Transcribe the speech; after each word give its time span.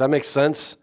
that 0.00 0.08
make 0.08 0.24
sense? 0.24 0.76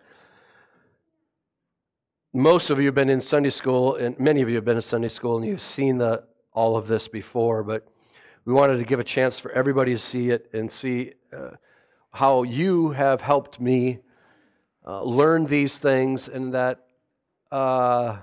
Most 2.33 2.69
of 2.69 2.79
you 2.79 2.85
have 2.85 2.95
been 2.95 3.09
in 3.09 3.19
Sunday 3.19 3.49
school, 3.49 3.95
and 3.95 4.17
many 4.19 4.41
of 4.41 4.49
you 4.49 4.55
have 4.55 4.65
been 4.65 4.77
in 4.77 4.81
Sunday 4.81 5.07
school, 5.07 5.37
and 5.37 5.45
you've 5.45 5.61
seen 5.61 5.97
the, 5.97 6.23
all 6.53 6.77
of 6.77 6.87
this 6.87 7.07
before, 7.07 7.63
but 7.63 7.87
we 8.45 8.53
wanted 8.53 8.77
to 8.77 8.85
give 8.85 8.99
a 8.99 9.03
chance 9.03 9.39
for 9.39 9.51
everybody 9.51 9.93
to 9.93 9.99
see 9.99 10.29
it 10.29 10.49
and 10.53 10.69
see 10.69 11.13
uh, 11.35 11.51
how 12.11 12.43
you 12.43 12.91
have 12.91 13.19
helped 13.21 13.59
me 13.59 13.99
uh, 14.85 15.03
learn 15.03 15.45
these 15.45 15.77
things, 15.77 16.27
and 16.27 16.53
that 16.53 16.85
uh, 17.51 18.17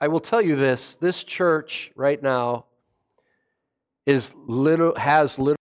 I 0.00 0.08
will 0.08 0.20
tell 0.20 0.42
you 0.42 0.54
this 0.54 0.96
this 0.96 1.24
church 1.24 1.90
right 1.96 2.22
now 2.22 2.66
is 4.04 4.32
little, 4.46 4.94
has 4.96 5.38
little. 5.38 5.56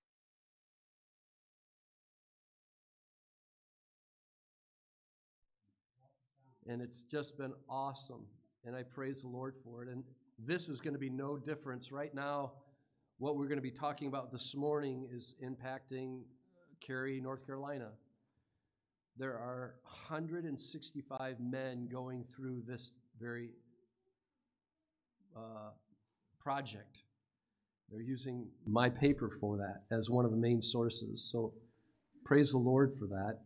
And 6.67 6.81
it's 6.81 7.03
just 7.03 7.37
been 7.37 7.53
awesome. 7.69 8.25
And 8.65 8.75
I 8.75 8.83
praise 8.83 9.21
the 9.21 9.27
Lord 9.27 9.55
for 9.63 9.83
it. 9.83 9.89
And 9.89 10.03
this 10.39 10.69
is 10.69 10.81
going 10.81 10.93
to 10.93 10.99
be 10.99 11.09
no 11.09 11.37
difference. 11.37 11.91
Right 11.91 12.13
now, 12.13 12.53
what 13.17 13.37
we're 13.37 13.47
going 13.47 13.57
to 13.57 13.61
be 13.61 13.71
talking 13.71 14.07
about 14.07 14.31
this 14.31 14.55
morning 14.55 15.07
is 15.11 15.35
impacting 15.43 16.21
Cary, 16.85 17.21
North 17.21 17.45
Carolina. 17.45 17.89
There 19.17 19.33
are 19.33 19.75
165 19.83 21.39
men 21.39 21.87
going 21.89 22.25
through 22.35 22.63
this 22.67 22.93
very 23.19 23.51
uh, 25.35 25.69
project. 26.39 27.03
They're 27.89 28.01
using 28.01 28.47
my 28.65 28.89
paper 28.89 29.31
for 29.39 29.57
that 29.57 29.83
as 29.95 30.09
one 30.09 30.25
of 30.25 30.31
the 30.31 30.37
main 30.37 30.61
sources. 30.61 31.29
So 31.31 31.53
praise 32.25 32.51
the 32.51 32.57
Lord 32.57 32.93
for 32.99 33.05
that. 33.07 33.39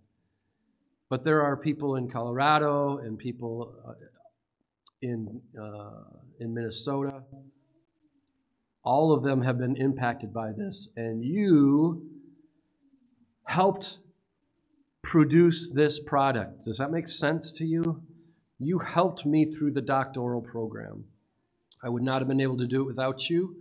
But 1.09 1.23
there 1.23 1.41
are 1.41 1.57
people 1.57 1.95
in 1.95 2.09
Colorado 2.09 2.99
and 2.99 3.17
people 3.17 3.75
uh, 3.87 3.93
in, 5.01 5.41
uh, 5.59 6.03
in 6.39 6.53
Minnesota. 6.53 7.23
All 8.83 9.11
of 9.11 9.23
them 9.23 9.41
have 9.41 9.57
been 9.57 9.75
impacted 9.75 10.33
by 10.33 10.51
this. 10.51 10.89
And 10.95 11.23
you 11.23 12.07
helped 13.45 13.97
produce 15.01 15.71
this 15.71 15.99
product. 15.99 16.65
Does 16.65 16.77
that 16.77 16.91
make 16.91 17.07
sense 17.07 17.51
to 17.53 17.65
you? 17.65 18.03
You 18.59 18.79
helped 18.79 19.25
me 19.25 19.45
through 19.45 19.71
the 19.71 19.81
doctoral 19.81 20.41
program. 20.41 21.05
I 21.83 21.89
would 21.89 22.03
not 22.03 22.21
have 22.21 22.27
been 22.27 22.41
able 22.41 22.57
to 22.57 22.67
do 22.67 22.81
it 22.81 22.85
without 22.85 23.29
you. 23.29 23.55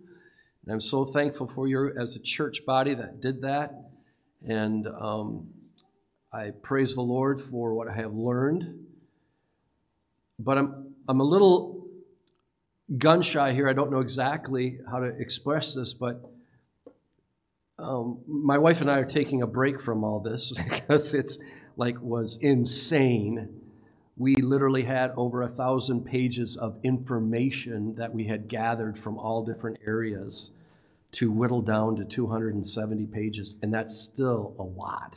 And 0.64 0.72
I'm 0.72 0.80
so 0.80 1.04
thankful 1.04 1.50
for 1.54 1.68
you 1.68 1.92
as 1.98 2.16
a 2.16 2.20
church 2.20 2.66
body 2.66 2.94
that 2.94 3.20
did 3.20 3.40
that. 3.42 3.72
And 4.46 4.86
um, 4.86 5.48
I 6.32 6.50
praise 6.62 6.94
the 6.94 7.00
Lord 7.00 7.40
for 7.40 7.74
what 7.74 7.88
I 7.88 7.94
have 7.94 8.12
learned. 8.12 8.86
But 10.38 10.58
I'm, 10.58 10.94
I'm 11.08 11.20
a 11.20 11.24
little 11.24 11.86
gun 12.98 13.22
shy 13.22 13.52
here. 13.52 13.68
I 13.68 13.72
don't 13.72 13.90
know 13.90 14.00
exactly 14.00 14.78
how 14.90 15.00
to 15.00 15.06
express 15.06 15.74
this, 15.74 15.94
but 15.94 16.30
um, 17.78 18.18
my 18.26 18.58
wife 18.58 18.80
and 18.80 18.90
I 18.90 18.98
are 18.98 19.04
taking 19.04 19.42
a 19.42 19.46
break 19.46 19.80
from 19.80 20.04
all 20.04 20.20
this 20.20 20.52
because 20.70 21.14
it's 21.14 21.38
like 21.76 21.96
was 22.00 22.38
insane. 22.42 23.48
We 24.16 24.34
literally 24.36 24.82
had 24.82 25.12
over 25.16 25.42
a 25.42 25.48
thousand 25.48 26.04
pages 26.04 26.56
of 26.56 26.76
information 26.82 27.94
that 27.94 28.12
we 28.12 28.24
had 28.24 28.48
gathered 28.48 28.98
from 28.98 29.16
all 29.16 29.44
different 29.44 29.78
areas 29.86 30.50
to 31.12 31.30
whittle 31.30 31.62
down 31.62 31.96
to 31.96 32.04
270 32.04 33.06
pages, 33.06 33.54
and 33.62 33.72
that's 33.72 33.96
still 33.98 34.54
a 34.58 34.62
lot. 34.62 35.16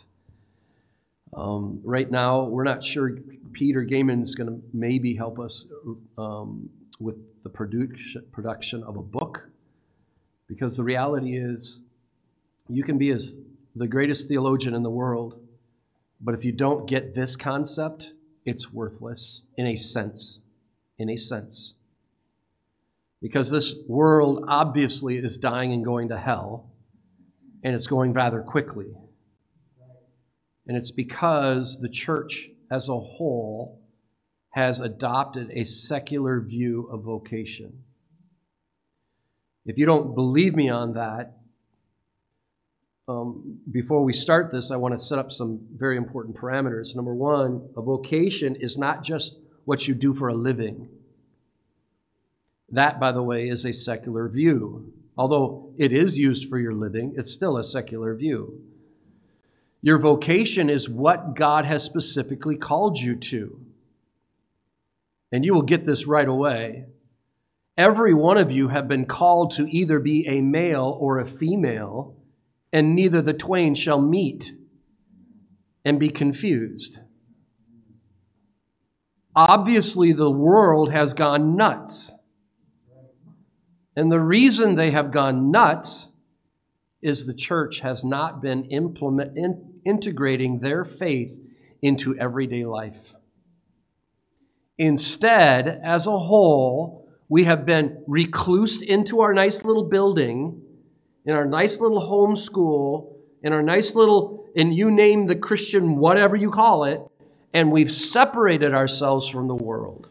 Um, 1.34 1.80
right 1.84 2.10
now, 2.10 2.44
we're 2.44 2.64
not 2.64 2.84
sure. 2.84 3.18
Peter 3.54 3.86
Gayman 3.86 4.24
is 4.24 4.36
going 4.36 4.50
to 4.50 4.62
maybe 4.74 5.16
help 5.16 5.40
us 5.40 5.66
um, 6.18 6.70
with 7.00 7.16
the 7.44 7.50
production 7.50 8.24
production 8.32 8.84
of 8.84 8.98
a 8.98 9.02
book, 9.02 9.50
because 10.47 10.75
the 10.78 10.84
reality 10.84 11.38
is, 11.38 11.80
you 12.70 12.84
can 12.84 12.97
be 12.97 13.12
as 13.12 13.36
the 13.75 13.88
greatest 13.88 14.28
theologian 14.28 14.74
in 14.74 14.84
the 14.84 14.90
world, 14.90 15.40
but 16.20 16.36
if 16.36 16.46
you 16.46 16.52
don't 16.52 16.88
get 16.88 17.16
this 17.16 17.36
concept, 17.36 18.12
it's 18.46 18.72
worthless 18.72 19.44
in 19.58 19.68
a 19.68 19.75
sense. 19.75 20.41
In 20.97 21.09
a 21.09 21.18
sense. 21.18 21.74
Because 23.22 23.50
this 23.50 23.74
world 23.88 24.46
obviously 24.47 25.18
is 25.18 25.38
dying 25.38 25.74
and 25.74 25.84
going 25.86 26.09
to 26.09 26.18
hell, 26.18 26.70
and 27.64 27.75
it's 27.75 27.88
going 27.88 28.14
rather 28.14 28.41
quickly. 28.41 28.88
And 30.67 30.77
it's 30.77 30.91
because 30.91 31.77
the 31.79 31.89
church 31.89 32.49
as 32.69 32.88
a 32.88 32.99
whole 32.99 33.81
has 34.51 34.79
adopted 34.79 35.49
a 35.51 35.66
secular 35.66 36.41
view 36.41 36.89
of 36.91 37.03
vocation. 37.03 37.83
If 39.66 39.77
you 39.77 39.85
don't 39.85 40.16
believe 40.16 40.55
me 40.55 40.69
on 40.69 40.94
that, 40.94 41.38
um, 43.07 43.59
before 43.72 44.03
we 44.03 44.13
start 44.13 44.51
this, 44.51 44.72
I 44.72 44.77
want 44.77 44.97
to 44.97 45.03
set 45.03 45.19
up 45.19 45.31
some 45.31 45.59
very 45.75 45.97
important 45.97 46.35
parameters. 46.35 46.95
Number 46.95 47.13
one, 47.13 47.69
a 47.75 47.81
vocation 47.81 48.55
is 48.55 48.78
not 48.78 49.03
just 49.03 49.38
what 49.66 49.88
you 49.88 49.93
do 49.93 50.13
for 50.13 50.29
a 50.29 50.33
living. 50.33 50.88
That, 52.69 52.99
by 52.99 53.11
the 53.11 53.23
way, 53.23 53.49
is 53.49 53.66
a 53.66 53.73
secular 53.73 54.29
view. 54.29 54.93
Although 55.17 55.73
it 55.78 55.91
is 55.91 56.17
used 56.17 56.47
for 56.47 56.57
your 56.57 56.73
living, 56.73 57.13
it's 57.17 57.31
still 57.31 57.57
a 57.57 57.63
secular 57.63 58.16
view. 58.16 58.61
Your 59.81 59.97
vocation 59.97 60.69
is 60.69 60.88
what 60.88 61.36
God 61.36 61.66
has 61.66 61.84
specifically 61.84 62.56
called 62.56 63.00
you 63.00 63.16
to. 63.16 63.59
And 65.31 65.44
you 65.44 65.53
will 65.53 65.64
get 65.64 65.86
this 65.86 66.06
right 66.06 66.28
away. 66.28 66.86
Every 67.78 68.14
one 68.14 68.38
of 68.38 68.52
you 68.52 68.68
have 68.68 68.88
been 68.88 69.06
called 69.06 69.52
to 69.56 69.66
either 69.66 70.00
be 70.00 70.28
a 70.28 70.41
male 70.41 70.97
or 71.00 71.18
a 71.18 71.25
female, 71.25 72.16
and 72.72 72.96
neither 72.96 73.22
the 73.22 73.34
twain 73.34 73.74
shall 73.74 74.00
meet 74.00 74.53
and 75.84 76.00
be 76.00 76.09
confused. 76.09 77.00
Obviously, 79.36 80.14
the 80.14 80.30
world 80.30 80.91
has 80.91 81.14
gone 81.14 81.56
nuts. 81.56 82.12
And 83.96 84.12
the 84.12 84.20
reason 84.20 84.75
they 84.75 84.91
have 84.91 85.12
gone 85.12 85.50
nuts 85.50 86.10
is 87.01 87.25
the 87.25 87.34
church 87.34 87.79
has 87.79 88.03
not 88.03 88.41
been 88.41 88.66
implement, 88.66 89.38
in, 89.38 89.73
integrating 89.85 90.59
their 90.59 90.85
faith 90.85 91.31
into 91.81 92.17
everyday 92.17 92.66
life. 92.66 93.13
Instead, 94.78 95.81
as 95.84 96.07
a 96.07 96.17
whole, 96.17 97.07
we 97.29 97.44
have 97.44 97.66
been 97.66 98.03
reclused 98.09 98.81
into 98.84 99.22
our 99.22 99.34
nice 99.34 99.63
little 99.63 99.88
building, 99.88 100.61
in 101.25 101.34
our 101.34 101.45
nice 101.45 101.79
little 101.79 102.01
home 102.01 102.35
school, 102.35 103.17
in 103.44 103.53
our 103.53 103.63
nice 103.63 103.95
little, 103.95 104.45
and 104.56 104.73
you 104.73 104.91
name 104.91 105.28
the 105.28 105.35
Christian 105.35 105.95
whatever 105.97 106.35
you 106.35 106.51
call 106.51 106.84
it, 106.84 107.00
and 107.53 107.72
we've 107.72 107.91
separated 107.91 108.73
ourselves 108.73 109.28
from 109.28 109.47
the 109.47 109.56
world. 109.56 110.09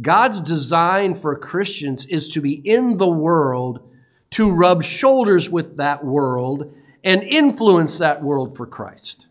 God's 0.00 0.40
design 0.40 1.20
for 1.20 1.36
Christians 1.36 2.06
is 2.06 2.28
to 2.30 2.40
be 2.40 2.54
in 2.54 2.96
the 2.96 3.08
world, 3.08 3.88
to 4.32 4.50
rub 4.50 4.82
shoulders 4.82 5.48
with 5.48 5.76
that 5.76 6.04
world, 6.04 6.74
and 7.04 7.22
influence 7.22 7.98
that 7.98 8.22
world 8.22 8.56
for 8.56 8.66
Christ. 8.66 9.26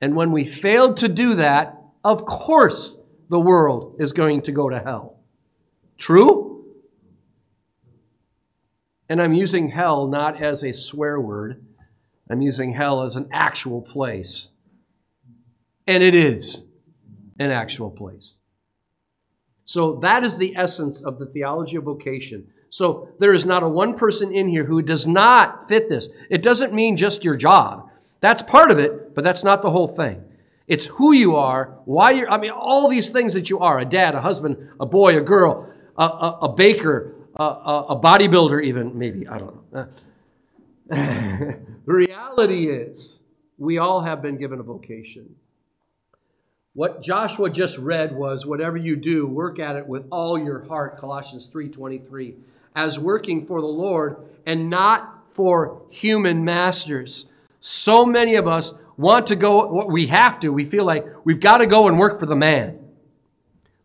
And 0.00 0.16
when 0.16 0.32
we 0.32 0.44
failed 0.44 0.98
to 0.98 1.08
do 1.08 1.36
that, 1.36 1.82
of 2.02 2.24
course 2.24 2.96
the 3.30 3.40
world 3.40 3.96
is 3.98 4.12
going 4.12 4.42
to 4.42 4.52
go 4.52 4.68
to 4.68 4.78
hell. 4.78 5.18
True? 5.98 6.64
And 9.08 9.20
I'm 9.20 9.34
using 9.34 9.68
hell 9.70 10.06
not 10.06 10.42
as 10.42 10.64
a 10.64 10.72
swear 10.72 11.20
word, 11.20 11.64
I'm 12.30 12.40
using 12.40 12.72
hell 12.72 13.02
as 13.02 13.16
an 13.16 13.28
actual 13.32 13.82
place. 13.82 14.48
And 15.86 16.02
it 16.02 16.14
is 16.14 16.62
an 17.38 17.50
actual 17.50 17.90
place. 17.90 18.38
So 19.64 19.96
that 19.96 20.24
is 20.24 20.38
the 20.38 20.56
essence 20.56 21.02
of 21.02 21.18
the 21.18 21.26
theology 21.26 21.76
of 21.76 21.84
vocation. 21.84 22.46
So 22.74 23.08
there 23.20 23.32
is 23.32 23.46
not 23.46 23.62
a 23.62 23.68
one 23.68 23.94
person 23.94 24.34
in 24.34 24.48
here 24.48 24.64
who 24.64 24.82
does 24.82 25.06
not 25.06 25.68
fit 25.68 25.88
this. 25.88 26.08
It 26.28 26.42
doesn't 26.42 26.74
mean 26.74 26.96
just 26.96 27.22
your 27.22 27.36
job. 27.36 27.88
That's 28.18 28.42
part 28.42 28.72
of 28.72 28.80
it, 28.80 29.14
but 29.14 29.22
that's 29.22 29.44
not 29.44 29.62
the 29.62 29.70
whole 29.70 29.86
thing. 29.86 30.20
It's 30.66 30.84
who 30.84 31.12
you 31.12 31.36
are, 31.36 31.78
why 31.84 32.10
you're, 32.10 32.28
I 32.28 32.36
mean, 32.36 32.50
all 32.50 32.88
these 32.88 33.10
things 33.10 33.32
that 33.34 33.48
you 33.48 33.60
are 33.60 33.78
a 33.78 33.84
dad, 33.84 34.16
a 34.16 34.20
husband, 34.20 34.70
a 34.80 34.86
boy, 34.86 35.16
a 35.16 35.20
girl, 35.20 35.72
a, 35.96 36.02
a, 36.02 36.38
a 36.42 36.48
baker, 36.52 37.14
a, 37.36 37.44
a, 37.44 38.00
bodybuilder, 38.02 38.64
even, 38.64 38.98
maybe, 38.98 39.28
I 39.28 39.38
don't 39.38 39.72
know. 39.72 39.86
the 40.88 41.92
reality 41.92 42.70
is, 42.70 43.20
we 43.56 43.78
all 43.78 44.00
have 44.00 44.20
been 44.20 44.36
given 44.36 44.58
a 44.58 44.64
vocation. 44.64 45.32
What 46.72 47.04
Joshua 47.04 47.50
just 47.50 47.78
read 47.78 48.16
was 48.16 48.46
whatever 48.46 48.76
you 48.76 48.96
do, 48.96 49.28
work 49.28 49.60
at 49.60 49.76
it 49.76 49.86
with 49.86 50.06
all 50.10 50.36
your 50.36 50.64
heart, 50.64 50.98
Colossians 50.98 51.48
3:23, 51.54 52.34
as 52.74 52.98
working 52.98 53.46
for 53.46 53.60
the 53.60 53.66
Lord 53.66 54.16
and 54.46 54.68
not 54.68 55.24
for 55.34 55.82
human 55.90 56.44
masters. 56.44 57.26
So 57.60 58.04
many 58.04 58.34
of 58.34 58.46
us 58.46 58.74
want 58.96 59.28
to 59.28 59.36
go, 59.36 59.86
we 59.86 60.06
have 60.08 60.40
to, 60.40 60.52
we 60.52 60.64
feel 60.64 60.84
like 60.84 61.06
we've 61.24 61.40
got 61.40 61.58
to 61.58 61.66
go 61.66 61.88
and 61.88 61.98
work 61.98 62.20
for 62.20 62.26
the 62.26 62.36
man. 62.36 62.78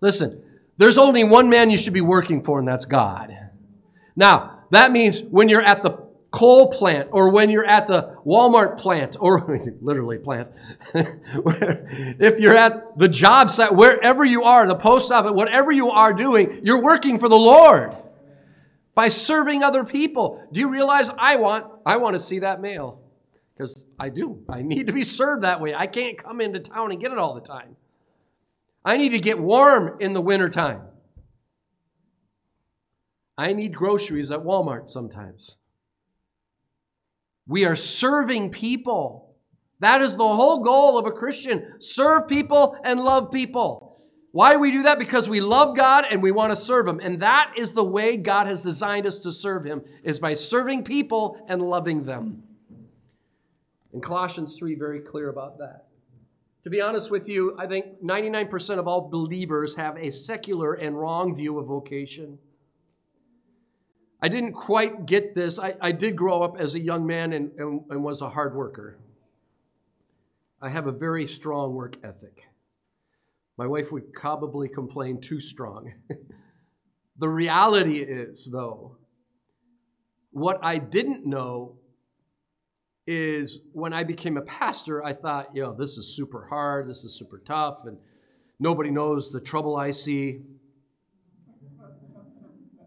Listen, 0.01 0.43
there's 0.77 0.97
only 0.97 1.23
one 1.23 1.49
man 1.49 1.69
you 1.69 1.77
should 1.77 1.93
be 1.93 2.01
working 2.01 2.43
for, 2.43 2.59
and 2.59 2.67
that's 2.67 2.85
God. 2.85 3.35
Now, 4.15 4.59
that 4.71 4.91
means 4.91 5.21
when 5.21 5.49
you're 5.49 5.61
at 5.61 5.81
the 5.81 6.07
coal 6.31 6.69
plant 6.71 7.09
or 7.11 7.29
when 7.29 7.49
you're 7.49 7.65
at 7.65 7.87
the 7.87 8.15
Walmart 8.25 8.77
plant 8.77 9.17
or 9.19 9.59
literally 9.81 10.17
plant, 10.17 10.47
if 10.93 12.39
you're 12.39 12.55
at 12.55 12.97
the 12.97 13.07
job 13.07 13.51
site, 13.51 13.73
wherever 13.73 14.23
you 14.23 14.43
are, 14.43 14.67
the 14.67 14.75
post 14.75 15.11
office, 15.11 15.31
whatever 15.31 15.71
you 15.71 15.89
are 15.89 16.13
doing, 16.13 16.61
you're 16.63 16.81
working 16.81 17.19
for 17.19 17.29
the 17.29 17.37
Lord 17.37 17.95
by 18.99 19.07
serving 19.07 19.63
other 19.63 19.85
people. 19.85 20.45
Do 20.51 20.59
you 20.59 20.67
realize 20.67 21.09
I 21.17 21.37
want 21.37 21.67
I 21.85 21.95
want 21.95 22.15
to 22.15 22.19
see 22.19 22.39
that 22.39 22.59
mail? 22.59 22.99
Because 23.53 23.85
I 23.97 24.09
do. 24.09 24.43
I 24.49 24.61
need 24.61 24.87
to 24.87 24.91
be 24.91 25.03
served 25.03 25.45
that 25.45 25.61
way. 25.61 25.73
I 25.73 25.87
can't 25.87 26.21
come 26.21 26.41
into 26.41 26.59
town 26.59 26.91
and 26.91 26.99
get 26.99 27.13
it 27.13 27.17
all 27.17 27.33
the 27.33 27.39
time. 27.39 27.77
I 28.83 28.97
need 28.97 29.13
to 29.13 29.19
get 29.19 29.39
warm 29.39 30.01
in 30.01 30.11
the 30.11 30.19
wintertime. 30.19 30.81
I 33.37 33.53
need 33.53 33.73
groceries 33.73 34.31
at 34.31 34.41
Walmart 34.41 34.89
sometimes. 34.89 35.55
We 37.47 37.63
are 37.63 37.77
serving 37.77 38.51
people. 38.51 39.33
That 39.79 40.01
is 40.01 40.17
the 40.17 40.27
whole 40.27 40.61
goal 40.61 40.97
of 40.97 41.05
a 41.05 41.11
Christian 41.11 41.75
serve 41.79 42.27
people 42.27 42.75
and 42.83 42.99
love 42.99 43.31
people. 43.31 43.88
Why 44.31 44.55
we 44.57 44.71
do 44.71 44.83
that? 44.83 44.99
Because 44.99 45.27
we 45.27 45.41
love 45.41 45.75
God 45.75 46.05
and 46.09 46.21
we 46.21 46.31
want 46.31 46.51
to 46.51 46.55
serve 46.55 46.87
Him. 46.87 46.99
And 46.99 47.21
that 47.21 47.53
is 47.57 47.71
the 47.71 47.83
way 47.83 48.15
God 48.17 48.45
has 48.47 48.61
designed 48.61 49.07
us 49.07 49.19
to 49.19 49.31
serve 49.31 49.65
Him, 49.65 49.81
is 50.03 50.19
by 50.19 50.35
serving 50.35 50.83
people 50.83 51.43
and 51.47 51.61
loving 51.61 52.03
them. 52.03 52.43
And 53.93 54.03
Colossians 54.03 54.55
3 54.55 54.75
very 54.75 54.99
clear 54.99 55.29
about 55.29 55.57
that. 55.57 55.87
To 56.63 56.69
be 56.69 56.81
honest 56.81 57.09
with 57.09 57.27
you, 57.27 57.55
I 57.57 57.65
think 57.65 58.03
99% 58.03 58.77
of 58.77 58.87
all 58.87 59.09
believers 59.09 59.75
have 59.75 59.97
a 59.97 60.11
secular 60.11 60.73
and 60.73 60.97
wrong 60.99 61.35
view 61.35 61.57
of 61.57 61.65
vocation. 61.65 62.37
I 64.21 64.27
didn't 64.27 64.53
quite 64.53 65.05
get 65.05 65.33
this. 65.33 65.57
I, 65.57 65.73
I 65.81 65.91
did 65.91 66.15
grow 66.15 66.43
up 66.43 66.57
as 66.59 66.75
a 66.75 66.79
young 66.79 67.07
man 67.07 67.33
and, 67.33 67.51
and, 67.57 67.81
and 67.89 68.03
was 68.03 68.21
a 68.21 68.29
hard 68.29 68.53
worker. 68.53 68.97
I 70.61 70.69
have 70.69 70.87
a 70.87 70.91
very 70.91 71.25
strong 71.25 71.73
work 71.73 71.95
ethic. 72.03 72.43
My 73.59 73.67
wife 73.67 73.91
would 73.91 74.13
probably 74.13 74.69
complain 74.69 75.19
too 75.19 75.41
strong. 75.41 75.91
the 77.19 77.27
reality 77.27 77.97
is, 77.97 78.47
though, 78.49 78.95
what 80.31 80.63
I 80.63 80.77
didn't 80.77 81.25
know 81.25 81.75
is 83.05 83.59
when 83.73 83.91
I 83.91 84.05
became 84.05 84.37
a 84.37 84.43
pastor, 84.43 85.03
I 85.03 85.11
thought, 85.11 85.49
you 85.53 85.61
know, 85.61 85.75
this 85.77 85.97
is 85.97 86.15
super 86.15 86.47
hard, 86.47 86.89
this 86.89 87.03
is 87.03 87.19
super 87.19 87.43
tough, 87.45 87.79
and 87.83 87.97
nobody 88.61 88.91
knows 88.91 89.29
the 89.29 89.41
trouble 89.41 89.75
I 89.75 89.91
see. 89.91 90.39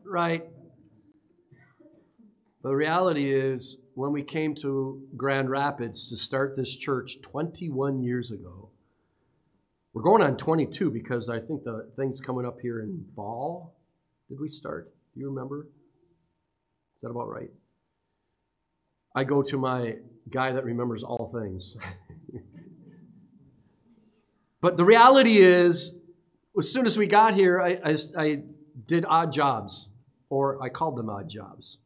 Right? 0.06 0.46
The 2.62 2.74
reality 2.74 3.30
is, 3.30 3.76
when 3.92 4.10
we 4.10 4.22
came 4.22 4.54
to 4.62 5.02
Grand 5.18 5.50
Rapids 5.50 6.08
to 6.08 6.16
start 6.16 6.56
this 6.56 6.74
church 6.74 7.20
21 7.20 8.00
years 8.02 8.30
ago, 8.30 8.71
we're 9.94 10.02
going 10.02 10.22
on 10.22 10.36
22 10.36 10.90
because 10.90 11.28
I 11.28 11.38
think 11.38 11.64
the 11.64 11.90
thing's 11.96 12.20
coming 12.20 12.46
up 12.46 12.58
here 12.62 12.80
in 12.80 13.04
fall. 13.14 13.76
Did 14.28 14.40
we 14.40 14.48
start? 14.48 14.92
Do 15.14 15.20
you 15.20 15.28
remember? 15.28 15.66
Is 16.96 17.02
that 17.02 17.10
about 17.10 17.28
right? 17.28 17.50
I 19.14 19.24
go 19.24 19.42
to 19.42 19.58
my 19.58 19.96
guy 20.30 20.52
that 20.52 20.64
remembers 20.64 21.02
all 21.02 21.30
things. 21.38 21.76
but 24.62 24.78
the 24.78 24.84
reality 24.84 25.42
is, 25.42 25.94
as 26.58 26.72
soon 26.72 26.86
as 26.86 26.96
we 26.96 27.06
got 27.06 27.34
here, 27.34 27.60
I, 27.60 27.78
I, 27.84 27.98
I 28.16 28.42
did 28.86 29.04
odd 29.06 29.32
jobs, 29.32 29.88
or 30.30 30.62
I 30.62 30.70
called 30.70 30.96
them 30.96 31.10
odd 31.10 31.28
jobs. 31.28 31.76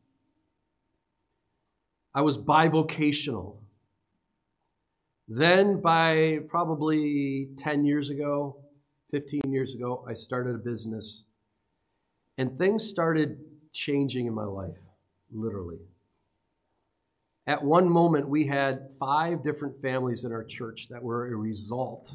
I 2.14 2.22
was 2.22 2.38
bivocational. 2.38 3.56
Then, 5.28 5.80
by 5.80 6.40
probably 6.48 7.48
10 7.58 7.84
years 7.84 8.10
ago, 8.10 8.56
15 9.10 9.40
years 9.48 9.74
ago, 9.74 10.04
I 10.08 10.14
started 10.14 10.54
a 10.54 10.58
business. 10.58 11.24
And 12.38 12.56
things 12.58 12.86
started 12.86 13.38
changing 13.72 14.26
in 14.26 14.34
my 14.34 14.44
life, 14.44 14.78
literally. 15.32 15.80
At 17.46 17.62
one 17.62 17.88
moment, 17.88 18.28
we 18.28 18.46
had 18.46 18.90
five 18.98 19.42
different 19.42 19.80
families 19.80 20.24
in 20.24 20.32
our 20.32 20.44
church 20.44 20.88
that 20.88 21.02
were 21.02 21.28
a 21.28 21.36
result 21.36 22.14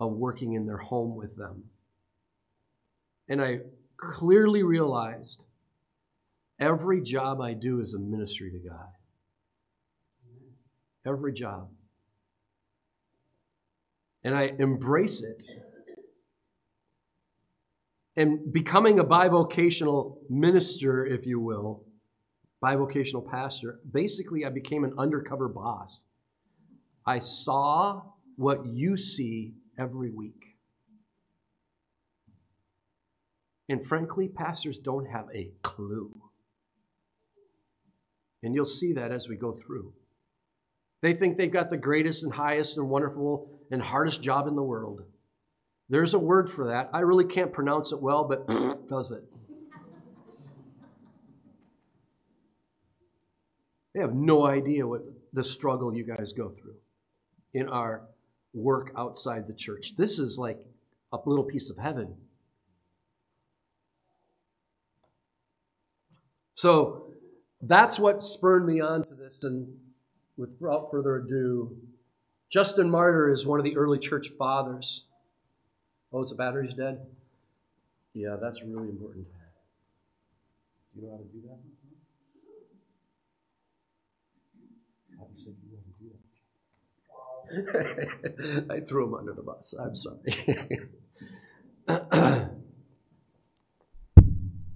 of 0.00 0.12
working 0.12 0.54
in 0.54 0.66
their 0.66 0.78
home 0.78 1.14
with 1.14 1.36
them. 1.36 1.62
And 3.28 3.40
I 3.40 3.60
clearly 3.96 4.62
realized 4.62 5.44
Every 6.62 7.00
job 7.00 7.40
I 7.40 7.54
do 7.54 7.80
is 7.80 7.94
a 7.94 7.98
ministry 7.98 8.52
to 8.52 8.58
God. 8.58 8.86
Every 11.06 11.32
job. 11.32 11.68
And 14.24 14.34
I 14.34 14.52
embrace 14.58 15.22
it. 15.22 15.42
And 18.16 18.52
becoming 18.52 18.98
a 18.98 19.04
bivocational 19.04 20.18
minister, 20.28 21.04
if 21.06 21.26
you 21.26 21.40
will, 21.40 21.84
bivocational 22.62 23.28
pastor, 23.28 23.80
basically 23.90 24.44
I 24.44 24.50
became 24.50 24.84
an 24.84 24.94
undercover 24.98 25.48
boss. 25.48 26.02
I 27.06 27.18
saw 27.18 28.02
what 28.36 28.66
you 28.66 28.96
see 28.96 29.54
every 29.78 30.10
week. 30.10 30.44
And 33.68 33.84
frankly, 33.84 34.28
pastors 34.28 34.78
don't 34.78 35.06
have 35.06 35.26
a 35.34 35.50
clue. 35.62 36.12
And 38.42 38.54
you'll 38.54 38.66
see 38.66 38.92
that 38.92 39.10
as 39.10 39.28
we 39.28 39.36
go 39.36 39.52
through. 39.52 39.94
They 41.02 41.14
think 41.14 41.36
they've 41.36 41.52
got 41.52 41.68
the 41.68 41.76
greatest 41.76 42.22
and 42.22 42.32
highest 42.32 42.78
and 42.78 42.88
wonderful 42.88 43.50
and 43.70 43.82
hardest 43.82 44.22
job 44.22 44.46
in 44.46 44.54
the 44.54 44.62
world. 44.62 45.02
There's 45.88 46.14
a 46.14 46.18
word 46.18 46.50
for 46.50 46.68
that. 46.68 46.90
I 46.94 47.00
really 47.00 47.24
can't 47.24 47.52
pronounce 47.52 47.92
it 47.92 48.00
well, 48.00 48.24
but 48.24 48.46
does 48.88 49.10
it. 49.10 49.24
They 53.94 54.00
have 54.00 54.14
no 54.14 54.46
idea 54.46 54.86
what 54.86 55.02
the 55.32 55.44
struggle 55.44 55.94
you 55.94 56.04
guys 56.04 56.32
go 56.32 56.50
through 56.50 56.76
in 57.52 57.68
our 57.68 58.08
work 58.54 58.92
outside 58.96 59.46
the 59.46 59.54
church. 59.54 59.96
This 59.96 60.18
is 60.18 60.38
like 60.38 60.58
a 61.12 61.18
little 61.26 61.44
piece 61.44 61.68
of 61.68 61.76
heaven. 61.76 62.14
So, 66.54 67.08
that's 67.60 67.98
what 67.98 68.22
spurred 68.22 68.66
me 68.66 68.80
on 68.80 69.04
to 69.04 69.14
this. 69.14 69.42
And 69.42 69.68
without 70.36 70.90
further 70.90 71.16
ado, 71.16 71.76
Justin 72.50 72.90
Martyr 72.90 73.30
is 73.30 73.46
one 73.46 73.58
of 73.58 73.64
the 73.64 73.76
early 73.76 73.98
church 73.98 74.28
fathers. 74.38 75.04
Oh, 76.12 76.22
it's 76.22 76.30
the 76.30 76.36
battery's 76.36 76.74
dead? 76.74 77.06
Yeah, 78.14 78.36
that's 78.40 78.62
really 78.62 78.90
important. 78.90 79.26
You 80.94 81.02
know 81.02 81.12
how 81.12 81.18
to 81.18 81.24
do 81.24 81.42
that? 81.48 81.58
I 88.70 88.80
threw 88.80 89.06
him 89.06 89.14
under 89.14 89.32
the 89.32 89.42
bus. 89.42 89.74
I'm 89.78 89.96
sorry. 89.96 90.18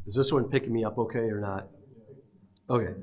Is 0.07 0.15
this 0.15 0.33
one 0.33 0.45
picking 0.45 0.73
me 0.73 0.85
up 0.85 0.99
okay 0.99 1.19
or 1.19 1.41
not? 1.41 1.67
Okay. 2.71 2.95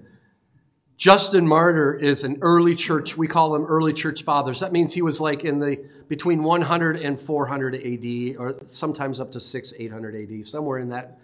Justin 1.03 1.45
Martyr 1.45 1.95
is 1.95 2.23
an 2.23 2.37
early 2.39 2.73
church, 2.73 3.17
we 3.17 3.27
call 3.27 3.53
him 3.53 3.65
early 3.65 3.91
church 3.91 4.23
fathers. 4.23 4.61
That 4.61 4.71
means 4.71 4.93
he 4.93 5.01
was 5.01 5.19
like 5.19 5.43
in 5.43 5.59
the 5.59 5.75
between 6.07 6.43
100 6.43 6.95
and 6.95 7.19
400 7.19 7.75
AD, 7.75 8.37
or 8.39 8.55
sometimes 8.69 9.19
up 9.19 9.29
to 9.33 9.39
6, 9.41 9.73
800 9.77 10.15
AD, 10.15 10.47
somewhere 10.47 10.79
in 10.79 10.87
that, 10.91 11.19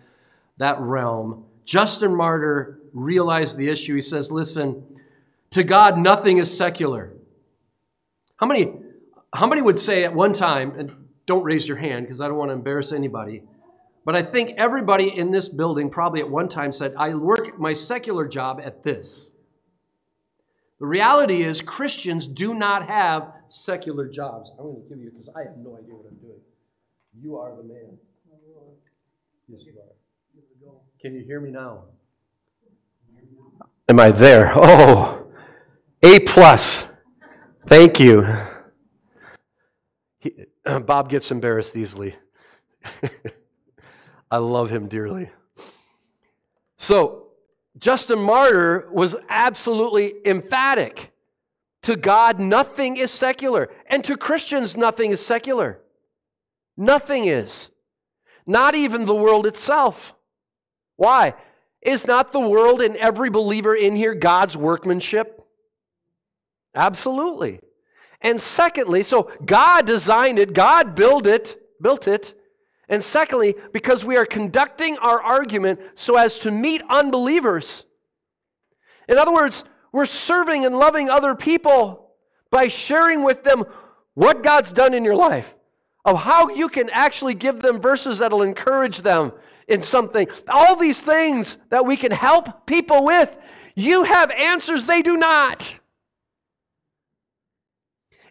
that 0.58 0.82
realm. 0.82 1.46
Justin 1.64 2.14
Martyr 2.14 2.80
realized 2.92 3.56
the 3.56 3.70
issue. 3.70 3.96
He 3.96 4.02
says, 4.02 4.30
Listen, 4.34 4.84
to 5.52 5.64
God, 5.64 5.98
nothing 5.98 6.40
is 6.40 6.54
secular. 6.54 7.14
How 8.36 8.48
many, 8.48 8.74
how 9.32 9.48
many 9.48 9.62
would 9.62 9.80
say 9.80 10.04
at 10.04 10.14
one 10.14 10.34
time, 10.34 10.78
and 10.78 10.92
don't 11.26 11.46
raise 11.46 11.70
your 11.70 11.78
hand 11.78 12.06
because 12.06 12.20
I 12.20 12.28
don't 12.28 12.36
want 12.36 12.50
to 12.50 12.54
embarrass 12.54 12.92
anybody, 12.92 13.44
but 14.04 14.14
I 14.14 14.24
think 14.24 14.56
everybody 14.58 15.18
in 15.18 15.32
this 15.32 15.48
building 15.48 15.90
probably 15.90 16.20
at 16.20 16.30
one 16.30 16.50
time 16.50 16.74
said, 16.74 16.94
I 16.98 17.14
work 17.16 17.58
my 17.58 17.72
secular 17.72 18.28
job 18.28 18.60
at 18.62 18.84
this. 18.84 19.32
The 20.80 20.86
reality 20.86 21.44
is, 21.44 21.62
Christians 21.62 22.26
do 22.26 22.54
not 22.54 22.88
have 22.88 23.34
secular 23.48 24.08
jobs. 24.08 24.50
I'm 24.58 24.66
going 24.66 24.82
to 24.84 24.90
give 24.90 25.00
you 25.00 25.12
because 25.12 25.30
I 25.36 25.44
have 25.44 25.58
no 25.58 25.78
idea 25.78 25.94
what 25.94 26.06
I'm 26.10 26.18
doing. 26.18 26.40
You 27.22 27.38
are 27.38 27.56
the 27.56 27.64
man. 27.64 27.98
Yes, 29.50 29.62
you 29.66 29.74
are. 29.80 30.74
Can 31.02 31.16
you 31.16 31.24
hear 31.24 31.42
me 31.42 31.50
now? 31.50 31.84
Am 33.90 34.00
I 34.00 34.12
there? 34.12 34.54
Oh, 34.56 35.28
A 36.04 36.20
plus. 36.20 36.88
Thank 37.68 38.00
you. 38.00 38.26
He, 40.20 40.46
uh, 40.66 40.80
Bob 40.80 41.10
gets 41.10 41.32
embarrassed 41.32 41.76
easily. 41.76 42.16
I 44.32 44.38
love 44.38 44.70
him 44.70 44.88
dearly. 44.88 45.30
So, 46.78 47.29
Justin 47.78 48.20
Martyr 48.20 48.90
was 48.92 49.16
absolutely 49.30 50.14
emphatic. 50.26 51.12
To 51.84 51.96
God, 51.96 52.40
nothing 52.40 52.98
is 52.98 53.12
secular. 53.12 53.70
And 53.88 54.04
to 54.06 54.18
Christians, 54.18 54.76
nothing 54.76 55.12
is 55.12 55.26
secular. 55.26 55.80
Nothing 56.76 57.26
is. 57.26 57.70
Not 58.46 58.76
even 58.76 59.06
the 59.06 59.16
world 59.16 59.46
itself. 59.46 60.14
Why? 60.96 61.36
Is 61.82 62.06
not 62.06 62.34
the 62.34 62.40
world 62.40 62.82
and 62.82 62.98
every 62.98 63.30
believer 63.30 63.76
in 63.76 63.96
here 63.96 64.14
God's 64.14 64.58
workmanship? 64.58 65.46
Absolutely. 66.76 67.62
And 68.22 68.42
secondly, 68.42 69.04
so 69.04 69.32
God 69.46 69.86
designed 69.86 70.40
it, 70.40 70.54
God 70.54 70.96
built 70.96 71.26
it, 71.26 71.62
built 71.82 72.08
it. 72.08 72.39
And 72.90 73.04
secondly, 73.04 73.56
because 73.72 74.04
we 74.04 74.18
are 74.18 74.26
conducting 74.26 74.98
our 74.98 75.22
argument 75.22 75.80
so 75.94 76.18
as 76.18 76.40
to 76.40 76.52
meet 76.52 76.82
unbelievers. 76.90 77.86
In 79.08 79.18
other 79.18 79.32
words, 79.32 79.64
we're 79.92 80.08
serving 80.08 80.66
and 80.66 80.78
loving 80.78 81.10
other 81.10 81.36
people 81.36 82.12
by 82.52 82.68
sharing 82.68 83.24
with 83.24 83.44
them 83.44 83.64
what 84.16 84.44
God's 84.44 84.72
done 84.72 84.96
in 84.96 85.06
your 85.06 85.16
life, 85.16 85.54
of 86.04 86.18
how 86.18 86.50
you 86.50 86.68
can 86.68 86.90
actually 86.90 87.36
give 87.36 87.60
them 87.60 87.80
verses 87.80 88.20
that'll 88.20 88.42
encourage 88.42 89.02
them 89.02 89.34
in 89.68 89.84
something. 89.84 90.28
All 90.48 90.76
these 90.76 91.00
things 91.00 91.58
that 91.70 91.86
we 91.86 91.96
can 91.96 92.12
help 92.12 92.66
people 92.66 93.06
with, 93.06 93.30
you 93.76 94.04
have 94.04 94.32
answers 94.32 94.86
they 94.86 95.04
do 95.04 95.16
not. 95.16 95.76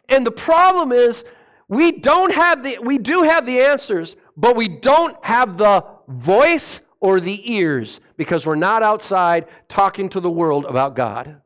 And 0.09 0.27
the 0.27 0.33
problem 0.33 0.91
is, 0.91 1.25
we 1.69 1.93
don't 1.93 2.33
have 2.33 2.63
the, 2.63 2.79
we 2.83 2.99
do 2.99 3.23
have 3.23 3.45
the 3.45 3.61
answers, 3.61 4.17
but 4.39 4.55
we 4.57 4.69
don't 4.69 5.17
have 5.25 5.59
the 5.59 5.85
voice 6.07 6.81
or 7.01 7.19
the 7.19 7.53
ears 7.53 8.01
because 8.17 8.47
we're 8.47 8.55
not 8.55 8.85
outside 8.85 9.47
talking 9.69 10.09
to 10.11 10.21
the 10.21 10.31
world 10.31 10.65
about 10.65 10.95
God 10.95 11.43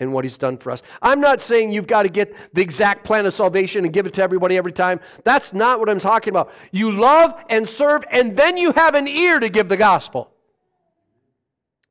and 0.00 0.12
what 0.12 0.24
He's 0.24 0.36
done 0.36 0.58
for 0.58 0.72
us. 0.72 0.82
I'm 1.00 1.20
not 1.20 1.40
saying 1.40 1.70
you've 1.70 1.86
got 1.86 2.02
to 2.02 2.08
get 2.08 2.34
the 2.52 2.60
exact 2.60 3.04
plan 3.04 3.26
of 3.26 3.32
salvation 3.32 3.84
and 3.84 3.94
give 3.94 4.06
it 4.06 4.14
to 4.14 4.22
everybody 4.22 4.56
every 4.56 4.72
time. 4.72 4.98
That's 5.24 5.52
not 5.52 5.78
what 5.78 5.88
I'm 5.88 6.00
talking 6.00 6.32
about. 6.32 6.52
You 6.72 6.90
love 6.90 7.32
and 7.48 7.66
serve, 7.66 8.02
and 8.10 8.36
then 8.36 8.56
you 8.56 8.72
have 8.72 8.96
an 8.96 9.06
ear 9.06 9.38
to 9.38 9.48
give 9.48 9.68
the 9.68 9.76
gospel. 9.76 10.32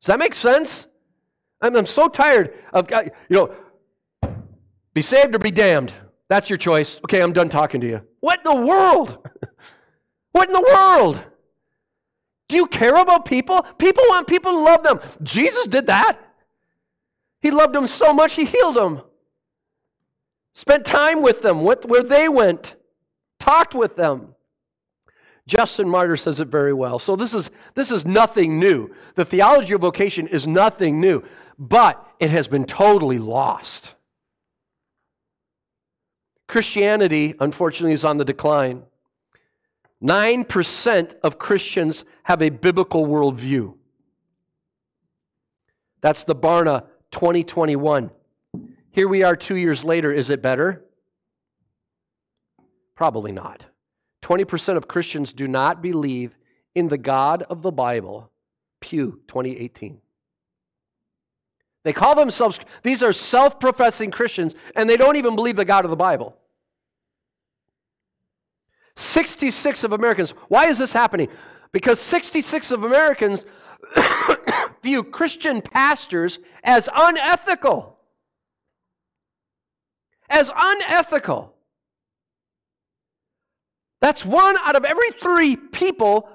Does 0.01 0.07
that 0.07 0.19
make 0.19 0.33
sense? 0.33 0.87
I'm, 1.61 1.77
I'm 1.77 1.85
so 1.85 2.09
tired 2.09 2.53
of, 2.73 2.91
uh, 2.91 3.03
you 3.29 3.37
know, 3.37 3.55
be 4.93 5.01
saved 5.01 5.33
or 5.33 5.39
be 5.39 5.51
damned. 5.51 5.93
That's 6.27 6.49
your 6.49 6.57
choice. 6.57 6.99
Okay, 7.05 7.21
I'm 7.21 7.31
done 7.31 7.47
talking 7.47 7.79
to 7.79 7.87
you. 7.87 8.01
What 8.19 8.41
in 8.45 8.59
the 8.59 8.67
world? 8.67 9.25
what 10.35 10.49
in 10.49 10.53
the 10.53 10.69
world? 10.73 11.23
Do 12.49 12.57
you 12.57 12.65
care 12.65 12.93
about 12.95 13.23
people? 13.23 13.61
People 13.77 14.03
want 14.09 14.27
people 14.27 14.51
to 14.51 14.59
love 14.59 14.83
them. 14.83 14.99
Jesus 15.23 15.65
did 15.65 15.87
that. 15.87 16.19
He 17.41 17.51
loved 17.51 17.73
them 17.73 17.87
so 17.87 18.13
much, 18.13 18.33
he 18.33 18.43
healed 18.43 18.75
them. 18.75 19.01
Spent 20.53 20.85
time 20.85 21.21
with 21.21 21.41
them, 21.41 21.63
went 21.63 21.85
where 21.85 22.03
they 22.03 22.27
went, 22.27 22.75
talked 23.39 23.73
with 23.73 23.95
them. 23.95 24.35
Justin 25.47 25.87
Martyr 25.87 26.17
says 26.17 26.41
it 26.41 26.49
very 26.49 26.73
well. 26.73 26.99
So 26.99 27.15
this 27.15 27.33
is 27.33 27.49
this 27.75 27.89
is 27.89 28.05
nothing 28.05 28.59
new. 28.59 28.93
The 29.15 29.23
theology 29.23 29.73
of 29.73 29.81
vocation 29.81 30.27
is 30.27 30.45
nothing 30.45 30.99
new, 30.99 31.23
but 31.57 32.05
it 32.19 32.29
has 32.31 32.49
been 32.49 32.65
totally 32.65 33.19
lost. 33.19 33.93
Christianity, 36.49 37.35
unfortunately, 37.39 37.93
is 37.93 38.03
on 38.03 38.17
the 38.17 38.25
decline. 38.25 38.83
9% 40.03 41.15
of 41.23 41.39
Christians 41.39 42.05
have 42.23 42.41
a 42.41 42.49
biblical 42.49 43.05
worldview. 43.05 43.75
That's 46.01 46.23
the 46.23 46.35
Barna 46.35 46.83
2021. 47.11 48.11
Here 48.91 49.07
we 49.07 49.23
are 49.23 49.35
two 49.35 49.55
years 49.55 49.83
later. 49.83 50.11
Is 50.11 50.29
it 50.29 50.41
better? 50.41 50.85
Probably 52.95 53.31
not. 53.31 53.65
20% 54.21 54.77
of 54.77 54.87
Christians 54.87 55.33
do 55.33 55.47
not 55.47 55.81
believe 55.81 56.37
in 56.73 56.87
the 56.87 56.97
God 56.97 57.43
of 57.49 57.61
the 57.61 57.71
Bible. 57.71 58.31
Pew 58.79 59.21
2018. 59.27 59.99
They 61.83 61.93
call 61.93 62.15
themselves, 62.15 62.59
these 62.83 63.03
are 63.03 63.13
self 63.13 63.59
professing 63.59 64.11
Christians, 64.11 64.55
and 64.75 64.89
they 64.89 64.97
don't 64.97 65.15
even 65.15 65.35
believe 65.35 65.55
the 65.55 65.65
God 65.65 65.85
of 65.85 65.91
the 65.91 65.95
Bible. 65.95 66.35
66 68.95 69.83
of 69.83 69.91
Americans. 69.91 70.31
Why 70.47 70.67
is 70.67 70.77
this 70.77 70.93
happening? 70.93 71.29
Because 71.71 71.99
66 71.99 72.71
of 72.71 72.83
Americans 72.83 73.45
view 74.83 75.03
Christian 75.03 75.61
pastors 75.61 76.39
as 76.63 76.89
unethical. 76.95 77.97
As 80.29 80.49
unethical. 80.55 81.53
That's 84.01 84.25
one 84.25 84.55
out 84.63 84.75
of 84.75 84.85
every 84.85 85.11
three 85.21 85.55
people. 85.55 86.29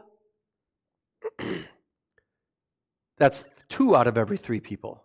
That's 3.19 3.45
two 3.69 3.97
out 3.97 4.07
of 4.07 4.17
every 4.17 4.39
three 4.39 4.61
people 4.61 5.05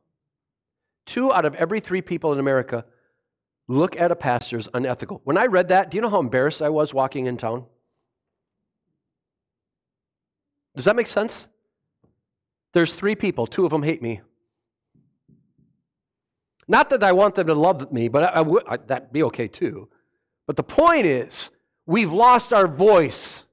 Two 1.06 1.32
out 1.32 1.46
of 1.46 1.56
every 1.56 1.80
three 1.80 2.02
people 2.02 2.34
in 2.34 2.40
America 2.40 2.86
look 3.68 3.96
at 3.96 4.12
a 4.12 4.16
pastor 4.16 4.58
as 4.58 4.70
unethical. 4.74 5.22
When 5.24 5.38
I 5.38 5.46
read 5.46 5.70
that, 5.70 5.90
do 5.90 5.98
you 5.98 6.02
know 6.02 6.10
how 6.10 6.20
embarrassed 6.20 6.62
I 6.62 6.70
was 6.70 6.94
walking 6.94 7.26
in 7.26 7.38
town? 7.38 7.66
Does 10.76 10.86
that 10.86 10.96
make 10.96 11.08
sense? 11.08 11.48
There's 12.74 12.94
three 12.94 13.16
people, 13.16 13.48
two 13.48 13.66
of 13.66 13.72
them 13.72 13.84
hate 13.84 14.02
me. 14.02 14.22
Not 16.68 16.90
that 16.90 17.04
I 17.04 17.12
want 17.12 17.36
them 17.36 17.48
to 17.48 17.54
love 17.54 17.92
me, 17.92 18.08
but 18.08 18.24
I, 18.24 18.28
I 18.28 18.42
would, 18.42 18.64
I, 18.68 18.78
that'd 18.78 19.12
be 19.12 19.24
okay 19.24 19.48
too. 19.48 19.88
But 20.48 20.56
the 20.58 20.64
point 20.64 21.06
is, 21.06 21.50
we've 21.86 22.12
lost 22.12 22.54
our 22.54 22.68
voice. 22.68 23.44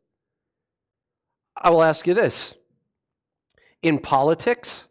I 1.57 1.71
will 1.71 1.83
ask 1.83 2.07
you 2.07 2.14
this 2.14 2.54
in 3.83 3.99
politics, 3.99 4.85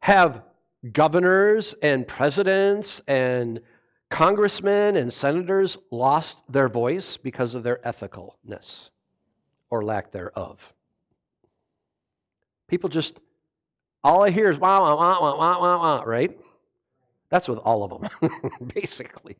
have 0.00 0.42
governors 0.92 1.74
and 1.82 2.06
presidents 2.06 3.00
and 3.08 3.60
congressmen 4.10 4.96
and 4.96 5.12
senators 5.12 5.78
lost 5.90 6.38
their 6.48 6.68
voice 6.68 7.16
because 7.16 7.54
of 7.54 7.62
their 7.62 7.78
ethicalness 7.84 8.90
or 9.70 9.84
lack 9.84 10.12
thereof. 10.12 10.72
People 12.68 12.88
just, 12.88 13.18
all 14.02 14.24
I 14.24 14.30
hear 14.30 14.50
is 14.50 14.58
wah, 14.58 14.80
wah, 14.80 14.94
wah, 14.94 15.20
wah, 15.20 15.38
wah, 15.38 15.60
wah, 15.60 15.78
wah, 15.78 16.02
right? 16.02 16.38
That's 17.28 17.48
with 17.48 17.58
all 17.58 17.82
of 17.82 17.90
them, 18.20 18.30
basically. 18.74 19.36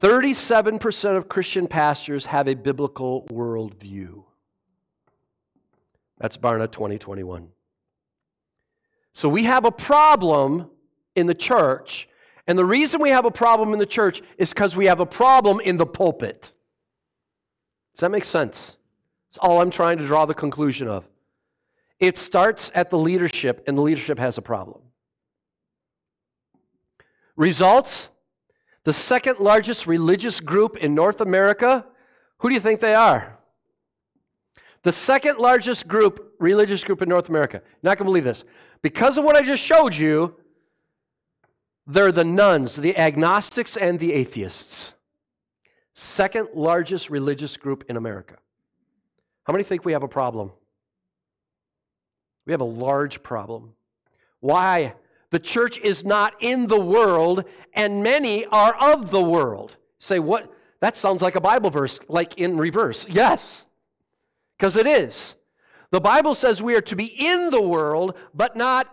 37% 0.00 1.16
of 1.16 1.28
Christian 1.28 1.66
pastors 1.68 2.26
have 2.26 2.48
a 2.48 2.54
biblical 2.54 3.24
worldview. 3.30 4.24
That's 6.18 6.36
Barna 6.36 6.70
2021. 6.70 7.48
So 9.12 9.28
we 9.28 9.44
have 9.44 9.64
a 9.64 9.70
problem 9.70 10.70
in 11.14 11.26
the 11.26 11.34
church, 11.34 12.08
and 12.46 12.58
the 12.58 12.64
reason 12.64 13.00
we 13.00 13.10
have 13.10 13.24
a 13.24 13.30
problem 13.30 13.72
in 13.72 13.78
the 13.78 13.86
church 13.86 14.22
is 14.38 14.52
because 14.52 14.76
we 14.76 14.86
have 14.86 15.00
a 15.00 15.06
problem 15.06 15.60
in 15.60 15.76
the 15.76 15.86
pulpit. 15.86 16.52
Does 17.94 18.00
that 18.00 18.10
make 18.10 18.24
sense? 18.24 18.76
That's 19.28 19.38
all 19.38 19.60
I'm 19.60 19.70
trying 19.70 19.98
to 19.98 20.06
draw 20.06 20.24
the 20.24 20.34
conclusion 20.34 20.88
of. 20.88 21.04
It 22.00 22.18
starts 22.18 22.70
at 22.74 22.90
the 22.90 22.98
leadership, 22.98 23.62
and 23.66 23.78
the 23.78 23.82
leadership 23.82 24.18
has 24.18 24.38
a 24.38 24.42
problem. 24.42 24.80
Results 27.36 28.08
the 28.84 28.92
second 28.92 29.38
largest 29.38 29.86
religious 29.86 30.40
group 30.40 30.76
in 30.76 30.94
North 30.94 31.20
America. 31.20 31.86
Who 32.38 32.48
do 32.48 32.54
you 32.54 32.60
think 32.60 32.80
they 32.80 32.94
are? 32.94 33.38
The 34.82 34.92
second 34.92 35.38
largest 35.38 35.86
group, 35.86 36.34
religious 36.40 36.82
group 36.82 37.02
in 37.02 37.08
North 37.08 37.28
America. 37.28 37.62
Not 37.82 37.98
going 37.98 38.06
to 38.06 38.10
believe 38.10 38.24
this. 38.24 38.44
Because 38.82 39.16
of 39.16 39.24
what 39.24 39.36
I 39.36 39.42
just 39.42 39.62
showed 39.62 39.94
you, 39.94 40.34
they're 41.86 42.12
the 42.12 42.24
nones, 42.24 42.76
the 42.76 42.96
agnostics, 42.96 43.76
and 43.76 43.98
the 43.98 44.12
atheists. 44.12 44.92
Second 45.94 46.48
largest 46.54 47.10
religious 47.10 47.56
group 47.56 47.84
in 47.88 47.96
America. 47.96 48.36
How 49.44 49.52
many 49.52 49.64
think 49.64 49.84
we 49.84 49.92
have 49.92 50.02
a 50.02 50.08
problem? 50.08 50.52
We 52.46 52.52
have 52.52 52.60
a 52.60 52.64
large 52.64 53.22
problem. 53.22 53.74
Why? 54.40 54.94
The 55.30 55.38
church 55.38 55.78
is 55.78 56.04
not 56.04 56.34
in 56.40 56.66
the 56.66 56.80
world, 56.80 57.44
and 57.74 58.02
many 58.02 58.46
are 58.46 58.74
of 58.74 59.10
the 59.10 59.22
world. 59.22 59.76
Say, 59.98 60.18
what? 60.18 60.52
That 60.80 60.96
sounds 60.96 61.22
like 61.22 61.36
a 61.36 61.40
Bible 61.40 61.70
verse, 61.70 62.00
like 62.08 62.38
in 62.38 62.58
reverse. 62.58 63.06
Yes, 63.08 63.66
because 64.58 64.76
it 64.76 64.86
is. 64.86 65.36
The 65.90 66.00
Bible 66.00 66.34
says 66.34 66.62
we 66.62 66.74
are 66.74 66.82
to 66.82 66.96
be 66.96 67.06
in 67.06 67.50
the 67.50 67.62
world, 67.62 68.16
but 68.34 68.56
not 68.56 68.88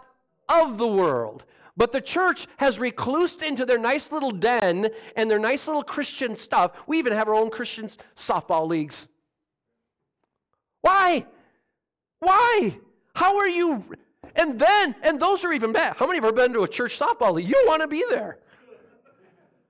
of 0.47 0.77
the 0.77 0.87
world. 0.87 1.43
But 1.79 1.93
the 1.93 2.01
church 2.01 2.45
has 2.57 2.77
reclused 2.77 3.41
into 3.41 3.65
their 3.65 3.77
nice 3.77 4.11
little 4.11 4.31
den 4.31 4.89
and 5.15 5.31
their 5.31 5.39
nice 5.39 5.65
little 5.65 5.81
Christian 5.81 6.35
stuff. 6.35 6.73
We 6.87 6.99
even 6.99 7.13
have 7.13 7.29
our 7.29 7.35
own 7.35 7.49
Christian 7.49 7.89
softball 8.17 8.67
leagues. 8.67 9.07
Why? 10.81 11.25
Why? 12.19 12.77
How 13.15 13.37
are 13.37 13.47
you? 13.47 13.85
And 14.35 14.59
then, 14.59 14.93
and 15.03 15.21
those 15.21 15.45
are 15.45 15.53
even 15.53 15.71
bad. 15.71 15.95
How 15.95 16.05
many 16.05 16.17
of 16.17 16.25
you 16.25 16.27
have 16.27 16.35
been 16.35 16.51
to 16.51 16.63
a 16.63 16.67
church 16.67 16.99
softball 16.99 17.35
league? 17.35 17.47
You 17.47 17.63
want 17.65 17.81
to 17.81 17.87
be 17.87 18.03
there. 18.09 18.39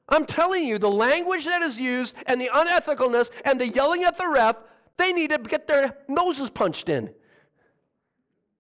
I'm 0.10 0.26
telling 0.26 0.66
you, 0.66 0.80
the 0.80 0.90
language 0.90 1.46
that 1.46 1.62
is 1.62 1.80
used 1.80 2.16
and 2.26 2.42
the 2.42 2.50
unethicalness 2.52 3.30
and 3.46 3.62
the 3.62 3.68
yelling 3.68 4.04
at 4.04 4.18
the 4.18 4.28
ref, 4.28 4.56
they 4.98 5.14
need 5.14 5.30
to 5.30 5.38
get 5.38 5.68
their 5.68 5.96
noses 6.08 6.50
punched 6.50 6.90
in. 6.90 7.12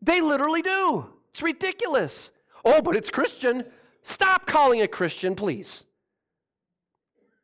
They 0.03 0.21
literally 0.21 0.61
do. 0.61 1.07
It's 1.31 1.41
ridiculous. 1.41 2.29
Oh, 2.65 2.81
but 2.81 2.95
it's 2.95 3.09
Christian. 3.09 3.65
Stop 4.03 4.45
calling 4.45 4.79
it 4.79 4.91
Christian, 4.91 5.35
please. 5.35 5.83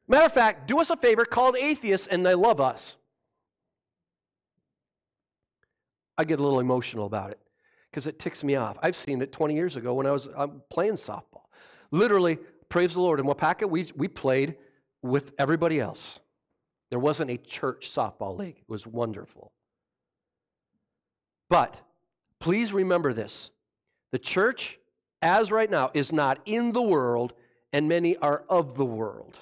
Matter 0.07 0.25
of 0.25 0.33
fact, 0.33 0.67
do 0.67 0.79
us 0.79 0.89
a 0.89 0.97
favor, 0.97 1.25
call 1.25 1.53
it 1.53 1.61
atheists, 1.61 2.07
and 2.07 2.25
they 2.25 2.35
love 2.35 2.61
us. 2.61 2.95
I 6.17 6.23
get 6.23 6.39
a 6.39 6.43
little 6.43 6.59
emotional 6.59 7.05
about 7.05 7.31
it 7.31 7.39
because 7.89 8.07
it 8.07 8.19
ticks 8.19 8.43
me 8.43 8.55
off. 8.55 8.77
I've 8.81 8.95
seen 8.95 9.21
it 9.21 9.31
20 9.31 9.55
years 9.55 9.75
ago 9.75 9.93
when 9.93 10.05
I 10.05 10.11
was 10.11 10.27
um, 10.35 10.61
playing 10.69 10.93
softball. 10.93 11.47
Literally, 11.91 12.37
praise 12.69 12.93
the 12.93 13.01
Lord. 13.01 13.19
In 13.19 13.25
Waupaca, 13.25 13.69
we, 13.69 13.91
we 13.95 14.07
played 14.07 14.55
with 15.01 15.31
everybody 15.37 15.79
else. 15.79 16.19
There 16.89 16.99
wasn't 16.99 17.31
a 17.31 17.37
church 17.37 17.91
softball 17.93 18.37
league. 18.37 18.57
It 18.57 18.69
was 18.69 18.85
wonderful. 18.85 19.51
But 21.49 21.75
please 22.39 22.73
remember 22.73 23.13
this 23.13 23.51
the 24.11 24.19
church, 24.19 24.79
as 25.21 25.51
right 25.51 25.69
now, 25.69 25.91
is 25.93 26.11
not 26.11 26.39
in 26.45 26.71
the 26.71 26.81
world, 26.81 27.33
and 27.73 27.87
many 27.87 28.17
are 28.17 28.43
of 28.49 28.75
the 28.75 28.85
world. 28.85 29.37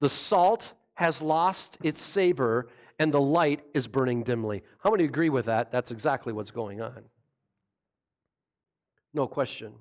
The 0.00 0.08
salt 0.08 0.72
has 0.94 1.20
lost 1.20 1.78
its 1.82 2.02
savor, 2.02 2.68
and 2.98 3.12
the 3.12 3.20
light 3.20 3.60
is 3.74 3.86
burning 3.86 4.22
dimly. 4.22 4.62
How 4.82 4.90
many 4.90 5.04
agree 5.04 5.30
with 5.30 5.46
that? 5.46 5.70
That's 5.70 5.90
exactly 5.90 6.32
what's 6.32 6.50
going 6.50 6.80
on. 6.80 7.04
No 9.14 9.26
question. 9.26 9.72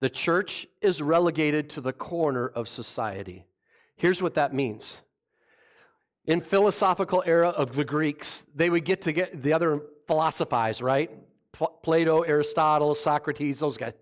The 0.00 0.10
church 0.10 0.66
is 0.80 1.00
relegated 1.00 1.70
to 1.70 1.80
the 1.80 1.92
corner 1.92 2.48
of 2.48 2.68
society. 2.68 3.46
Here's 3.96 4.20
what 4.20 4.34
that 4.34 4.52
means. 4.52 5.00
In 6.26 6.40
philosophical 6.40 7.22
era 7.26 7.48
of 7.48 7.74
the 7.74 7.84
Greeks, 7.84 8.42
they 8.54 8.70
would 8.70 8.84
get 8.84 9.02
to 9.02 9.12
get 9.12 9.42
the 9.42 9.52
other 9.52 9.82
philosophize, 10.06 10.80
right? 10.82 11.10
Plato, 11.82 12.22
Aristotle, 12.22 12.94
Socrates, 12.94 13.60
those 13.60 13.76
guys. 13.76 13.92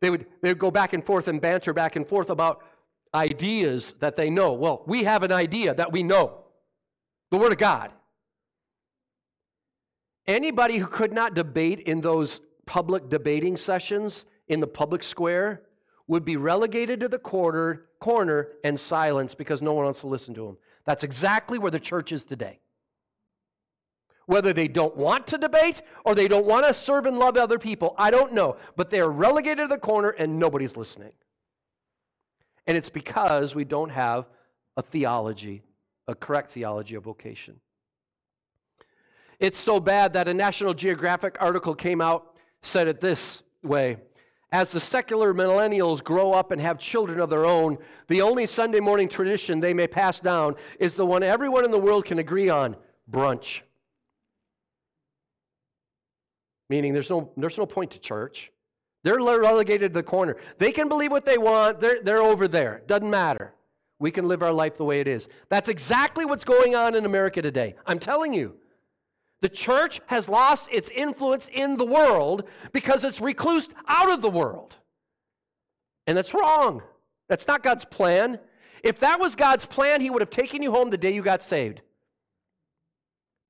They 0.00 0.10
would, 0.10 0.26
they 0.42 0.50
would 0.50 0.58
go 0.58 0.70
back 0.70 0.92
and 0.92 1.04
forth 1.04 1.28
and 1.28 1.40
banter 1.40 1.72
back 1.72 1.96
and 1.96 2.06
forth 2.06 2.30
about 2.30 2.62
ideas 3.14 3.94
that 4.00 4.16
they 4.16 4.30
know. 4.30 4.52
Well, 4.52 4.82
we 4.86 5.04
have 5.04 5.22
an 5.22 5.32
idea 5.32 5.74
that 5.74 5.92
we 5.92 6.02
know 6.02 6.44
the 7.30 7.38
Word 7.38 7.52
of 7.52 7.58
God. 7.58 7.92
Anybody 10.26 10.78
who 10.78 10.86
could 10.86 11.12
not 11.12 11.34
debate 11.34 11.80
in 11.80 12.00
those 12.00 12.40
public 12.66 13.08
debating 13.08 13.56
sessions 13.56 14.24
in 14.48 14.60
the 14.60 14.66
public 14.66 15.02
square 15.02 15.62
would 16.06 16.24
be 16.24 16.36
relegated 16.36 17.00
to 17.00 17.08
the 17.08 17.18
corner, 17.18 17.86
corner 18.00 18.48
and 18.64 18.78
silenced 18.78 19.38
because 19.38 19.62
no 19.62 19.72
one 19.72 19.84
wants 19.84 20.00
to 20.00 20.06
listen 20.06 20.34
to 20.34 20.46
them. 20.46 20.56
That's 20.84 21.04
exactly 21.04 21.58
where 21.58 21.70
the 21.70 21.80
church 21.80 22.12
is 22.12 22.24
today. 22.24 22.60
Whether 24.26 24.52
they 24.52 24.68
don't 24.68 24.96
want 24.96 25.26
to 25.28 25.38
debate 25.38 25.82
or 26.04 26.14
they 26.14 26.28
don't 26.28 26.46
want 26.46 26.66
to 26.66 26.74
serve 26.74 27.06
and 27.06 27.18
love 27.18 27.36
other 27.36 27.58
people, 27.58 27.94
I 27.98 28.10
don't 28.10 28.32
know. 28.32 28.56
But 28.76 28.90
they 28.90 29.00
are 29.00 29.10
relegated 29.10 29.68
to 29.68 29.74
the 29.74 29.78
corner 29.78 30.10
and 30.10 30.38
nobody's 30.38 30.76
listening. 30.76 31.12
And 32.66 32.76
it's 32.76 32.90
because 32.90 33.54
we 33.54 33.64
don't 33.64 33.90
have 33.90 34.26
a 34.76 34.82
theology, 34.82 35.62
a 36.06 36.14
correct 36.14 36.52
theology 36.52 36.94
of 36.94 37.02
vocation. 37.02 37.60
It's 39.40 39.58
so 39.58 39.80
bad 39.80 40.12
that 40.12 40.28
a 40.28 40.34
National 40.34 40.72
Geographic 40.72 41.36
article 41.40 41.74
came 41.74 42.00
out, 42.00 42.36
said 42.62 42.86
it 42.86 43.00
this 43.00 43.42
way 43.64 43.96
as 44.52 44.68
the 44.68 44.80
secular 44.80 45.32
millennials 45.32 46.04
grow 46.04 46.32
up 46.32 46.52
and 46.52 46.60
have 46.60 46.78
children 46.78 47.18
of 47.18 47.30
their 47.30 47.46
own, 47.46 47.78
the 48.08 48.20
only 48.20 48.46
Sunday 48.46 48.80
morning 48.80 49.08
tradition 49.08 49.58
they 49.58 49.72
may 49.72 49.86
pass 49.86 50.20
down 50.20 50.54
is 50.78 50.92
the 50.92 51.06
one 51.06 51.22
everyone 51.22 51.64
in 51.64 51.70
the 51.70 51.78
world 51.78 52.04
can 52.04 52.18
agree 52.18 52.50
on 52.50 52.76
brunch. 53.10 53.62
Meaning 56.72 56.94
there's 56.94 57.10
no, 57.10 57.30
there's 57.36 57.58
no 57.58 57.66
point 57.66 57.90
to 57.90 57.98
church. 57.98 58.50
They're 59.04 59.18
relegated 59.18 59.92
to 59.92 59.98
the 59.98 60.02
corner. 60.02 60.38
They 60.56 60.72
can 60.72 60.88
believe 60.88 61.10
what 61.10 61.26
they 61.26 61.36
want, 61.36 61.80
they're, 61.80 62.02
they're 62.02 62.22
over 62.22 62.48
there. 62.48 62.80
Doesn't 62.86 63.10
matter. 63.10 63.52
We 63.98 64.10
can 64.10 64.26
live 64.26 64.42
our 64.42 64.54
life 64.54 64.78
the 64.78 64.84
way 64.86 65.00
it 65.00 65.06
is. 65.06 65.28
That's 65.50 65.68
exactly 65.68 66.24
what's 66.24 66.44
going 66.44 66.74
on 66.74 66.94
in 66.94 67.04
America 67.04 67.42
today. 67.42 67.74
I'm 67.84 67.98
telling 67.98 68.32
you. 68.32 68.54
The 69.42 69.50
church 69.50 70.00
has 70.06 70.30
lost 70.30 70.70
its 70.72 70.88
influence 70.88 71.50
in 71.52 71.76
the 71.76 71.84
world 71.84 72.44
because 72.72 73.04
it's 73.04 73.20
reclused 73.20 73.72
out 73.86 74.10
of 74.10 74.22
the 74.22 74.30
world. 74.30 74.74
And 76.06 76.16
that's 76.16 76.32
wrong. 76.32 76.80
That's 77.28 77.46
not 77.46 77.62
God's 77.62 77.84
plan. 77.84 78.38
If 78.82 79.00
that 79.00 79.20
was 79.20 79.34
God's 79.34 79.66
plan, 79.66 80.00
He 80.00 80.08
would 80.08 80.22
have 80.22 80.30
taken 80.30 80.62
you 80.62 80.72
home 80.72 80.88
the 80.88 80.96
day 80.96 81.12
you 81.12 81.22
got 81.22 81.42
saved. 81.42 81.82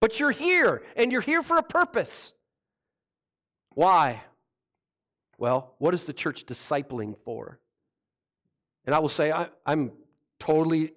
But 0.00 0.18
you're 0.18 0.32
here, 0.32 0.82
and 0.96 1.12
you're 1.12 1.20
here 1.20 1.44
for 1.44 1.56
a 1.56 1.62
purpose. 1.62 2.32
Why? 3.74 4.22
Well, 5.38 5.74
what 5.78 5.94
is 5.94 6.04
the 6.04 6.12
church 6.12 6.46
discipling 6.46 7.16
for? 7.24 7.58
And 8.84 8.94
I 8.94 8.98
will 8.98 9.08
say, 9.08 9.32
I, 9.32 9.48
am 9.66 9.92
totally 10.38 10.92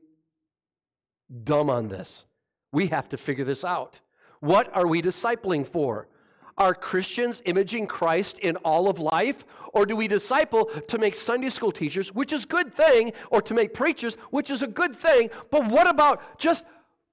dumb 1.44 1.70
on 1.70 1.88
this. 1.88 2.26
We 2.72 2.88
have 2.88 3.10
to 3.10 3.18
figure 3.18 3.46
this 3.46 3.64
out. 3.64 4.00
What 4.40 4.70
are 4.76 4.88
we 4.88 5.02
discipling 5.02 5.68
for? 5.68 6.08
Are 6.58 6.74
Christians 6.74 7.42
imaging 7.46 7.88
Christ 7.88 8.40
in 8.40 8.56
all 8.58 8.88
of 8.88 9.00
life? 9.00 9.46
Or 9.74 9.86
do 9.86 9.96
we 9.96 10.08
disciple 10.08 10.66
to 10.88 10.98
make 10.98 11.16
Sunday 11.16 11.50
school 11.50 11.72
teachers, 11.72 12.14
which 12.14 12.32
is 12.32 12.46
a 12.46 12.48
good 12.48 12.74
thing, 12.74 13.12
or 13.30 13.42
to 13.42 13.54
make 13.54 13.74
preachers, 13.74 14.16
which 14.30 14.50
is 14.50 14.62
a 14.62 14.68
good 14.68 14.96
thing? 14.96 15.30
But 15.52 15.68
what 15.68 15.88
about 15.88 16.40
just 16.40 16.64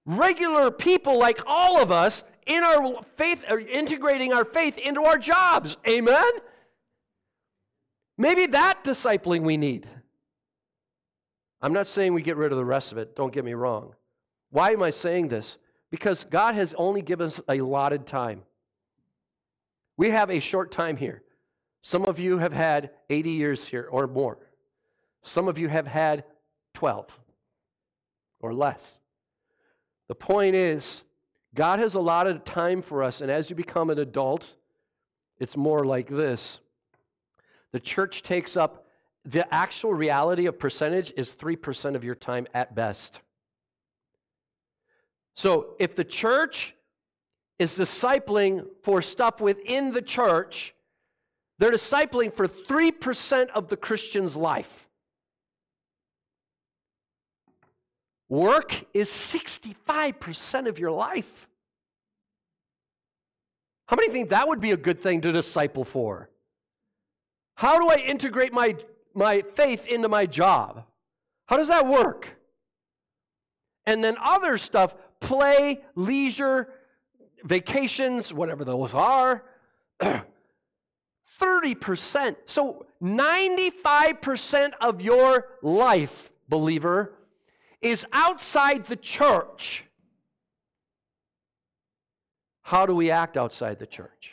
regular 0.07 0.71
people 0.71 1.19
like 1.19 1.41
all 1.47 1.81
of 1.81 1.91
us 1.91 2.25
in 2.47 2.65
our 2.65 3.03
faith, 3.17 3.43
integrating 3.49 4.33
our 4.33 4.45
faith 4.45 4.79
into 4.79 5.03
our 5.03 5.19
jobs? 5.19 5.77
Amen? 5.89 6.31
Maybe 8.19 8.47
that 8.47 8.85
discipling 8.85 9.43
we 9.43 9.57
need. 9.57 9.89
I'm 11.61 11.73
not 11.73 11.87
saying 11.87 12.13
we 12.13 12.23
get 12.23 12.37
rid 12.37 12.53
of 12.53 12.59
the 12.59 12.65
rest 12.65 12.93
of 12.93 12.99
it, 12.99 13.15
don't 13.15 13.33
get 13.33 13.45
me 13.45 13.55
wrong. 13.55 13.95
Why 14.51 14.73
am 14.73 14.83
I 14.83 14.91
saying 14.91 15.29
this? 15.29 15.57
Because 15.91 16.25
God 16.25 16.55
has 16.55 16.75
only 16.75 17.03
given 17.03 17.29
us 17.29 17.41
a 17.49 17.59
allotted 17.59 18.07
time. 18.07 18.43
We 19.97 20.11
have 20.11 20.31
a 20.31 20.41
short 20.41 20.73
time 20.73 20.97
here. 20.97 21.23
Some 21.83 22.05
of 22.05 22.19
you 22.19 22.39
have 22.39 22.53
had 22.53 22.91
80 23.11 23.31
years 23.31 23.65
here 23.65 23.89
or 23.91 24.07
more. 24.07 24.39
Some 25.23 25.49
of 25.49 25.59
you 25.59 25.69
have 25.69 25.87
had 25.87 26.25
12 26.75 27.07
or 28.41 28.55
less. 28.55 28.99
The 30.09 30.15
point 30.15 30.57
is, 30.57 31.03
God 31.55 31.79
has 31.79 31.95
allotted 31.95 32.47
time 32.47 32.83
for 32.83 33.03
us, 33.03 33.21
and 33.21 33.31
as 33.31 33.51
you 33.51 33.57
become 33.57 33.91
an 33.91 33.99
adult, 33.99 34.47
it's 35.39 35.57
more 35.57 35.85
like 35.85 36.09
this. 36.09 36.59
The 37.73 37.81
church 37.81 38.23
takes 38.23 38.57
up 38.57 38.87
the 39.25 39.53
actual 39.55 39.95
reality 39.95 40.47
of 40.47 40.59
percentage 40.59 41.13
is 41.17 41.31
3% 41.31 41.95
of 41.95 42.05
your 42.05 42.15
time 42.15 42.47
at 42.55 42.75
best. 42.75 43.21
So 45.35 45.77
if 45.79 45.95
the 45.95 46.05
church 46.05 46.75
is 47.59 47.77
discipling 47.79 48.67
for 48.83 49.01
stuff 49.01 49.41
within 49.41 49.93
the 49.93 50.03
church, 50.03 50.75
they're 51.59 51.71
discipling 51.71 52.35
for 52.35 52.49
3% 52.49 53.49
of 53.51 53.69
the 53.69 53.77
Christian's 53.77 54.37
life. 54.37 54.89
Work 58.33 58.87
is 58.95 59.11
65% 59.11 60.67
of 60.67 60.79
your 60.79 60.91
life. 60.91 61.51
How 63.85 63.97
many 63.97 64.11
think 64.11 64.31
that 64.31 64.49
would 64.49 64.59
be 64.59 64.71
a 64.71 64.77
good 64.79 65.03
thing 65.03 65.21
to 65.21 65.33
disciple 65.33 65.85
for? 65.85 66.31
How 67.57 67.79
do 67.79 67.91
I 67.91 67.97
integrate 67.97 68.55
my, 68.55 68.77
my 69.13 69.43
faith 69.55 69.87
into 69.87 70.09
my 70.09 70.25
job? 70.25 70.87
How 71.45 71.59
does 71.59 71.69
that 71.69 71.87
work? 71.87 72.39
And 73.85 74.03
then 74.03 74.17
other 74.19 74.57
stuff, 74.57 74.95
play, 75.21 75.83
leisure, 75.95 76.71
vacations, 77.45 78.33
whatever 78.33 78.65
those 78.65 78.95
are, 78.95 79.45
30%. 81.39 82.37
So 82.47 82.87
95% 83.03 84.71
of 84.81 85.03
your 85.03 85.49
life, 85.61 86.33
believer, 86.49 87.13
is 87.83 88.07
outside 88.13 88.87
the 88.87 88.97
church. 88.97 89.85
How 92.63 92.87
do 92.87 92.95
we 92.95 93.11
act 93.11 93.37
outside 93.37 93.79
the 93.79 93.87
church? 93.87 94.31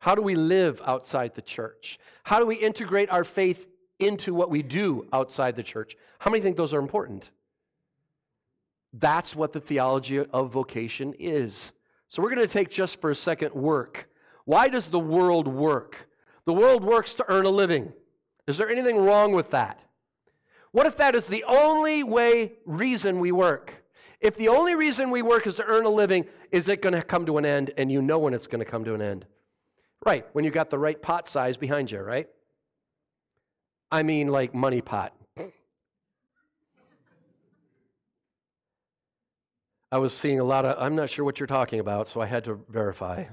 How 0.00 0.16
do 0.16 0.22
we 0.22 0.34
live 0.34 0.82
outside 0.84 1.34
the 1.34 1.42
church? 1.42 1.98
How 2.24 2.40
do 2.40 2.46
we 2.46 2.56
integrate 2.56 3.08
our 3.10 3.22
faith 3.22 3.66
into 4.00 4.34
what 4.34 4.50
we 4.50 4.62
do 4.62 5.06
outside 5.12 5.54
the 5.54 5.62
church? 5.62 5.96
How 6.18 6.30
many 6.30 6.42
think 6.42 6.56
those 6.56 6.74
are 6.74 6.80
important? 6.80 7.30
That's 8.92 9.34
what 9.34 9.52
the 9.52 9.60
theology 9.60 10.18
of 10.18 10.52
vocation 10.52 11.14
is. 11.18 11.70
So 12.08 12.20
we're 12.20 12.34
going 12.34 12.46
to 12.46 12.52
take 12.52 12.68
just 12.68 13.00
for 13.00 13.10
a 13.10 13.14
second 13.14 13.54
work. 13.54 14.08
Why 14.44 14.68
does 14.68 14.88
the 14.88 14.98
world 14.98 15.46
work? 15.46 16.08
The 16.44 16.52
world 16.52 16.82
works 16.82 17.14
to 17.14 17.24
earn 17.28 17.46
a 17.46 17.50
living. 17.50 17.92
Is 18.48 18.58
there 18.58 18.68
anything 18.68 18.98
wrong 18.98 19.32
with 19.32 19.50
that? 19.50 19.78
What 20.72 20.86
if 20.86 20.96
that 20.96 21.14
is 21.14 21.24
the 21.24 21.44
only 21.44 22.02
way 22.02 22.52
reason 22.64 23.20
we 23.20 23.30
work? 23.30 23.74
If 24.20 24.36
the 24.36 24.48
only 24.48 24.74
reason 24.74 25.10
we 25.10 25.22
work 25.22 25.46
is 25.46 25.56
to 25.56 25.64
earn 25.64 25.84
a 25.84 25.90
living, 25.90 26.26
is 26.50 26.68
it 26.68 26.80
going 26.80 26.94
to 26.94 27.02
come 27.02 27.26
to 27.26 27.38
an 27.38 27.44
end 27.44 27.72
and 27.76 27.92
you 27.92 28.00
know 28.00 28.18
when 28.18 28.34
it's 28.34 28.46
going 28.46 28.64
to 28.64 28.70
come 28.70 28.84
to 28.84 28.94
an 28.94 29.02
end? 29.02 29.26
Right, 30.04 30.26
when 30.32 30.44
you 30.44 30.50
got 30.50 30.70
the 30.70 30.78
right 30.78 31.00
pot 31.00 31.28
size 31.28 31.56
behind 31.56 31.90
you, 31.90 32.00
right? 32.00 32.28
I 33.90 34.02
mean 34.02 34.28
like 34.28 34.54
money 34.54 34.80
pot. 34.80 35.14
I 39.92 39.98
was 39.98 40.14
seeing 40.14 40.40
a 40.40 40.44
lot 40.44 40.64
of, 40.64 40.82
I'm 40.82 40.96
not 40.96 41.10
sure 41.10 41.22
what 41.22 41.38
you're 41.38 41.46
talking 41.46 41.78
about, 41.78 42.08
so 42.08 42.22
I 42.22 42.26
had 42.26 42.44
to 42.44 42.58
verify. 42.70 43.24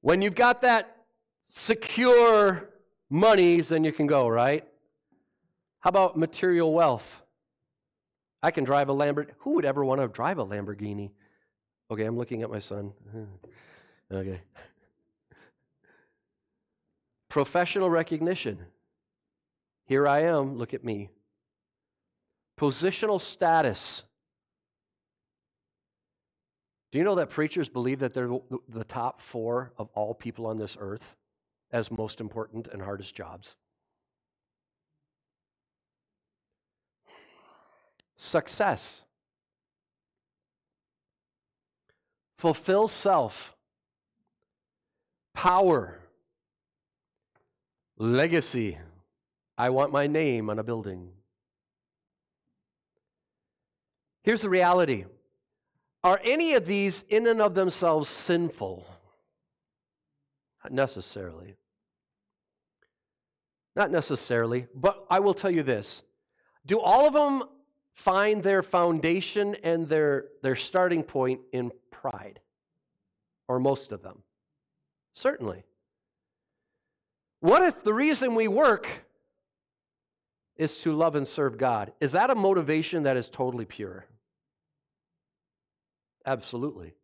When 0.00 0.20
you've 0.20 0.34
got 0.34 0.62
that 0.62 1.04
secure 1.48 2.68
money, 3.08 3.60
then 3.60 3.84
you 3.84 3.92
can 3.92 4.08
go, 4.08 4.26
right? 4.26 4.66
How 5.86 5.90
about 5.90 6.16
material 6.16 6.72
wealth? 6.72 7.22
I 8.42 8.50
can 8.50 8.64
drive 8.64 8.88
a 8.88 8.92
Lamborghini. 8.92 9.30
Who 9.38 9.50
would 9.52 9.64
ever 9.64 9.84
want 9.84 10.00
to 10.00 10.08
drive 10.08 10.38
a 10.38 10.44
Lamborghini? 10.44 11.12
Okay, 11.92 12.02
I'm 12.02 12.16
looking 12.16 12.42
at 12.42 12.50
my 12.50 12.58
son. 12.58 12.92
okay. 14.12 14.40
Professional 17.28 17.88
recognition. 17.88 18.58
Here 19.84 20.08
I 20.08 20.22
am, 20.22 20.58
look 20.58 20.74
at 20.74 20.82
me. 20.82 21.08
Positional 22.58 23.20
status. 23.20 24.02
Do 26.90 26.98
you 26.98 27.04
know 27.04 27.14
that 27.14 27.30
preachers 27.30 27.68
believe 27.68 28.00
that 28.00 28.12
they're 28.12 28.40
the 28.68 28.82
top 28.82 29.20
four 29.20 29.70
of 29.78 29.88
all 29.94 30.14
people 30.14 30.46
on 30.46 30.58
this 30.58 30.76
earth 30.80 31.14
as 31.70 31.92
most 31.92 32.20
important 32.20 32.66
and 32.72 32.82
hardest 32.82 33.14
jobs? 33.14 33.54
Success. 38.16 39.02
Fulfill 42.38 42.88
self. 42.88 43.54
Power. 45.34 45.98
Legacy. 47.98 48.78
I 49.58 49.70
want 49.70 49.92
my 49.92 50.06
name 50.06 50.50
on 50.50 50.58
a 50.58 50.62
building. 50.62 51.08
Here's 54.22 54.42
the 54.42 54.50
reality 54.50 55.04
Are 56.02 56.20
any 56.24 56.54
of 56.54 56.66
these 56.66 57.04
in 57.08 57.26
and 57.26 57.40
of 57.40 57.54
themselves 57.54 58.08
sinful? 58.08 58.86
Not 60.64 60.72
necessarily. 60.72 61.54
Not 63.76 63.90
necessarily, 63.90 64.66
but 64.74 65.04
I 65.10 65.20
will 65.20 65.34
tell 65.34 65.50
you 65.50 65.62
this. 65.62 66.02
Do 66.64 66.80
all 66.80 67.06
of 67.06 67.12
them 67.12 67.48
find 67.96 68.42
their 68.42 68.62
foundation 68.62 69.56
and 69.64 69.88
their, 69.88 70.26
their 70.42 70.54
starting 70.54 71.02
point 71.02 71.40
in 71.52 71.72
pride? 71.90 72.38
Or 73.48 73.58
most 73.58 73.90
of 73.90 74.02
them? 74.02 74.22
Certainly. 75.14 75.64
What 77.40 77.62
if 77.62 77.82
the 77.82 77.94
reason 77.94 78.34
we 78.34 78.48
work 78.48 78.88
is 80.56 80.78
to 80.78 80.92
love 80.92 81.16
and 81.16 81.26
serve 81.26 81.58
God? 81.58 81.92
Is 82.00 82.12
that 82.12 82.30
a 82.30 82.34
motivation 82.34 83.04
that 83.04 83.16
is 83.16 83.28
totally 83.28 83.64
pure? 83.64 84.06
Absolutely. 86.24 86.94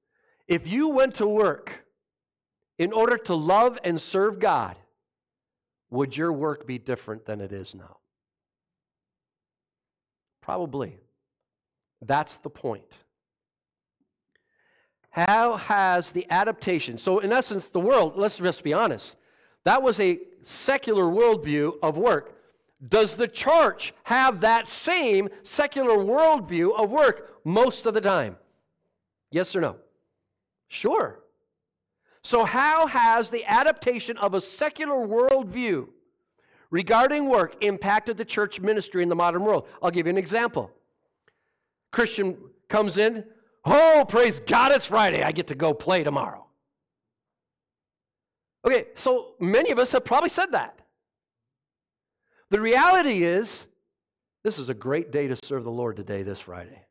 If 0.47 0.67
you 0.67 0.89
went 0.89 1.15
to 1.17 1.27
work 1.27 1.85
in 2.79 2.93
order 2.93 3.17
to 3.17 3.35
love 3.35 3.79
and 3.85 4.01
serve 4.01 4.39
God, 4.41 4.77
would 5.91 6.17
your 6.17 6.33
work 6.33 6.67
be 6.67 6.79
different 6.79 7.25
than 7.25 7.41
it 7.41 7.53
is 7.53 7.75
now? 7.75 7.99
Probably. 10.43 10.99
That's 12.03 12.35
the 12.35 12.51
point. 12.51 12.85
How 15.11 15.57
has 15.57 16.11
the 16.11 16.27
adaptation, 16.31 16.99
so 16.99 17.19
in 17.19 17.33
essence, 17.33 17.69
the 17.69 17.81
world, 17.81 18.15
let's 18.17 18.39
just 18.39 18.63
be 18.63 18.73
honest, 18.73 19.15
that 19.65 19.83
was 19.83 20.01
a 20.01 20.19
secular 20.43 21.05
worldview 21.05 21.75
of 21.83 21.97
work. 21.97 22.39
Does 22.87 23.15
the 23.15 23.29
church 23.29 23.95
have 24.05 24.41
that 24.41 24.67
same 24.67 25.29
secular 25.43 25.99
worldview 25.99 26.75
of 26.77 26.91
work 26.91 27.39
most 27.45 27.87
of 27.87 27.95
the 27.95 28.01
time? 28.01 28.37
Yes 29.31 29.55
or 29.55 29.61
no? 29.61 29.77
Sure. 30.69 31.21
So, 32.23 32.45
how 32.45 32.87
has 32.87 33.31
the 33.31 33.45
adaptation 33.45 34.17
of 34.17 34.35
a 34.35 34.41
secular 34.41 35.07
worldview 35.07 35.89
regarding 36.73 37.29
work 37.29 37.63
impacted 37.63 38.17
the 38.17 38.25
church 38.25 38.59
ministry 38.59 39.05
in 39.05 39.09
the 39.09 39.15
modern 39.15 39.45
world? 39.45 39.69
I'll 39.81 39.93
give 39.93 40.07
you 40.07 40.11
an 40.11 40.19
example. 40.19 40.73
Christian 41.93 42.37
comes 42.69 42.99
in, 42.99 43.25
oh, 43.65 44.05
praise 44.09 44.41
God, 44.41 44.73
it's 44.73 44.87
Friday. 44.87 45.23
I 45.23 45.31
get 45.31 45.47
to 45.49 45.55
go 45.55 45.73
play 45.73 46.03
tomorrow. 46.03 46.47
Okay, 48.67 48.87
so 48.95 49.35
many 49.39 49.71
of 49.71 49.79
us 49.79 49.93
have 49.93 50.05
probably 50.05 50.31
said 50.31 50.53
that. 50.53 50.81
The 52.51 52.61
reality 52.61 53.25
is, 53.25 53.67
this 54.45 54.59
is 54.59 54.69
a 54.69 54.75
great 54.75 55.11
day 55.11 55.29
to 55.29 55.37
serve 55.37 55.65
the 55.65 55.71
Lord 55.71 55.97
today, 55.97 56.23
this 56.23 56.41
Friday. 56.41 56.83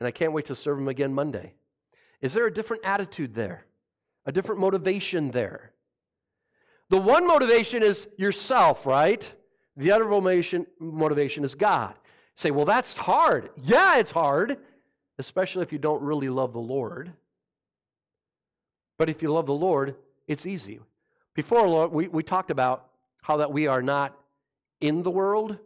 And 0.00 0.06
I 0.06 0.10
can't 0.10 0.32
wait 0.32 0.46
to 0.46 0.56
serve 0.56 0.78
Him 0.78 0.88
again 0.88 1.12
Monday. 1.12 1.54
Is 2.20 2.32
there 2.32 2.46
a 2.46 2.52
different 2.52 2.84
attitude 2.84 3.34
there? 3.34 3.66
A 4.26 4.32
different 4.32 4.60
motivation 4.60 5.30
there? 5.30 5.73
The 6.94 7.00
one 7.00 7.26
motivation 7.26 7.82
is 7.82 8.06
yourself, 8.16 8.86
right? 8.86 9.28
The 9.76 9.90
other 9.90 10.04
motivation, 10.04 10.64
motivation 10.78 11.42
is 11.42 11.56
God. 11.56 11.92
say, 12.36 12.52
well, 12.52 12.64
that's 12.64 12.92
hard. 12.92 13.50
Yeah, 13.64 13.98
it's 13.98 14.12
hard, 14.12 14.58
especially 15.18 15.64
if 15.64 15.72
you 15.72 15.80
don't 15.80 16.00
really 16.02 16.28
love 16.28 16.52
the 16.52 16.60
Lord. 16.60 17.12
But 18.96 19.10
if 19.10 19.22
you 19.22 19.32
love 19.32 19.46
the 19.46 19.52
Lord, 19.52 19.96
it's 20.28 20.46
easy. 20.46 20.78
Before, 21.34 21.66
Lord, 21.66 21.90
we, 21.90 22.06
we 22.06 22.22
talked 22.22 22.52
about 22.52 22.86
how 23.22 23.38
that 23.38 23.50
we 23.50 23.66
are 23.66 23.82
not 23.82 24.16
in 24.80 25.02
the 25.02 25.10
world, 25.10 25.58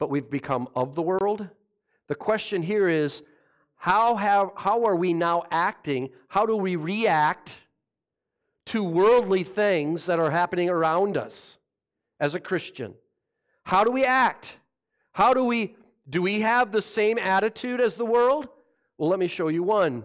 but 0.00 0.10
we've 0.10 0.28
become 0.28 0.68
of 0.74 0.96
the 0.96 1.02
world. 1.02 1.46
The 2.08 2.16
question 2.16 2.60
here 2.60 2.88
is 2.88 3.22
how, 3.76 4.16
have, 4.16 4.50
how 4.56 4.84
are 4.84 4.96
we 4.96 5.12
now 5.12 5.44
acting? 5.52 6.10
How 6.26 6.44
do 6.44 6.56
we 6.56 6.74
react 6.74 7.52
to 8.70 8.84
worldly 8.84 9.42
things 9.42 10.06
that 10.06 10.20
are 10.20 10.30
happening 10.30 10.70
around 10.70 11.16
us 11.16 11.58
as 12.20 12.34
a 12.34 12.40
Christian? 12.40 12.94
How 13.64 13.82
do 13.82 13.90
we 13.90 14.04
act? 14.04 14.56
How 15.12 15.34
do 15.34 15.44
we 15.44 15.74
do 16.08 16.22
we 16.22 16.40
have 16.40 16.72
the 16.72 16.82
same 16.82 17.18
attitude 17.18 17.80
as 17.80 17.94
the 17.94 18.04
world? 18.04 18.48
Well, 18.96 19.08
let 19.08 19.18
me 19.18 19.26
show 19.26 19.48
you 19.48 19.62
one. 19.62 20.04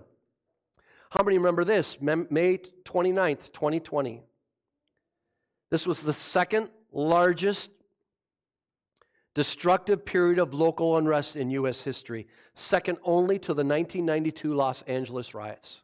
How 1.09 1.23
many 1.23 1.37
remember 1.37 1.63
this? 1.63 1.97
May 2.01 2.57
29th, 2.57 3.51
2020. 3.53 4.21
This 5.69 5.87
was 5.87 6.01
the 6.01 6.13
second 6.13 6.69
largest 6.91 7.69
destructive 9.35 10.05
period 10.05 10.39
of 10.39 10.53
local 10.53 10.97
unrest 10.97 11.35
in 11.35 11.49
U.S. 11.51 11.81
history, 11.81 12.27
second 12.55 12.97
only 13.03 13.37
to 13.39 13.53
the 13.53 13.63
1992 13.63 14.53
Los 14.53 14.81
Angeles 14.83 15.33
riots. 15.33 15.81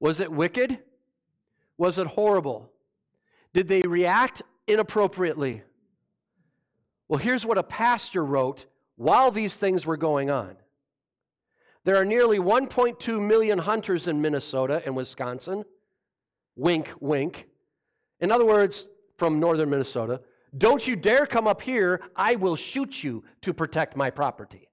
Was 0.00 0.20
it 0.20 0.30
wicked? 0.30 0.78
Was 1.78 1.98
it 1.98 2.06
horrible? 2.06 2.70
Did 3.52 3.68
they 3.68 3.82
react 3.82 4.42
inappropriately? 4.66 5.62
Well, 7.08 7.18
here's 7.18 7.44
what 7.44 7.58
a 7.58 7.62
pastor 7.62 8.24
wrote 8.24 8.66
while 8.96 9.30
these 9.30 9.54
things 9.54 9.84
were 9.84 9.96
going 9.96 10.30
on. 10.30 10.56
There 11.84 11.96
are 11.96 12.04
nearly 12.04 12.38
1.2 12.38 13.20
million 13.20 13.58
hunters 13.58 14.06
in 14.08 14.20
Minnesota 14.20 14.82
and 14.84 14.96
Wisconsin. 14.96 15.64
Wink, 16.56 16.90
wink. 17.00 17.46
In 18.20 18.32
other 18.32 18.46
words, 18.46 18.86
from 19.18 19.38
northern 19.38 19.68
Minnesota, 19.68 20.20
don't 20.56 20.86
you 20.86 20.96
dare 20.96 21.26
come 21.26 21.46
up 21.46 21.60
here. 21.60 22.00
I 22.16 22.36
will 22.36 22.56
shoot 22.56 23.02
you 23.02 23.24
to 23.42 23.52
protect 23.52 23.96
my 23.96 24.10
property. 24.10 24.68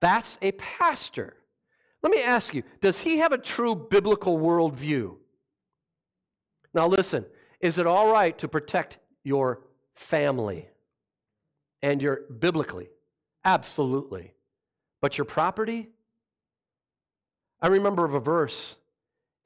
That's 0.00 0.38
a 0.42 0.52
pastor. 0.52 1.34
Let 2.04 2.10
me 2.10 2.22
ask 2.22 2.54
you 2.54 2.62
does 2.82 3.00
he 3.00 3.18
have 3.18 3.32
a 3.32 3.38
true 3.38 3.74
biblical 3.74 4.38
worldview? 4.38 5.16
Now, 6.74 6.86
listen, 6.86 7.24
is 7.60 7.78
it 7.78 7.86
all 7.86 8.12
right 8.12 8.36
to 8.38 8.46
protect 8.46 8.98
your 9.24 9.62
family 9.94 10.68
and 11.82 12.02
your 12.02 12.20
biblically? 12.38 12.90
Absolutely. 13.44 14.34
But 15.00 15.16
your 15.16 15.24
property? 15.24 15.88
I 17.62 17.68
remember 17.68 18.04
of 18.04 18.12
a 18.14 18.20
verse 18.20 18.76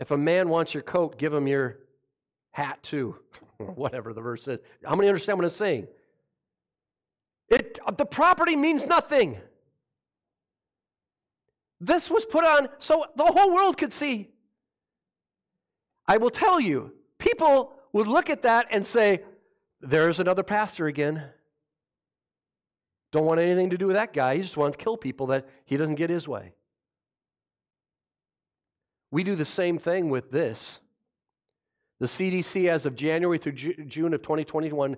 If 0.00 0.10
a 0.10 0.16
man 0.16 0.48
wants 0.48 0.74
your 0.74 0.82
coat, 0.82 1.16
give 1.16 1.32
him 1.32 1.46
your 1.46 1.78
hat 2.50 2.82
too, 2.82 3.14
or 3.60 3.66
whatever 3.66 4.12
the 4.12 4.20
verse 4.20 4.48
is. 4.48 4.58
How 4.84 4.96
many 4.96 5.08
understand 5.08 5.38
what 5.38 5.44
I'm 5.44 5.52
saying? 5.52 5.86
It, 7.48 7.78
the 7.96 8.04
property 8.04 8.56
means 8.56 8.84
nothing. 8.84 9.38
This 11.80 12.10
was 12.10 12.24
put 12.24 12.44
on 12.44 12.68
so 12.78 13.06
the 13.16 13.24
whole 13.24 13.54
world 13.54 13.76
could 13.76 13.92
see. 13.92 14.30
I 16.06 16.16
will 16.16 16.30
tell 16.30 16.58
you, 16.58 16.92
people 17.18 17.72
would 17.92 18.06
look 18.06 18.30
at 18.30 18.42
that 18.42 18.66
and 18.70 18.86
say, 18.86 19.22
There's 19.80 20.20
another 20.20 20.42
pastor 20.42 20.86
again. 20.86 21.24
Don't 23.10 23.24
want 23.24 23.40
anything 23.40 23.70
to 23.70 23.78
do 23.78 23.86
with 23.86 23.96
that 23.96 24.12
guy. 24.12 24.36
He 24.36 24.42
just 24.42 24.56
wants 24.56 24.76
to 24.76 24.84
kill 24.84 24.96
people 24.96 25.28
that 25.28 25.48
he 25.64 25.76
doesn't 25.76 25.94
get 25.94 26.10
his 26.10 26.28
way. 26.28 26.52
We 29.10 29.24
do 29.24 29.34
the 29.34 29.44
same 29.44 29.78
thing 29.78 30.10
with 30.10 30.30
this. 30.30 30.80
The 32.00 32.06
CDC, 32.06 32.68
as 32.68 32.86
of 32.86 32.94
January 32.94 33.38
through 33.38 33.52
June 33.52 34.14
of 34.14 34.22
2021, 34.22 34.96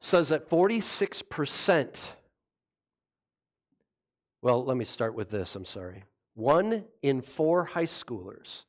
says 0.00 0.28
that 0.28 0.48
46%, 0.50 1.98
well, 4.42 4.64
let 4.64 4.76
me 4.76 4.84
start 4.84 5.14
with 5.14 5.30
this, 5.30 5.54
I'm 5.54 5.64
sorry. 5.64 6.04
One 6.34 6.84
in 7.02 7.22
four 7.22 7.64
high 7.64 7.86
schoolers 7.86 8.64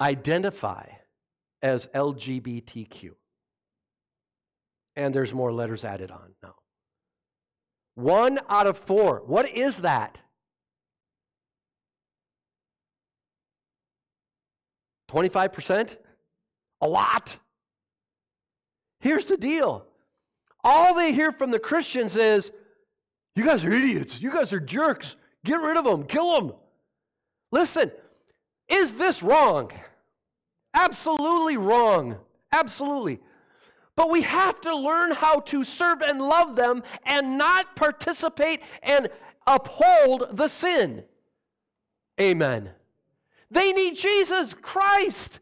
identify 0.00 0.86
as 1.60 1.86
LGBTQ. 1.86 3.10
And 4.94 5.14
there's 5.14 5.32
more 5.32 5.52
letters 5.52 5.84
added 5.84 6.10
on 6.10 6.34
now. 6.42 6.54
One 7.94 8.38
out 8.48 8.66
of 8.66 8.78
four. 8.78 9.22
What 9.26 9.50
is 9.50 9.78
that? 9.78 10.20
25%? 15.10 15.96
A 16.80 16.88
lot. 16.88 17.36
Here's 19.00 19.24
the 19.24 19.36
deal 19.36 19.86
all 20.64 20.94
they 20.94 21.12
hear 21.12 21.32
from 21.32 21.50
the 21.50 21.58
Christians 21.58 22.16
is, 22.16 22.52
You 23.34 23.44
guys 23.44 23.64
are 23.64 23.72
idiots. 23.72 24.20
You 24.20 24.32
guys 24.32 24.52
are 24.52 24.60
jerks. 24.60 25.16
Get 25.44 25.60
rid 25.60 25.76
of 25.76 25.84
them. 25.84 26.04
Kill 26.04 26.40
them. 26.40 26.52
Listen, 27.50 27.90
is 28.68 28.94
this 28.94 29.22
wrong? 29.22 29.70
Absolutely 30.74 31.56
wrong. 31.56 32.16
Absolutely. 32.52 33.20
But 33.96 34.10
we 34.10 34.22
have 34.22 34.60
to 34.62 34.74
learn 34.74 35.12
how 35.12 35.40
to 35.40 35.64
serve 35.64 36.00
and 36.00 36.20
love 36.20 36.56
them 36.56 36.82
and 37.04 37.36
not 37.36 37.76
participate 37.76 38.60
and 38.82 39.08
uphold 39.46 40.28
the 40.32 40.48
sin. 40.48 41.04
Amen. 42.20 42.70
They 43.50 43.72
need 43.72 43.96
Jesus 43.96 44.54
Christ. 44.54 45.40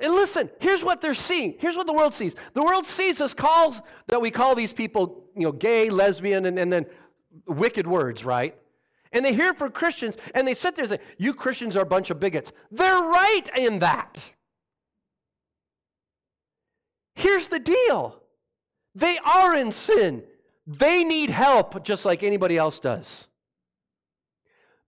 And 0.00 0.14
listen, 0.14 0.50
here's 0.60 0.84
what 0.84 1.00
they're 1.00 1.14
seeing. 1.14 1.54
Here's 1.58 1.76
what 1.76 1.86
the 1.86 1.92
world 1.92 2.14
sees. 2.14 2.34
The 2.52 2.62
world 2.62 2.86
sees 2.86 3.20
us 3.20 3.34
calls 3.34 3.80
that 4.08 4.20
we 4.20 4.30
call 4.30 4.54
these 4.54 4.72
people, 4.72 5.24
you 5.36 5.42
know, 5.42 5.52
gay, 5.52 5.90
lesbian, 5.90 6.46
and, 6.46 6.58
and 6.58 6.72
then 6.72 6.86
wicked 7.46 7.86
words, 7.86 8.24
right? 8.24 8.56
And 9.12 9.24
they 9.24 9.32
hear 9.32 9.54
from 9.54 9.72
Christians, 9.72 10.16
and 10.34 10.46
they 10.46 10.54
sit 10.54 10.74
there 10.76 10.84
and 10.84 10.92
say, 10.92 11.00
You 11.18 11.34
Christians 11.34 11.76
are 11.76 11.82
a 11.82 11.86
bunch 11.86 12.10
of 12.10 12.18
bigots. 12.18 12.52
They're 12.70 13.00
right 13.00 13.48
in 13.56 13.78
that. 13.78 14.30
Here's 17.14 17.46
the 17.46 17.60
deal 17.60 18.20
they 18.94 19.18
are 19.18 19.56
in 19.56 19.72
sin. 19.72 20.24
They 20.66 21.04
need 21.04 21.30
help 21.30 21.84
just 21.84 22.04
like 22.04 22.22
anybody 22.22 22.56
else 22.56 22.80
does. 22.80 23.26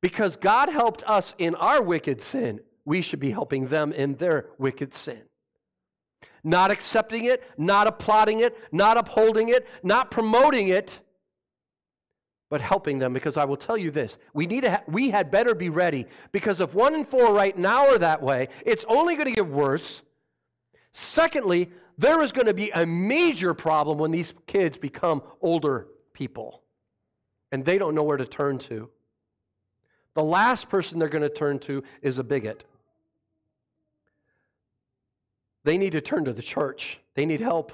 Because 0.00 0.36
God 0.36 0.68
helped 0.68 1.02
us 1.04 1.34
in 1.38 1.54
our 1.54 1.82
wicked 1.82 2.22
sin, 2.22 2.60
we 2.86 3.02
should 3.02 3.20
be 3.20 3.32
helping 3.32 3.66
them 3.66 3.92
in 3.92 4.14
their 4.14 4.46
wicked 4.56 4.94
sin. 4.94 5.20
Not 6.42 6.70
accepting 6.70 7.24
it, 7.24 7.42
not 7.58 7.86
applauding 7.86 8.40
it, 8.40 8.56
not 8.72 8.96
upholding 8.96 9.50
it, 9.50 9.66
not 9.82 10.10
promoting 10.10 10.68
it, 10.68 11.00
but 12.48 12.60
helping 12.60 13.00
them. 13.00 13.12
Because 13.12 13.36
I 13.36 13.44
will 13.44 13.56
tell 13.56 13.76
you 13.76 13.90
this 13.90 14.16
we, 14.32 14.46
need 14.46 14.62
to 14.62 14.70
ha- 14.70 14.82
we 14.86 15.10
had 15.10 15.30
better 15.30 15.54
be 15.54 15.68
ready. 15.68 16.06
Because 16.30 16.60
if 16.60 16.72
one 16.72 16.94
in 16.94 17.04
four 17.04 17.34
right 17.34 17.58
now 17.58 17.88
are 17.88 17.98
that 17.98 18.22
way, 18.22 18.48
it's 18.64 18.84
only 18.88 19.16
going 19.16 19.26
to 19.26 19.34
get 19.34 19.48
worse. 19.48 20.02
Secondly, 20.92 21.70
there 21.98 22.22
is 22.22 22.30
going 22.30 22.46
to 22.46 22.54
be 22.54 22.70
a 22.70 22.86
major 22.86 23.52
problem 23.52 23.98
when 23.98 24.12
these 24.12 24.32
kids 24.46 24.78
become 24.78 25.22
older 25.42 25.88
people 26.12 26.62
and 27.50 27.64
they 27.64 27.78
don't 27.78 27.94
know 27.94 28.04
where 28.04 28.16
to 28.16 28.26
turn 28.26 28.58
to. 28.58 28.88
The 30.14 30.22
last 30.22 30.68
person 30.68 30.98
they're 30.98 31.08
going 31.08 31.22
to 31.22 31.28
turn 31.28 31.58
to 31.60 31.82
is 32.00 32.18
a 32.18 32.24
bigot. 32.24 32.64
They 35.66 35.78
need 35.78 35.90
to 35.92 36.00
turn 36.00 36.24
to 36.26 36.32
the 36.32 36.42
church, 36.42 37.00
they 37.14 37.26
need 37.26 37.40
help. 37.40 37.72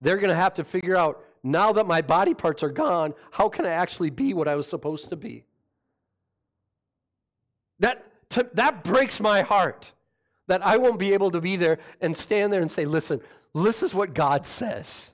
They're 0.00 0.16
going 0.16 0.30
to 0.30 0.34
have 0.34 0.54
to 0.54 0.64
figure 0.64 0.96
out 0.96 1.22
now 1.42 1.70
that 1.72 1.86
my 1.86 2.00
body 2.00 2.32
parts 2.32 2.62
are 2.62 2.70
gone, 2.70 3.12
how 3.30 3.50
can 3.50 3.66
I 3.66 3.70
actually 3.70 4.08
be 4.08 4.32
what 4.32 4.48
I 4.48 4.54
was 4.54 4.66
supposed 4.66 5.10
to 5.10 5.16
be? 5.16 5.44
That, 7.80 8.06
to, 8.30 8.48
that 8.54 8.82
breaks 8.82 9.20
my 9.20 9.42
heart 9.42 9.92
that 10.48 10.64
I 10.66 10.78
won't 10.78 10.98
be 10.98 11.12
able 11.12 11.30
to 11.32 11.40
be 11.40 11.56
there 11.56 11.78
and 12.00 12.16
stand 12.16 12.50
there 12.50 12.62
and 12.62 12.72
say, 12.72 12.86
listen, 12.86 13.20
this 13.54 13.82
is 13.82 13.94
what 13.94 14.14
God 14.14 14.46
says. 14.46 15.10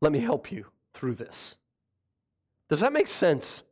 Let 0.00 0.10
me 0.10 0.20
help 0.20 0.50
you 0.50 0.66
through 0.94 1.16
this. 1.16 1.56
Does 2.70 2.80
that 2.80 2.94
make 2.94 3.08
sense? 3.08 3.62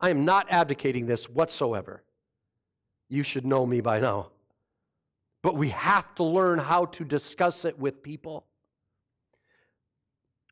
I 0.00 0.08
am 0.08 0.24
not 0.24 0.46
advocating 0.48 1.04
this 1.04 1.28
whatsoever. 1.28 2.02
You 3.10 3.22
should 3.22 3.44
know 3.44 3.66
me 3.66 3.82
by 3.82 4.00
now. 4.00 4.31
But 5.42 5.56
we 5.56 5.70
have 5.70 6.14
to 6.14 6.22
learn 6.22 6.58
how 6.58 6.86
to 6.86 7.04
discuss 7.04 7.64
it 7.64 7.78
with 7.78 8.02
people. 8.02 8.46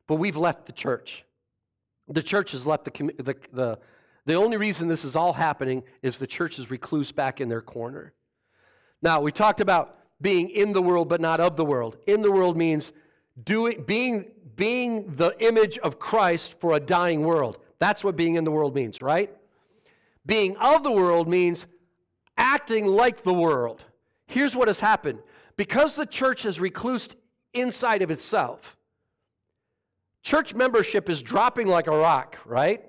But 0.06 0.16
we've 0.16 0.36
left 0.36 0.66
the 0.66 0.72
church. 0.72 1.24
The 2.08 2.22
church 2.22 2.52
has 2.52 2.66
left 2.66 2.84
the, 2.84 3.12
the, 3.22 3.36
the, 3.52 3.78
the 4.26 4.34
only 4.34 4.56
reason 4.56 4.88
this 4.88 5.04
is 5.04 5.14
all 5.14 5.32
happening 5.32 5.84
is 6.02 6.18
the 6.18 6.26
church 6.26 6.58
is 6.58 6.70
recluse 6.70 7.12
back 7.12 7.40
in 7.40 7.48
their 7.48 7.60
corner. 7.60 8.12
Now, 9.00 9.20
we 9.20 9.30
talked 9.30 9.60
about 9.60 9.98
being 10.20 10.50
in 10.50 10.72
the 10.72 10.82
world 10.82 11.08
but 11.08 11.20
not 11.20 11.38
of 11.38 11.56
the 11.56 11.64
world. 11.64 11.96
In 12.08 12.22
the 12.22 12.32
world 12.32 12.56
means 12.56 12.92
doing, 13.44 13.84
being, 13.86 14.32
being 14.56 15.14
the 15.14 15.34
image 15.38 15.78
of 15.78 16.00
Christ 16.00 16.60
for 16.60 16.74
a 16.74 16.80
dying 16.80 17.22
world. 17.22 17.58
That's 17.78 18.02
what 18.02 18.16
being 18.16 18.34
in 18.34 18.44
the 18.44 18.50
world 18.50 18.74
means, 18.74 19.00
right? 19.00 19.34
Being 20.26 20.56
of 20.56 20.82
the 20.82 20.90
world 20.90 21.28
means 21.28 21.66
acting 22.36 22.86
like 22.86 23.22
the 23.22 23.32
world. 23.32 23.84
Here's 24.30 24.54
what 24.54 24.68
has 24.68 24.78
happened 24.78 25.18
because 25.56 25.96
the 25.96 26.06
church 26.06 26.44
has 26.44 26.60
reclused 26.60 27.16
inside 27.52 28.00
of 28.00 28.12
itself, 28.12 28.76
church 30.22 30.54
membership 30.54 31.10
is 31.10 31.20
dropping 31.20 31.66
like 31.66 31.88
a 31.88 31.96
rock, 31.96 32.38
right? 32.46 32.88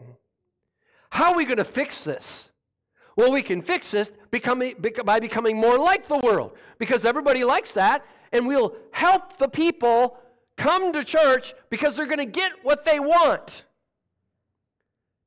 How 1.10 1.32
are 1.32 1.36
we 1.36 1.46
going 1.46 1.58
to 1.58 1.64
fix 1.64 2.04
this? 2.04 2.48
Well, 3.16 3.32
we 3.32 3.42
can 3.42 3.64
fix 3.64 3.90
this 3.90 4.12
by 4.30 5.20
becoming 5.20 5.58
more 5.58 5.80
like 5.80 6.08
the 6.08 6.20
world 6.20 6.56
because 6.78 7.06
everybody 7.06 7.44
likes 7.44 7.72
that, 7.72 8.06
and 8.32 8.46
we'll 8.46 8.76
help 8.92 9.40
the 9.40 9.50
people 9.50 10.20
come 10.58 10.94
to 10.94 11.04
church 11.04 11.56
because 11.72 11.96
they're 11.96 12.06
going 12.06 12.20
to 12.20 12.26
get 12.26 12.52
what 12.62 12.86
they 12.86 13.00
want. 13.00 13.66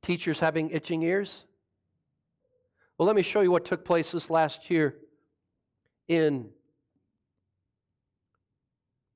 Teachers 0.01 0.39
having 0.39 0.71
itching 0.71 1.03
ears? 1.03 1.45
Well, 2.99 3.07
let 3.07 3.17
me 3.17 3.23
show 3.23 3.41
you 3.41 3.51
what 3.51 3.65
took 3.65 3.85
place 3.85 4.13
this 4.13 4.31
last 4.31 4.71
year 4.71 4.95
in 6.09 6.49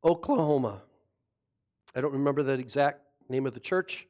Oklahoma. 0.05 0.83
I 1.94 2.01
don't 2.01 2.12
remember 2.12 2.42
the 2.42 2.53
exact 2.53 3.01
name 3.29 3.46
of 3.46 3.55
the 3.55 3.61
church. 3.61 4.07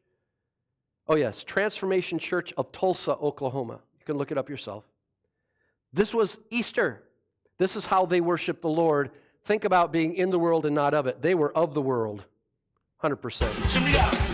Oh, 1.07 1.17
yes, 1.17 1.43
Transformation 1.43 2.19
Church 2.19 2.53
of 2.57 2.71
Tulsa, 2.73 3.12
Oklahoma. 3.12 3.81
You 3.99 4.05
can 4.05 4.17
look 4.17 4.31
it 4.31 4.38
up 4.38 4.49
yourself. 4.49 4.85
This 5.93 6.12
was 6.12 6.38
Easter. 6.51 7.03
This 7.57 7.77
is 7.77 7.87
how 7.87 8.05
they 8.07 8.21
worship 8.21 8.61
the 8.61 8.69
Lord. 8.69 9.11
Think 9.45 9.64
about 9.64 9.91
being 9.91 10.14
in 10.14 10.31
the 10.31 10.38
world 10.38 10.67
and 10.67 10.75
not 10.75 10.93
of 10.93 11.07
it. 11.07 11.23
They 11.23 11.35
were 11.35 11.57
of 11.57 11.73
the 11.73 11.83
world, 11.83 12.25
100%. 13.03 14.28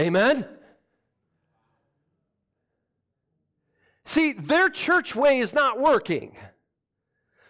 Amen? 0.00 0.46
See, 4.04 4.32
their 4.32 4.70
church 4.70 5.14
way 5.14 5.38
is 5.38 5.52
not 5.52 5.78
working. 5.78 6.34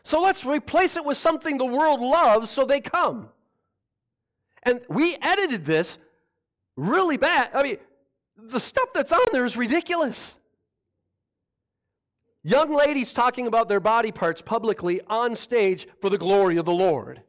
So 0.03 0.21
let's 0.21 0.45
replace 0.45 0.97
it 0.97 1.05
with 1.05 1.17
something 1.17 1.59
the 1.59 1.65
world 1.65 2.01
loves 2.01 2.51
so 2.51 2.65
they 2.65 2.81
come. 2.81 3.29
And 4.65 4.81
we 4.89 5.17
edited 5.23 5.65
this 5.65 5.97
really 6.77 7.17
bad. 7.17 7.51
I 7.55 7.63
mean, 7.63 7.77
the 8.37 8.59
stuff 8.59 8.89
that's 8.93 9.13
on 9.13 9.25
there 9.33 9.45
is 9.45 9.57
ridiculous. 9.57 10.35
Young 12.43 12.75
ladies 12.75 13.13
talking 13.13 13.47
about 13.47 13.69
their 13.69 13.81
body 13.81 14.11
parts 14.11 14.43
publicly 14.43 15.01
on 15.07 15.37
stage 15.37 15.87
for 16.01 16.11
the 16.11 16.19
glory 16.19 16.57
of 16.57 16.65
the 16.65 16.73
Lord. 16.73 17.23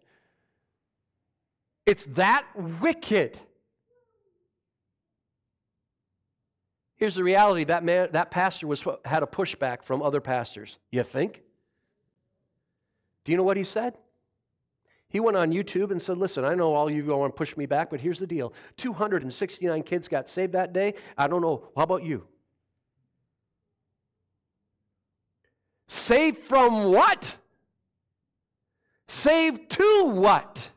It's 1.86 2.06
that 2.16 2.46
wicked. 2.56 3.40
Here's 7.02 7.16
the 7.16 7.24
reality 7.24 7.64
that 7.64 7.84
man, 7.84 8.10
that 8.12 8.30
pastor 8.30 8.68
was 8.68 8.86
had 9.06 9.24
a 9.24 9.26
pushback 9.26 9.82
from 9.82 10.04
other 10.04 10.22
pastors. 10.22 10.78
You 10.92 11.02
think? 11.02 11.42
Do 13.26 13.32
you 13.32 13.40
know 13.40 13.44
what 13.44 13.58
he 13.58 13.64
said? 13.64 13.98
He 15.10 15.20
went 15.20 15.36
on 15.36 15.52
YouTube 15.52 15.90
and 15.90 16.00
said, 16.00 16.20
Listen, 16.20 16.46
I 16.46 16.54
know 16.54 16.76
all 16.76 16.92
you 16.92 17.02
go 17.02 17.26
and 17.26 17.36
push 17.36 17.58
me 17.58 17.66
back, 17.66 17.90
but 17.90 18.00
here's 18.00 18.20
the 18.20 18.28
deal 18.28 18.54
269 18.78 19.82
kids 19.82 20.08
got 20.08 20.30
saved 20.30 20.54
that 20.54 20.74
day. 20.74 20.94
I 21.18 21.28
don't 21.28 21.42
know. 21.42 21.70
How 21.76 21.82
about 21.82 22.04
you? 22.04 22.28
Saved 25.88 26.44
from 26.44 26.92
what? 26.92 27.36
Saved 29.08 29.72
to 29.72 30.04
what? 30.14 30.70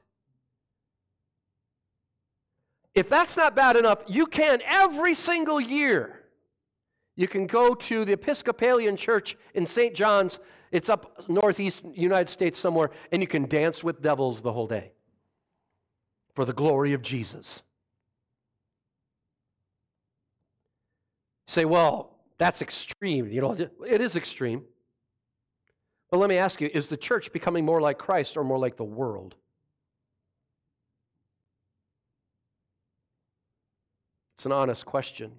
If 2.94 3.08
that's 3.08 3.36
not 3.36 3.56
bad 3.56 3.76
enough, 3.76 4.00
you 4.06 4.26
can 4.26 4.60
every 4.64 5.14
single 5.14 5.60
year. 5.60 6.20
You 7.16 7.28
can 7.28 7.46
go 7.46 7.74
to 7.74 8.04
the 8.04 8.12
Episcopalian 8.12 8.96
Church 8.96 9.36
in 9.54 9.66
St. 9.66 9.94
John's 9.94 10.38
it's 10.72 10.88
up 10.88 11.28
northeast 11.28 11.82
United 11.92 12.28
States 12.28 12.58
somewhere, 12.58 12.90
and 13.12 13.22
you 13.22 13.28
can 13.28 13.46
dance 13.46 13.84
with 13.84 14.02
devils 14.02 14.42
the 14.42 14.52
whole 14.52 14.66
day 14.66 14.90
for 16.34 16.44
the 16.44 16.52
glory 16.52 16.94
of 16.94 17.02
Jesus. 17.02 17.62
say, 21.46 21.64
well, 21.64 22.16
that's 22.38 22.60
extreme. 22.62 23.30
You 23.30 23.40
know, 23.40 23.52
it 23.86 24.00
is 24.00 24.16
extreme. 24.16 24.64
But 26.10 26.18
let 26.18 26.28
me 26.28 26.36
ask 26.36 26.60
you 26.60 26.70
is 26.72 26.86
the 26.86 26.96
church 26.96 27.32
becoming 27.32 27.64
more 27.64 27.80
like 27.80 27.98
Christ 27.98 28.36
or 28.36 28.44
more 28.44 28.58
like 28.58 28.76
the 28.76 28.84
world? 28.84 29.34
It's 34.34 34.46
an 34.46 34.52
honest 34.52 34.84
question. 34.84 35.32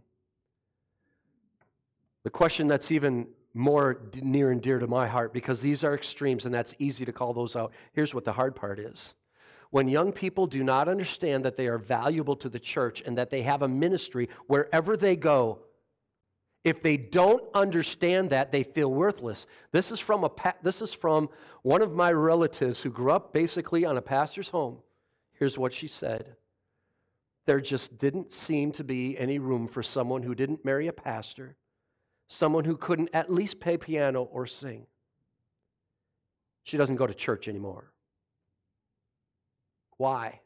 The 2.24 2.30
question 2.30 2.68
that's 2.68 2.92
even 2.92 3.28
more 3.54 4.02
near 4.22 4.52
and 4.52 4.62
dear 4.62 4.80
to 4.80 4.88
my 4.88 5.08
heart 5.08 5.34
because 5.34 5.62
these 5.62 5.84
are 5.84 5.94
extremes 5.94 6.46
and 6.46 6.54
that's 6.54 6.76
easy 6.78 7.06
to 7.06 7.14
call 7.14 7.34
those 7.34 7.56
out. 7.56 7.72
Here's 7.94 8.14
what 8.14 8.26
the 8.26 8.34
hard 8.34 8.56
part 8.56 8.80
is. 8.80 9.14
When 9.70 9.88
young 9.88 10.12
people 10.12 10.48
do 10.48 10.64
not 10.64 10.88
understand 10.88 11.46
that 11.46 11.56
they 11.56 11.68
are 11.68 11.78
valuable 11.78 12.36
to 12.38 12.50
the 12.50 12.60
church 12.60 13.02
and 13.06 13.18
that 13.18 13.30
they 13.30 13.42
have 13.44 13.62
a 13.62 13.68
ministry 13.68 14.30
wherever 14.48 14.96
they 14.98 15.16
go, 15.16 15.60
if 16.64 16.82
they 16.82 16.98
don't 16.98 17.44
understand 17.54 18.32
that, 18.32 18.52
they 18.52 18.64
feel 18.64 18.92
worthless. 18.92 19.46
This 19.72 19.92
is 19.92 20.00
from 20.00 20.24
a 20.24 20.32
this 20.64 20.82
is 20.82 20.94
from 20.94 21.30
one 21.62 21.82
of 21.82 21.94
my 21.94 22.12
relatives 22.12 22.82
who 22.82 22.90
grew 22.90 23.12
up 23.12 23.34
basically 23.34 23.86
on 23.86 23.98
a 23.98 24.02
pastor's 24.02 24.50
home. 24.50 24.78
Here's 25.34 25.58
what 25.58 25.74
she 25.74 25.88
said. 25.88 26.36
There 27.46 27.62
just 27.62 27.98
didn't 27.98 28.34
seem 28.34 28.72
to 28.74 28.84
be 28.84 29.18
any 29.18 29.40
room 29.40 29.68
for 29.68 29.84
someone 29.84 30.24
who 30.24 30.36
didn't 30.36 30.66
marry 30.66 30.88
a 30.88 30.94
pastor 30.94 31.56
someone 32.28 32.66
who 32.66 32.78
couldn't 32.78 33.10
at 33.14 33.32
least 33.32 33.60
play 33.60 33.78
piano 33.78 34.24
or 34.24 34.48
sing. 34.48 34.86
She 36.64 36.78
doesn't 36.78 36.96
go 36.96 37.06
to 37.06 37.14
church 37.14 37.48
anymore. 37.48 37.92
Why? 39.98 40.42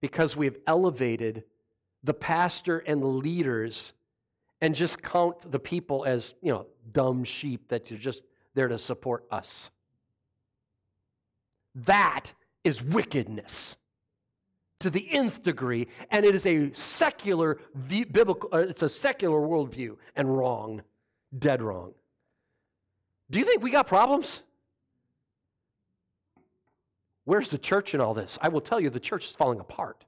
Because 0.00 0.36
we 0.36 0.46
have 0.46 0.56
elevated 0.66 1.44
the 2.02 2.14
pastor 2.14 2.78
and 2.78 3.02
the 3.02 3.06
leaders 3.06 3.92
and 4.60 4.74
just 4.74 5.02
count 5.02 5.50
the 5.50 5.58
people 5.58 6.04
as, 6.04 6.34
you 6.40 6.52
know, 6.52 6.66
dumb 6.92 7.24
sheep 7.24 7.68
that 7.68 7.90
you're 7.90 7.98
just 7.98 8.22
there 8.54 8.68
to 8.68 8.78
support 8.78 9.24
us. 9.30 9.70
That 11.74 12.32
is 12.64 12.82
wickedness 12.82 13.76
to 14.82 14.90
the 14.90 15.10
nth 15.10 15.42
degree, 15.42 15.88
and 16.10 16.24
it 16.24 16.34
is 16.34 16.46
a 16.46 16.72
secular 16.74 17.58
biblical, 17.88 18.48
uh, 18.52 18.58
it's 18.58 18.82
a 18.82 18.88
secular 18.88 19.40
worldview 19.40 19.96
and 20.14 20.36
wrong, 20.36 20.82
dead 21.36 21.62
wrong. 21.62 21.92
Do 23.30 23.38
you 23.38 23.44
think 23.44 23.62
we 23.62 23.70
got 23.70 23.86
problems? 23.86 24.42
Where's 27.24 27.48
the 27.48 27.58
church 27.58 27.94
in 27.94 28.00
all 28.00 28.14
this? 28.14 28.38
I 28.42 28.48
will 28.48 28.60
tell 28.60 28.80
you, 28.80 28.90
the 28.90 29.00
church 29.00 29.28
is 29.28 29.36
falling 29.36 29.60
apart. 29.60 30.04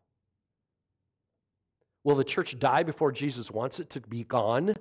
Will 2.03 2.17
the 2.17 2.25
church 2.25 2.59
die 2.59 2.83
before 2.83 3.13
Jesus 3.13 3.51
wants 3.51 3.81
it 3.81 3.91
to 3.91 4.01
be 4.01 4.25
gone? 4.25 4.75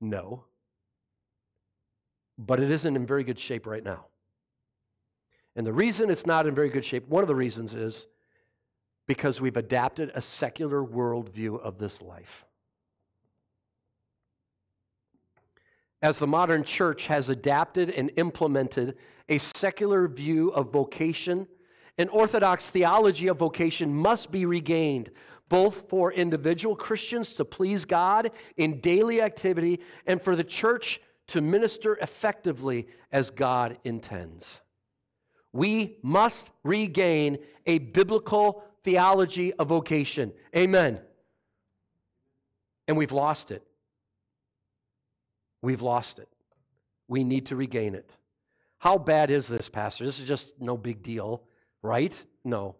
No. 0.00 0.44
But 2.36 2.60
it 2.60 2.70
isn't 2.70 2.94
in 2.94 3.06
very 3.06 3.24
good 3.24 3.38
shape 3.38 3.66
right 3.66 3.82
now. 3.82 4.06
And 5.56 5.64
the 5.64 5.72
reason 5.72 6.10
it's 6.10 6.26
not 6.26 6.46
in 6.46 6.54
very 6.54 6.68
good 6.68 6.84
shape, 6.84 7.08
one 7.08 7.24
of 7.24 7.28
the 7.28 7.34
reasons 7.34 7.74
is 7.74 8.06
because 9.08 9.40
we've 9.40 9.56
adapted 9.56 10.12
a 10.14 10.20
secular 10.20 10.84
worldview 10.84 11.58
of 11.60 11.78
this 11.78 12.00
life. 12.02 12.44
As 16.02 16.18
the 16.18 16.26
modern 16.26 16.62
church 16.62 17.06
has 17.06 17.30
adapted 17.30 17.90
and 17.90 18.12
implemented 18.16 18.96
a 19.28 19.38
secular 19.38 20.06
view 20.06 20.50
of 20.50 20.70
vocation, 20.70 21.48
an 21.96 22.08
orthodox 22.10 22.68
theology 22.68 23.26
of 23.28 23.38
vocation 23.38 23.92
must 23.92 24.30
be 24.30 24.44
regained, 24.44 25.10
both 25.48 25.88
for 25.88 26.12
individual 26.12 26.76
Christians 26.76 27.32
to 27.32 27.44
please 27.44 27.86
God 27.86 28.30
in 28.58 28.78
daily 28.80 29.22
activity 29.22 29.80
and 30.06 30.22
for 30.22 30.36
the 30.36 30.44
church 30.44 31.00
to 31.28 31.40
minister 31.40 31.96
effectively 31.96 32.86
as 33.10 33.30
God 33.30 33.78
intends. 33.84 34.60
We 35.52 35.96
must 36.02 36.50
regain 36.62 37.38
a 37.66 37.78
biblical 37.78 38.64
theology 38.88 39.52
of 39.52 39.68
vocation. 39.68 40.32
Amen. 40.56 40.98
And 42.86 42.96
we've 42.96 43.12
lost 43.12 43.50
it. 43.50 43.62
We've 45.60 45.82
lost 45.82 46.18
it. 46.18 46.28
We 47.06 47.22
need 47.22 47.46
to 47.46 47.56
regain 47.56 47.94
it. 47.94 48.10
How 48.78 48.96
bad 48.96 49.30
is 49.30 49.46
this, 49.46 49.68
Pastor? 49.68 50.06
This 50.06 50.18
is 50.18 50.26
just 50.26 50.54
no 50.58 50.78
big 50.78 51.02
deal, 51.02 51.42
right? 51.82 52.14
No. 52.44 52.76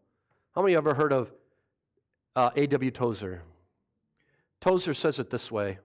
How 0.54 0.62
many 0.62 0.76
ever 0.76 0.94
heard 0.94 1.12
of 1.12 1.30
uh, 2.34 2.50
A.W. 2.56 2.90
Tozer? 2.90 3.42
Tozer 4.62 4.94
says 4.94 5.18
it 5.18 5.28
this 5.28 5.50
way 5.50 5.78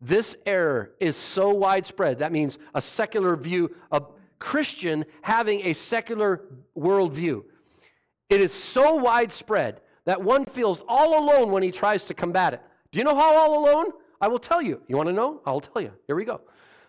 This 0.00 0.34
error 0.46 0.92
is 0.98 1.14
so 1.14 1.50
widespread, 1.50 2.20
that 2.20 2.32
means 2.32 2.58
a 2.74 2.80
secular 2.80 3.36
view, 3.36 3.76
a 3.92 4.00
Christian 4.38 5.04
having 5.20 5.66
a 5.66 5.74
secular 5.74 6.44
worldview. 6.74 7.42
It 8.30 8.40
is 8.40 8.52
so 8.52 8.94
widespread 8.96 9.80
that 10.04 10.22
one 10.22 10.44
feels 10.44 10.82
all 10.88 11.18
alone 11.18 11.50
when 11.50 11.62
he 11.62 11.70
tries 11.70 12.04
to 12.04 12.14
combat 12.14 12.54
it. 12.54 12.62
Do 12.92 12.98
you 12.98 13.04
know 13.04 13.14
how 13.14 13.36
all 13.36 13.64
alone? 13.64 13.92
I 14.20 14.28
will 14.28 14.38
tell 14.38 14.60
you. 14.60 14.80
You 14.88 14.96
want 14.96 15.08
to 15.08 15.12
know? 15.12 15.40
I'll 15.46 15.60
tell 15.60 15.80
you. 15.82 15.92
Here 16.06 16.16
we 16.16 16.24
go. 16.24 16.40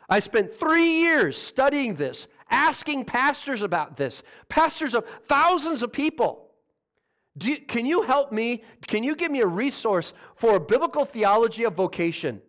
I 0.09 0.19
spent 0.19 0.53
three 0.53 1.01
years 1.01 1.39
studying 1.39 1.95
this, 1.95 2.27
asking 2.49 3.05
pastors 3.05 3.61
about 3.61 3.95
this, 3.95 4.23
pastors 4.47 4.93
of 4.93 5.05
thousands 5.25 5.83
of 5.83 5.91
people. 5.91 6.47
You, 7.41 7.57
can 7.57 7.85
you 7.85 8.01
help 8.01 8.31
me? 8.31 8.63
Can 8.87 9.03
you 9.03 9.15
give 9.15 9.31
me 9.31 9.41
a 9.41 9.47
resource 9.47 10.13
for 10.35 10.55
a 10.55 10.59
biblical 10.59 11.05
theology 11.05 11.63
of 11.63 11.75
vocation? 11.75 12.41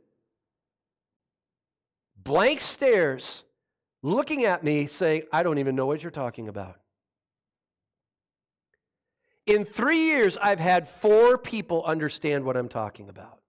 Blank 2.17 2.61
stares, 2.61 3.45
looking 4.03 4.45
at 4.45 4.65
me, 4.65 4.87
saying, 4.87 5.23
I 5.33 5.43
don't 5.43 5.59
even 5.59 5.77
know 5.77 5.87
what 5.87 6.03
you're 6.03 6.11
talking 6.11 6.49
about. 6.49 6.77
In 9.47 9.65
three 9.65 10.07
years, 10.07 10.37
I've 10.41 10.61
had 10.61 10.89
four 10.89 11.39
people 11.39 11.85
understand 11.85 12.45
what 12.45 12.57
I'm 12.57 12.69
talking 12.69 13.09
about. 13.09 13.41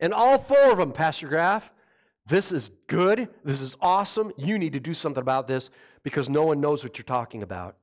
And 0.00 0.12
all 0.12 0.38
four 0.38 0.70
of 0.72 0.78
them, 0.78 0.92
Pastor 0.92 1.28
Graff, 1.28 1.70
this 2.26 2.52
is 2.52 2.70
good. 2.88 3.28
This 3.44 3.60
is 3.60 3.76
awesome. 3.80 4.32
You 4.36 4.58
need 4.58 4.72
to 4.72 4.80
do 4.80 4.94
something 4.94 5.20
about 5.20 5.46
this 5.46 5.70
because 6.02 6.28
no 6.28 6.44
one 6.44 6.60
knows 6.60 6.82
what 6.82 6.98
you're 6.98 7.04
talking 7.04 7.42
about. 7.42 7.76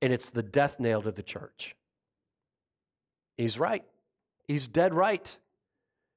And 0.00 0.12
it's 0.12 0.30
the 0.30 0.42
death 0.42 0.78
nail 0.78 1.02
to 1.02 1.10
the 1.10 1.22
church. 1.22 1.74
He's 3.36 3.58
right. 3.58 3.84
He's 4.46 4.66
dead 4.66 4.94
right. 4.94 5.36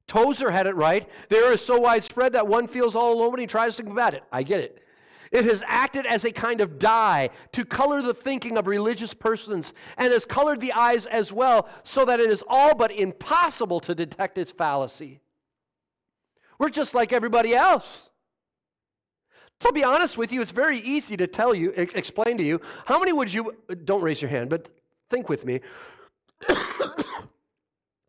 Tozer 0.08 0.52
had 0.52 0.68
it 0.68 0.76
right. 0.76 1.08
They 1.30 1.40
are 1.40 1.58
so 1.58 1.80
widespread 1.80 2.34
that 2.34 2.48
one 2.48 2.68
feels 2.68 2.96
all 2.96 3.14
alone 3.14 3.32
when 3.32 3.40
he 3.40 3.48
tries 3.48 3.76
to 3.78 3.84
combat 3.84 4.14
it. 4.14 4.24
I 4.32 4.44
get 4.44 4.60
it. 4.60 4.84
It 5.32 5.46
has 5.46 5.64
acted 5.66 6.06
as 6.06 6.26
a 6.26 6.32
kind 6.32 6.60
of 6.60 6.78
dye 6.78 7.30
to 7.54 7.64
color 7.64 8.02
the 8.02 8.14
thinking 8.14 8.58
of 8.58 8.68
religious 8.68 9.14
persons 9.14 9.74
and 9.98 10.12
has 10.12 10.26
colored 10.26 10.60
the 10.60 10.74
eyes 10.74 11.06
as 11.06 11.32
well, 11.32 11.70
so 11.84 12.04
that 12.06 12.20
it 12.20 12.32
is 12.32 12.44
all 12.48 12.76
but 12.76 12.92
impossible 12.92 13.80
to 13.82 13.96
detect 13.96 14.38
its 14.38 14.52
fallacy. 14.52 15.22
We're 16.60 16.70
just 16.70 16.94
like 16.94 17.14
everybody 17.14 17.56
else. 17.56 18.10
To 19.62 19.72
be 19.72 19.84
honest 19.84 20.18
with 20.18 20.32
you, 20.32 20.42
it's 20.42 20.52
very 20.52 20.80
easy 20.80 21.16
to 21.18 21.28
tell 21.28 21.56
you, 21.56 21.72
explain 21.72 22.38
to 22.38 22.44
you. 22.44 22.60
How 22.86 23.00
many 23.00 23.14
would 23.14 23.32
you, 23.32 23.56
don't 23.86 24.02
raise 24.02 24.22
your 24.22 24.30
hand, 24.30 24.50
but 24.50 24.70
think 25.10 25.30
with 25.30 25.46
me. 25.46 25.62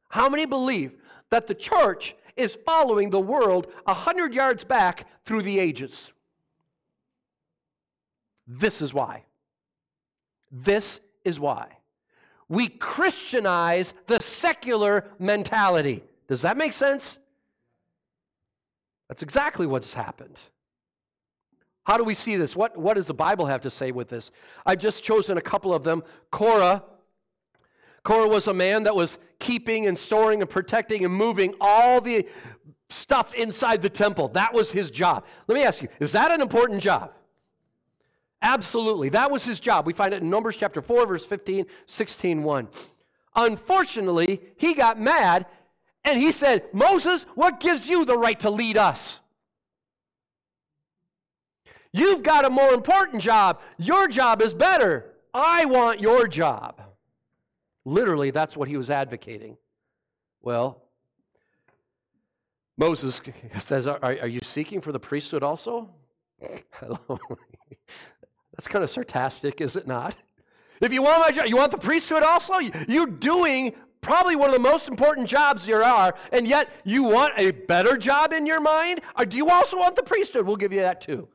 How 0.09 0.29
many 0.29 0.47
believe 0.47 0.93
that 1.31 1.47
the 1.47 1.55
church 1.55 2.15
is 2.37 2.59
following 2.67 3.11
the 3.11 3.21
world 3.21 3.67
a 3.87 3.95
hundred 3.95 4.35
yards 4.35 4.65
back 4.65 5.07
through 5.25 5.43
the 5.43 5.59
ages. 5.59 6.11
This 8.47 8.83
is 8.83 8.93
why. 8.93 9.25
This 10.51 11.01
is 11.25 11.41
why. 11.41 11.69
We 12.49 12.69
Christianize 12.69 13.95
the 14.07 14.19
secular 14.21 15.07
mentality. 15.19 16.05
Does 16.29 16.43
that 16.43 16.57
make 16.57 16.73
sense? 16.73 17.19
That's 19.09 19.23
exactly 19.23 19.67
what's 19.67 19.95
happened. 19.95 20.39
How 21.85 21.97
do 21.97 22.05
we 22.05 22.15
see 22.15 22.37
this? 22.37 22.55
What, 22.55 22.77
what 22.77 22.95
does 22.95 23.07
the 23.07 23.15
Bible 23.15 23.47
have 23.47 23.63
to 23.63 23.71
say 23.71 23.91
with 23.91 24.09
this? 24.09 24.31
I've 24.65 24.79
just 24.79 25.03
chosen 25.03 25.37
a 25.37 25.41
couple 25.41 25.75
of 25.75 25.83
them. 25.83 26.03
Korah. 26.31 26.85
Korah 28.05 28.29
was 28.29 28.47
a 28.47 28.55
man 28.55 28.85
that 28.85 28.95
was 28.95 29.19
keeping 29.39 29.87
and 29.87 29.99
storing 29.99 30.41
and 30.41 30.51
protecting 30.51 31.05
and 31.05 31.13
moving 31.15 31.55
all 31.61 32.01
the 32.01 32.27
stuff 32.89 33.35
inside 33.35 33.83
the 33.83 33.91
temple. 33.91 34.29
That 34.29 34.53
was 34.53 34.71
his 34.71 34.91
job. 34.91 35.25
Let 35.49 35.55
me 35.55 35.65
ask 35.65 35.83
you, 35.83 35.89
is 36.01 36.13
that 36.13 36.31
an 36.31 36.41
important 36.41 36.83
job? 36.83 37.13
Absolutely. 38.43 39.09
That 39.09 39.31
was 39.31 39.45
his 39.45 39.61
job. 39.61 39.87
We 39.87 39.93
find 39.93 40.13
it 40.13 40.21
in 40.21 40.29
Numbers 40.29 40.57
chapter 40.57 40.83
4, 40.83 41.07
verse 41.07 41.25
15, 41.25 41.65
16, 41.87 42.43
1. 42.43 42.69
Unfortunately, 43.37 44.41
he 44.57 44.75
got 44.75 45.01
mad 45.01 45.47
and 46.05 46.19
he 46.19 46.33
said, 46.33 46.65
Moses, 46.73 47.25
what 47.37 47.61
gives 47.61 47.87
you 47.87 48.05
the 48.05 48.19
right 48.19 48.39
to 48.41 48.51
lead 48.51 48.77
us? 48.77 49.21
You've 51.93 52.23
got 52.23 52.45
a 52.45 52.51
more 52.51 52.73
important 52.73 53.23
job. 53.23 53.61
Your 53.79 54.09
job 54.09 54.43
is 54.43 54.55
better. 54.55 55.13
I 55.33 55.65
want 55.67 56.01
your 56.01 56.27
job. 56.27 56.83
Literally, 57.85 58.31
that's 58.31 58.57
what 58.57 58.69
he 58.69 58.77
was 58.77 58.91
advocating. 58.91 59.57
Well, 60.41 60.83
Moses 62.77 63.21
says, 63.61 63.87
Are, 63.87 64.03
are 64.03 64.27
you 64.27 64.41
seeking 64.43 64.81
for 64.81 64.91
the 64.91 65.01
priesthood 65.01 65.43
also? 65.43 65.91
That's 68.53 68.69
kind 68.69 68.85
of 68.85 68.91
sarcastic, 68.91 69.61
is 69.61 69.77
it 69.77 69.87
not? 69.87 70.15
If 70.81 70.93
you 70.93 71.03
want 71.03 71.21
my 71.21 71.31
job, 71.31 71.47
you 71.47 71.57
want 71.57 71.71
the 71.71 71.79
priesthood 71.79 72.23
also? 72.23 72.59
You're 72.89 73.07
doing 73.07 73.75
probably 74.01 74.37
one 74.37 74.51
of 74.51 74.55
the 74.55 74.61
most 74.61 74.89
important 74.89 75.29
jobs 75.29 75.65
there 75.65 75.85
are, 75.85 76.15
and 76.33 76.47
yet 76.47 76.69
you 76.85 77.05
want 77.05 77.33
a 77.37 77.53
better 77.53 77.97
job 77.97 78.33
in 78.33 78.45
your 78.45 78.61
mind? 78.61 79.01
Or 79.17 79.25
do 79.25 79.37
you 79.37 79.49
also 79.49 79.79
want 79.79 79.97
the 79.97 80.03
priesthood? 80.03 80.45
We'll 80.45 80.57
give 80.57 80.73
you 80.73 80.81
that 80.81 81.01
too. 81.01 81.29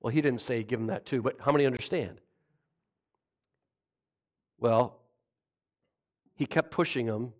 Well, 0.00 0.12
he 0.12 0.20
didn't 0.20 0.40
say 0.40 0.62
give 0.62 0.80
him 0.80 0.88
that 0.88 1.06
too, 1.06 1.22
but 1.22 1.36
how 1.40 1.52
many 1.52 1.64
understand? 1.64 2.20
Well, 4.58 4.96
he 6.34 6.44
kept 6.44 6.70
pushing 6.70 7.06
him. 7.06 7.32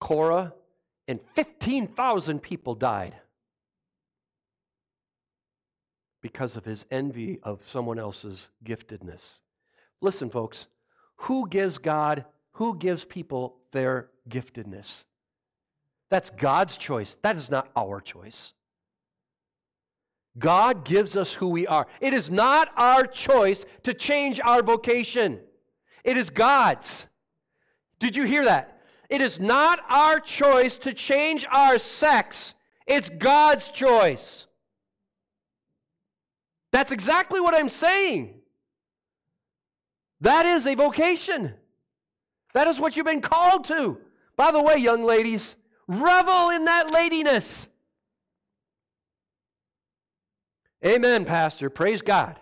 Korah 0.00 0.52
and 1.08 1.20
15,000 1.34 2.40
people 2.40 2.74
died 2.74 3.14
because 6.26 6.56
of 6.56 6.64
his 6.64 6.84
envy 6.90 7.38
of 7.44 7.64
someone 7.64 8.00
else's 8.00 8.48
giftedness. 8.64 9.42
Listen, 10.00 10.28
folks, 10.28 10.66
who 11.18 11.48
gives 11.48 11.78
God, 11.78 12.24
who 12.54 12.76
gives 12.76 13.04
people 13.04 13.58
their 13.70 14.08
giftedness? 14.28 15.04
That's 16.10 16.30
God's 16.30 16.76
choice. 16.76 17.16
That 17.22 17.36
is 17.36 17.48
not 17.48 17.70
our 17.76 18.00
choice. 18.00 18.54
God 20.36 20.84
gives 20.84 21.16
us 21.16 21.32
who 21.32 21.46
we 21.46 21.64
are. 21.68 21.86
It 22.00 22.12
is 22.12 22.28
not 22.28 22.70
our 22.76 23.06
choice 23.06 23.64
to 23.84 23.94
change 23.94 24.40
our 24.40 24.64
vocation, 24.64 25.38
it 26.02 26.16
is 26.16 26.28
God's. 26.28 27.06
Did 28.00 28.16
you 28.16 28.24
hear 28.24 28.44
that? 28.44 28.82
It 29.08 29.22
is 29.22 29.38
not 29.38 29.78
our 29.88 30.18
choice 30.18 30.76
to 30.78 30.92
change 30.92 31.46
our 31.52 31.78
sex, 31.78 32.54
it's 32.84 33.10
God's 33.10 33.68
choice. 33.68 34.48
That's 36.76 36.92
exactly 36.92 37.40
what 37.40 37.54
I'm 37.54 37.70
saying. 37.70 38.34
That 40.20 40.44
is 40.44 40.66
a 40.66 40.74
vocation. 40.74 41.54
That 42.52 42.68
is 42.68 42.78
what 42.78 42.94
you've 42.98 43.06
been 43.06 43.22
called 43.22 43.64
to. 43.68 43.96
By 44.36 44.50
the 44.50 44.62
way, 44.62 44.76
young 44.76 45.02
ladies, 45.02 45.56
revel 45.88 46.50
in 46.50 46.66
that 46.66 46.90
ladiness. 46.90 47.68
Amen, 50.84 51.24
Pastor. 51.24 51.70
Praise 51.70 52.02
God. 52.02 52.38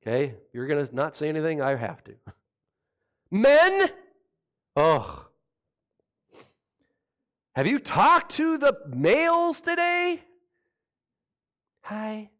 Okay, 0.00 0.32
you're 0.54 0.66
going 0.66 0.86
to 0.86 0.96
not 0.96 1.14
say 1.14 1.28
anything, 1.28 1.60
I 1.60 1.74
have 1.74 2.02
to. 2.04 2.14
Men, 3.30 3.90
oh. 4.76 5.26
Have 7.54 7.66
you 7.66 7.80
talked 7.80 8.36
to 8.36 8.56
the 8.56 8.78
males 8.88 9.60
today? 9.60 10.22
Hi. 11.82 12.30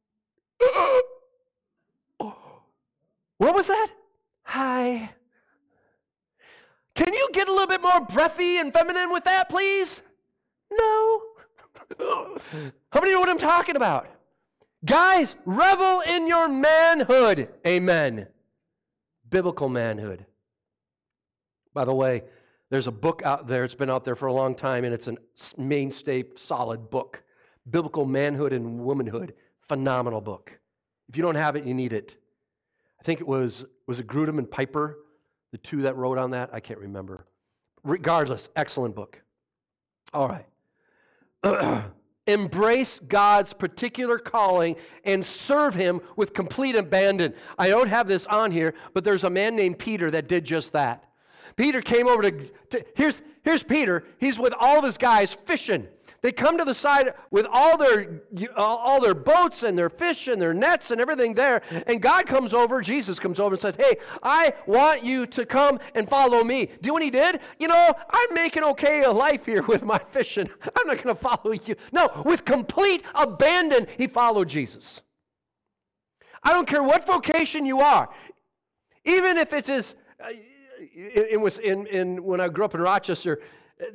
what 2.18 3.54
was 3.54 3.68
that? 3.68 3.88
Hi. 4.44 5.10
Can 6.94 7.12
you 7.12 7.28
get 7.32 7.48
a 7.48 7.52
little 7.52 7.66
bit 7.66 7.82
more 7.82 8.00
breathy 8.00 8.58
and 8.58 8.72
feminine 8.72 9.10
with 9.10 9.24
that, 9.24 9.48
please? 9.48 10.02
No. 10.70 11.22
How 11.98 13.00
many 13.00 13.12
know 13.12 13.20
what 13.20 13.28
I'm 13.28 13.38
talking 13.38 13.76
about? 13.76 14.08
Guys, 14.84 15.34
revel 15.44 16.00
in 16.00 16.26
your 16.26 16.48
manhood. 16.48 17.48
Amen. 17.66 18.28
Biblical 19.28 19.68
manhood. 19.68 20.26
By 21.74 21.84
the 21.84 21.94
way, 21.94 22.22
there's 22.70 22.86
a 22.86 22.92
book 22.92 23.22
out 23.24 23.46
there, 23.46 23.64
it's 23.64 23.74
been 23.74 23.90
out 23.90 24.04
there 24.04 24.16
for 24.16 24.26
a 24.26 24.32
long 24.32 24.54
time, 24.54 24.84
and 24.84 24.94
it's 24.94 25.08
a 25.08 25.16
mainstay, 25.58 26.24
solid 26.34 26.90
book 26.90 27.22
Biblical 27.68 28.04
Manhood 28.04 28.52
and 28.52 28.80
Womanhood. 28.80 29.34
Phenomenal 29.68 30.20
book. 30.20 30.52
If 31.08 31.16
you 31.16 31.22
don't 31.22 31.34
have 31.34 31.56
it, 31.56 31.64
you 31.64 31.74
need 31.74 31.92
it. 31.92 32.14
I 33.00 33.02
think 33.04 33.20
it 33.20 33.26
was, 33.26 33.64
was 33.86 34.00
it 34.00 34.06
Grudem 34.06 34.38
and 34.38 34.50
Piper, 34.50 34.98
the 35.52 35.58
two 35.58 35.82
that 35.82 35.96
wrote 35.96 36.18
on 36.18 36.30
that? 36.30 36.50
I 36.52 36.60
can't 36.60 36.80
remember. 36.80 37.26
Regardless, 37.84 38.48
excellent 38.56 38.94
book. 38.94 39.20
All 40.12 40.28
right. 40.28 41.84
Embrace 42.26 42.98
God's 42.98 43.52
particular 43.52 44.18
calling 44.18 44.74
and 45.04 45.24
serve 45.24 45.74
Him 45.74 46.00
with 46.16 46.34
complete 46.34 46.74
abandon. 46.74 47.34
I 47.56 47.68
don't 47.68 47.88
have 47.88 48.08
this 48.08 48.26
on 48.26 48.50
here, 48.50 48.74
but 48.94 49.04
there's 49.04 49.22
a 49.22 49.30
man 49.30 49.54
named 49.54 49.78
Peter 49.78 50.10
that 50.10 50.26
did 50.26 50.44
just 50.44 50.72
that. 50.72 51.04
Peter 51.54 51.80
came 51.80 52.08
over 52.08 52.22
to, 52.22 52.48
to 52.70 52.84
here's, 52.96 53.22
here's 53.42 53.62
Peter. 53.62 54.04
He's 54.18 54.38
with 54.38 54.52
all 54.58 54.78
of 54.78 54.84
his 54.84 54.98
guys 54.98 55.36
fishing. 55.46 55.86
They 56.22 56.32
come 56.32 56.58
to 56.58 56.64
the 56.64 56.74
side 56.74 57.14
with 57.30 57.46
all 57.50 57.76
their, 57.76 58.22
all 58.56 59.00
their 59.00 59.14
boats 59.14 59.62
and 59.62 59.76
their 59.76 59.90
fish 59.90 60.28
and 60.28 60.40
their 60.40 60.54
nets 60.54 60.90
and 60.90 61.00
everything 61.00 61.34
there. 61.34 61.62
And 61.86 62.00
God 62.00 62.26
comes 62.26 62.52
over, 62.52 62.80
Jesus 62.80 63.18
comes 63.18 63.38
over 63.38 63.54
and 63.54 63.60
says, 63.60 63.76
Hey, 63.76 63.96
I 64.22 64.54
want 64.66 65.04
you 65.04 65.26
to 65.26 65.46
come 65.46 65.78
and 65.94 66.08
follow 66.08 66.42
me. 66.42 66.66
Do 66.66 66.72
you 66.82 66.88
know 66.88 66.92
what 66.94 67.02
he 67.02 67.10
did? 67.10 67.40
You 67.58 67.68
know, 67.68 67.92
I'm 68.10 68.34
making 68.34 68.64
okay 68.64 69.02
a 69.02 69.10
life 69.10 69.46
here 69.46 69.62
with 69.62 69.82
my 69.82 70.00
fishing. 70.10 70.48
I'm 70.76 70.86
not 70.86 71.02
going 71.02 71.14
to 71.14 71.20
follow 71.20 71.52
you. 71.52 71.76
No, 71.92 72.08
with 72.24 72.44
complete 72.44 73.02
abandon, 73.14 73.86
he 73.98 74.06
followed 74.06 74.48
Jesus. 74.48 75.02
I 76.42 76.52
don't 76.52 76.66
care 76.66 76.82
what 76.82 77.06
vocation 77.06 77.66
you 77.66 77.80
are, 77.80 78.08
even 79.04 79.36
if 79.36 79.52
it's 79.52 79.68
as, 79.68 79.96
uh, 80.20 80.28
it, 80.78 81.28
it 81.32 81.40
was 81.40 81.58
in, 81.58 81.86
in, 81.86 82.22
when 82.22 82.40
I 82.40 82.48
grew 82.48 82.64
up 82.64 82.74
in 82.74 82.80
Rochester, 82.80 83.40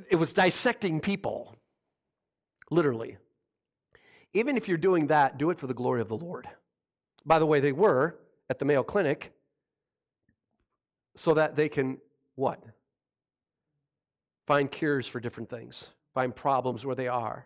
it 0.09 0.17
was 0.17 0.33
dissecting 0.33 0.99
people 0.99 1.55
literally. 2.71 3.17
Even 4.33 4.57
if 4.57 4.67
you're 4.67 4.77
doing 4.77 5.07
that, 5.07 5.37
do 5.37 5.51
it 5.51 5.59
for 5.59 5.67
the 5.67 5.73
glory 5.73 6.01
of 6.01 6.07
the 6.07 6.17
Lord. 6.17 6.47
By 7.25 7.37
the 7.37 7.45
way, 7.45 7.59
they 7.59 7.73
were 7.73 8.15
at 8.49 8.57
the 8.57 8.65
Mayo 8.65 8.81
Clinic 8.81 9.31
so 11.15 11.35
that 11.35 11.55
they 11.55 11.69
can 11.69 11.99
what? 12.35 12.63
Find 14.47 14.71
cures 14.71 15.07
for 15.07 15.19
different 15.19 15.49
things, 15.49 15.87
find 16.13 16.35
problems 16.35 16.85
where 16.85 16.95
they 16.95 17.07
are. 17.07 17.45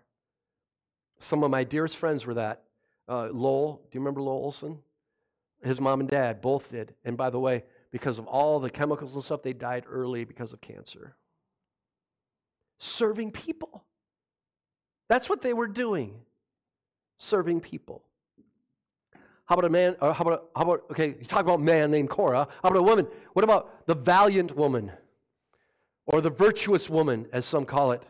Some 1.19 1.43
of 1.43 1.51
my 1.51 1.63
dearest 1.63 1.97
friends 1.97 2.26
were 2.26 2.36
that. 2.36 2.63
Uh, 3.07 3.30
Lowell, 3.32 3.82
do 3.84 3.95
you 3.97 4.01
remember 4.01 4.21
Lowell 4.21 4.43
Olson? 4.43 4.78
His 5.63 5.82
mom 5.82 5.99
and 5.99 6.09
dad 6.09 6.41
both 6.41 6.69
did. 6.69 6.93
And 7.03 7.17
by 7.17 7.30
the 7.30 7.39
way, 7.39 7.63
because 7.91 8.17
of 8.19 8.28
all 8.28 8.59
the 8.59 8.69
chemicals 8.69 9.13
and 9.13 9.23
stuff, 9.23 9.41
they 9.41 9.53
died 9.53 9.86
early 9.89 10.23
because 10.23 10.53
of 10.53 10.61
cancer. 10.61 11.15
Serving 12.78 13.32
people. 13.32 13.86
That's 15.08 15.30
what 15.30 15.41
they 15.41 15.53
were 15.53 15.68
doing, 15.68 16.16
serving 17.18 17.62
people. 17.62 18.03
How 19.45 19.53
about 19.53 19.66
a 19.66 19.70
man? 19.70 19.95
Uh, 20.01 20.12
how 20.12 20.24
about, 20.24 20.49
how 20.56 20.64
about, 20.64 20.86
okay, 20.91 21.16
you 21.20 21.26
talk 21.26 21.41
about 21.41 21.60
a 21.60 21.64
man 21.64 21.91
named 21.91 22.10
Korah. 22.10 22.47
How 22.64 22.70
about 22.70 22.80
a 22.80 22.84
woman? 22.84 23.08
What 23.34 23.45
about 23.45 23.86
the 23.86 23.93
valiant 23.95 24.56
woman? 24.56 24.91
Or 26.08 26.22
the 26.22 26.32
virtuous 26.32 26.89
woman, 26.89 27.28
as 27.32 27.45
some 27.45 27.66
call 27.66 27.91
it? 27.91 28.01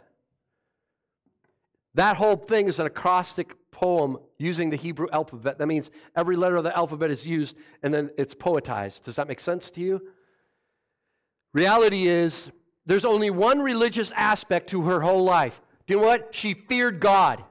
That 1.93 2.17
whole 2.17 2.35
thing 2.35 2.67
is 2.67 2.79
an 2.79 2.85
acrostic 2.85 3.55
poem 3.71 4.17
using 4.37 4.69
the 4.69 4.77
Hebrew 4.77 5.07
alphabet. 5.11 5.57
That 5.57 5.67
means 5.67 5.91
every 6.15 6.37
letter 6.37 6.55
of 6.55 6.63
the 6.63 6.75
alphabet 6.75 7.11
is 7.11 7.25
used 7.25 7.55
and 7.83 7.93
then 7.93 8.09
it's 8.17 8.33
poetized. 8.33 9.03
Does 9.03 9.17
that 9.17 9.27
make 9.27 9.41
sense 9.41 9.69
to 9.71 9.81
you? 9.81 10.01
Reality 11.53 12.07
is, 12.07 12.49
there's 12.85 13.05
only 13.05 13.29
one 13.29 13.61
religious 13.61 14.11
aspect 14.15 14.69
to 14.69 14.83
her 14.83 15.01
whole 15.01 15.23
life. 15.23 15.61
Do 15.87 15.93
you 15.93 15.99
know 15.99 16.07
what? 16.07 16.29
She 16.31 16.53
feared 16.53 16.99
God. 16.99 17.43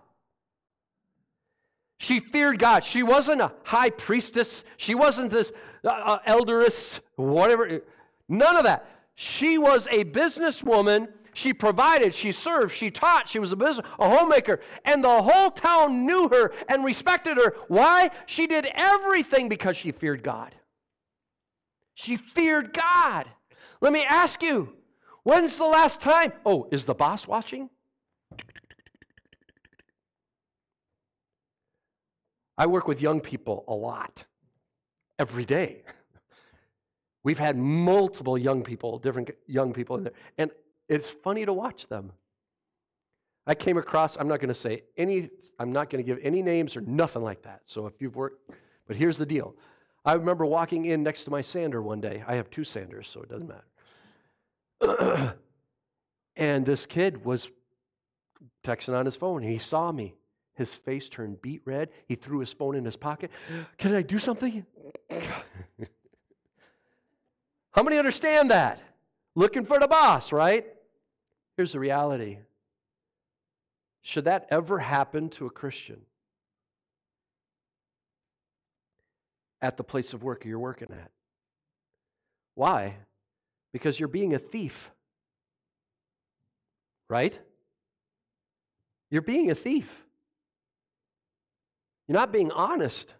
She 1.98 2.20
feared 2.20 2.58
God. 2.58 2.84
She 2.84 3.02
wasn't 3.02 3.40
a 3.40 3.52
high 3.62 3.90
priestess. 3.90 4.64
She 4.76 4.94
wasn't 4.94 5.30
this 5.30 5.52
uh, 5.84 5.88
uh, 5.88 6.18
elderess, 6.26 7.00
whatever. 7.16 7.80
None 8.28 8.56
of 8.56 8.64
that. 8.64 8.86
She 9.14 9.58
was 9.58 9.86
a 9.90 10.04
businesswoman. 10.04 11.08
She 11.36 11.52
provided, 11.52 12.14
she 12.14 12.30
served, 12.30 12.72
she 12.72 12.92
taught, 12.92 13.28
she 13.28 13.40
was 13.40 13.50
a 13.50 13.56
business, 13.56 13.84
a 13.98 14.08
homemaker, 14.08 14.60
and 14.84 15.02
the 15.02 15.22
whole 15.22 15.50
town 15.50 16.06
knew 16.06 16.28
her 16.28 16.52
and 16.68 16.84
respected 16.84 17.38
her. 17.38 17.56
Why? 17.66 18.10
She 18.26 18.46
did 18.46 18.68
everything 18.72 19.48
because 19.48 19.76
she 19.76 19.90
feared 19.90 20.22
God. 20.22 20.54
She 21.94 22.16
feared 22.16 22.72
God. 22.72 23.26
Let 23.80 23.92
me 23.92 24.04
ask 24.04 24.42
you, 24.42 24.74
when's 25.24 25.56
the 25.56 25.64
last 25.64 26.00
time? 26.00 26.32
Oh, 26.46 26.68
is 26.70 26.84
the 26.84 26.94
boss 26.94 27.26
watching? 27.26 27.68
I 32.56 32.66
work 32.66 32.86
with 32.86 33.00
young 33.00 33.20
people 33.20 33.64
a 33.66 33.74
lot, 33.74 34.24
every 35.18 35.44
day. 35.44 35.82
We've 37.22 37.38
had 37.38 37.56
multiple 37.56 38.36
young 38.36 38.62
people, 38.62 38.98
different 38.98 39.30
young 39.46 39.72
people 39.72 39.96
in 39.96 40.04
there, 40.04 40.12
and 40.38 40.50
it's 40.88 41.08
funny 41.08 41.46
to 41.46 41.52
watch 41.52 41.88
them. 41.88 42.12
I 43.46 43.54
came 43.54 43.76
across, 43.76 44.16
I'm 44.16 44.28
not 44.28 44.40
going 44.40 44.48
to 44.48 44.54
say 44.54 44.84
any, 44.96 45.30
I'm 45.58 45.72
not 45.72 45.90
going 45.90 46.04
to 46.04 46.06
give 46.06 46.18
any 46.22 46.42
names 46.42 46.76
or 46.76 46.80
nothing 46.82 47.22
like 47.22 47.42
that. 47.42 47.62
So 47.66 47.86
if 47.86 47.94
you've 48.00 48.16
worked, 48.16 48.50
but 48.86 48.96
here's 48.96 49.16
the 49.16 49.26
deal. 49.26 49.54
I 50.04 50.14
remember 50.14 50.44
walking 50.44 50.86
in 50.86 51.02
next 51.02 51.24
to 51.24 51.30
my 51.30 51.42
sander 51.42 51.82
one 51.82 52.00
day. 52.00 52.22
I 52.26 52.34
have 52.36 52.50
two 52.50 52.64
sanders, 52.64 53.08
so 53.12 53.22
it 53.22 53.28
doesn't 53.30 53.48
matter. 53.48 55.34
and 56.36 56.66
this 56.66 56.84
kid 56.86 57.24
was 57.24 57.48
texting 58.62 58.94
on 58.94 59.06
his 59.06 59.16
phone. 59.16 59.42
He 59.42 59.58
saw 59.58 59.92
me. 59.92 60.14
His 60.54 60.72
face 60.72 61.08
turned 61.08 61.42
beet 61.42 61.62
red. 61.64 61.88
He 62.06 62.14
threw 62.14 62.38
his 62.38 62.52
phone 62.52 62.76
in 62.76 62.84
his 62.84 62.96
pocket. 62.96 63.30
Can 63.76 63.94
I 63.94 64.02
do 64.02 64.18
something? 64.18 64.64
How 67.72 67.82
many 67.82 67.98
understand 67.98 68.52
that? 68.52 68.80
Looking 69.34 69.66
for 69.66 69.80
the 69.80 69.88
boss, 69.88 70.30
right? 70.30 70.64
Here's 71.56 71.72
the 71.72 71.80
reality. 71.80 72.38
Should 74.02 74.26
that 74.26 74.46
ever 74.50 74.78
happen 74.78 75.28
to 75.30 75.46
a 75.46 75.50
Christian? 75.50 76.00
At 79.60 79.76
the 79.76 79.82
place 79.82 80.12
of 80.12 80.22
work 80.22 80.44
you're 80.44 80.58
working 80.58 80.88
at. 80.92 81.10
Why? 82.54 82.96
Because 83.72 83.98
you're 83.98 84.08
being 84.08 84.34
a 84.34 84.38
thief. 84.38 84.90
Right? 87.08 87.36
You're 89.10 89.22
being 89.22 89.50
a 89.50 89.54
thief. 89.54 90.03
You're 92.06 92.18
not 92.18 92.32
being 92.32 92.50
honest. 92.50 93.14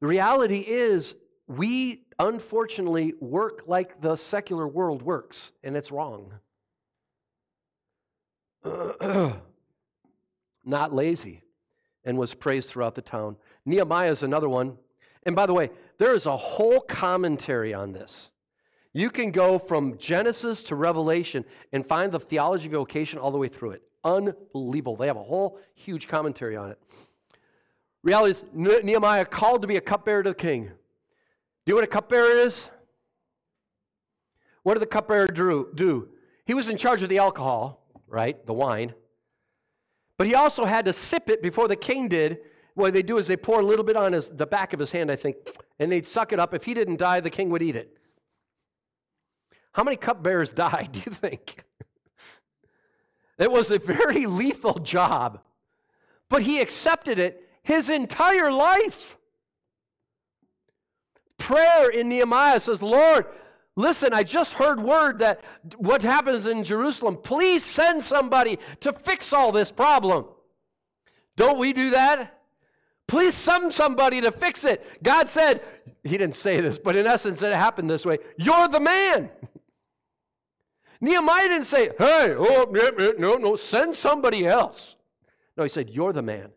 The 0.00 0.06
reality 0.06 0.58
is, 0.58 1.16
we 1.46 2.04
unfortunately 2.18 3.14
work 3.20 3.64
like 3.66 4.00
the 4.00 4.16
secular 4.16 4.66
world 4.66 5.02
works, 5.02 5.52
and 5.62 5.76
it's 5.76 5.92
wrong. 5.92 6.32
Not 10.64 10.94
lazy, 10.94 11.42
and 12.04 12.16
was 12.16 12.32
praised 12.32 12.68
throughout 12.68 12.94
the 12.94 13.02
town. 13.02 13.36
Nehemiah 13.66 14.10
is 14.10 14.22
another 14.22 14.48
one. 14.48 14.78
And 15.24 15.36
by 15.36 15.46
the 15.46 15.54
way, 15.54 15.70
there 15.98 16.14
is 16.14 16.26
a 16.26 16.36
whole 16.36 16.80
commentary 16.80 17.74
on 17.74 17.92
this. 17.92 18.30
You 18.92 19.10
can 19.10 19.30
go 19.32 19.58
from 19.58 19.98
Genesis 19.98 20.62
to 20.64 20.76
Revelation 20.76 21.44
and 21.72 21.86
find 21.86 22.12
the 22.12 22.20
theology 22.20 22.66
of 22.66 22.72
vocation 22.72 23.18
all 23.18 23.30
the 23.30 23.38
way 23.38 23.48
through 23.48 23.72
it. 23.72 23.82
Unbelievable. 24.04 24.96
They 24.96 25.06
have 25.06 25.16
a 25.16 25.22
whole 25.22 25.58
huge 25.74 26.06
commentary 26.08 26.56
on 26.56 26.70
it. 26.70 26.78
Reality 28.02 28.32
is, 28.32 28.44
Nehemiah 28.52 29.24
called 29.24 29.62
to 29.62 29.68
be 29.68 29.76
a 29.76 29.80
cupbearer 29.80 30.22
to 30.22 30.30
the 30.30 30.34
king. 30.34 30.64
Do 30.64 30.70
you 31.66 31.72
know 31.72 31.76
what 31.76 31.84
a 31.84 31.88
cupbearer 31.88 32.30
is? 32.30 32.68
What 34.62 34.74
did 34.74 34.82
the 34.82 34.86
cupbearer 34.86 35.28
do? 35.28 36.08
He 36.44 36.52
was 36.52 36.68
in 36.68 36.76
charge 36.76 37.02
of 37.02 37.08
the 37.08 37.18
alcohol, 37.18 37.86
right? 38.06 38.44
The 38.44 38.52
wine. 38.52 38.92
But 40.18 40.26
he 40.26 40.34
also 40.34 40.64
had 40.64 40.84
to 40.84 40.92
sip 40.92 41.30
it 41.30 41.42
before 41.42 41.66
the 41.66 41.76
king 41.76 42.08
did. 42.08 42.38
What 42.74 42.92
they 42.92 43.02
do 43.02 43.18
is 43.18 43.26
they 43.26 43.36
pour 43.36 43.60
a 43.60 43.64
little 43.64 43.84
bit 43.84 43.96
on 43.96 44.12
his, 44.12 44.28
the 44.28 44.46
back 44.46 44.72
of 44.72 44.80
his 44.80 44.92
hand, 44.92 45.10
I 45.10 45.16
think, 45.16 45.36
and 45.78 45.90
they'd 45.90 46.06
suck 46.06 46.32
it 46.32 46.38
up. 46.38 46.52
If 46.54 46.64
he 46.64 46.74
didn't 46.74 46.98
die, 46.98 47.20
the 47.20 47.30
king 47.30 47.48
would 47.50 47.62
eat 47.62 47.76
it. 47.76 47.96
How 49.72 49.82
many 49.82 49.96
cupbearers 49.96 50.50
died, 50.54 50.90
do 50.92 51.00
you 51.06 51.12
think? 51.12 51.64
It 53.38 53.50
was 53.50 53.70
a 53.70 53.78
very 53.78 54.26
lethal 54.40 54.78
job. 54.78 55.40
But 56.28 56.42
he 56.42 56.60
accepted 56.60 57.18
it 57.18 57.48
his 57.62 57.88
entire 57.88 58.52
life 58.52 59.16
prayer 61.38 61.90
in 61.90 62.08
Nehemiah 62.08 62.60
says, 62.60 62.80
Lord, 62.80 63.26
listen, 63.76 64.12
I 64.12 64.22
just 64.22 64.52
heard 64.52 64.80
word 64.80 65.18
that 65.18 65.42
what 65.76 66.02
happens 66.02 66.46
in 66.46 66.64
Jerusalem, 66.64 67.18
please 67.22 67.64
send 67.64 68.04
somebody 68.04 68.58
to 68.80 68.92
fix 68.92 69.32
all 69.32 69.52
this 69.52 69.72
problem. 69.72 70.26
Don't 71.36 71.58
we 71.58 71.72
do 71.72 71.90
that? 71.90 72.38
Please 73.06 73.34
send 73.34 73.72
somebody 73.72 74.20
to 74.20 74.30
fix 74.30 74.64
it. 74.64 75.02
God 75.02 75.28
said, 75.28 75.62
He 76.02 76.16
didn't 76.16 76.36
say 76.36 76.60
this, 76.60 76.78
but 76.78 76.96
in 76.96 77.06
essence, 77.06 77.42
it 77.42 77.52
happened 77.52 77.90
this 77.90 78.06
way 78.06 78.18
You're 78.36 78.68
the 78.68 78.80
man. 78.80 79.30
Nehemiah 81.04 81.48
didn't 81.48 81.66
say, 81.66 81.90
Hey, 81.98 82.34
oh, 82.36 82.66
no, 83.18 83.34
no, 83.34 83.56
send 83.56 83.94
somebody 83.94 84.46
else. 84.46 84.96
No, 85.56 85.62
he 85.62 85.68
said, 85.68 85.90
You're 85.90 86.12
the 86.12 86.22
man. 86.22 86.50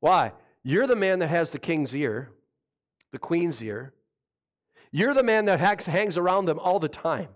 Why? 0.00 0.32
You're 0.62 0.86
the 0.86 0.96
man 0.96 1.18
that 1.18 1.28
has 1.28 1.50
the 1.50 1.58
king's 1.58 1.94
ear 1.94 2.30
the 3.14 3.18
queen's 3.20 3.62
ear. 3.62 3.94
You're 4.90 5.14
the 5.14 5.22
man 5.22 5.44
that 5.44 5.60
hangs 5.60 6.18
around 6.18 6.46
them 6.46 6.58
all 6.58 6.80
the 6.80 6.88
time. 6.88 7.28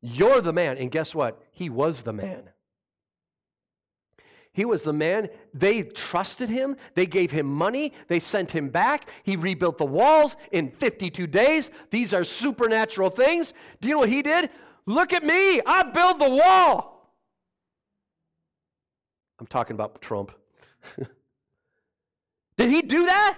You're 0.00 0.40
the 0.40 0.52
man. 0.52 0.78
And 0.78 0.90
guess 0.90 1.14
what? 1.14 1.42
He 1.52 1.68
was 1.68 2.02
the 2.02 2.14
man. 2.14 2.48
He 4.56 4.64
was 4.64 4.80
the 4.80 4.92
man. 4.94 5.28
They 5.52 5.82
trusted 5.82 6.48
him. 6.48 6.78
They 6.94 7.04
gave 7.04 7.30
him 7.30 7.44
money. 7.44 7.92
They 8.08 8.18
sent 8.18 8.50
him 8.50 8.70
back. 8.70 9.06
He 9.22 9.36
rebuilt 9.36 9.76
the 9.76 9.84
walls 9.84 10.34
in 10.50 10.70
52 10.70 11.26
days. 11.26 11.70
These 11.90 12.14
are 12.14 12.24
supernatural 12.24 13.10
things. 13.10 13.52
Do 13.82 13.88
you 13.88 13.94
know 13.94 14.00
what 14.00 14.08
he 14.08 14.22
did? 14.22 14.48
Look 14.86 15.12
at 15.12 15.22
me. 15.22 15.60
I 15.66 15.82
build 15.82 16.18
the 16.18 16.30
wall. 16.30 17.12
I'm 19.38 19.46
talking 19.46 19.74
about 19.74 20.00
Trump. 20.00 20.32
did 22.56 22.70
he 22.70 22.80
do 22.80 23.04
that? 23.04 23.36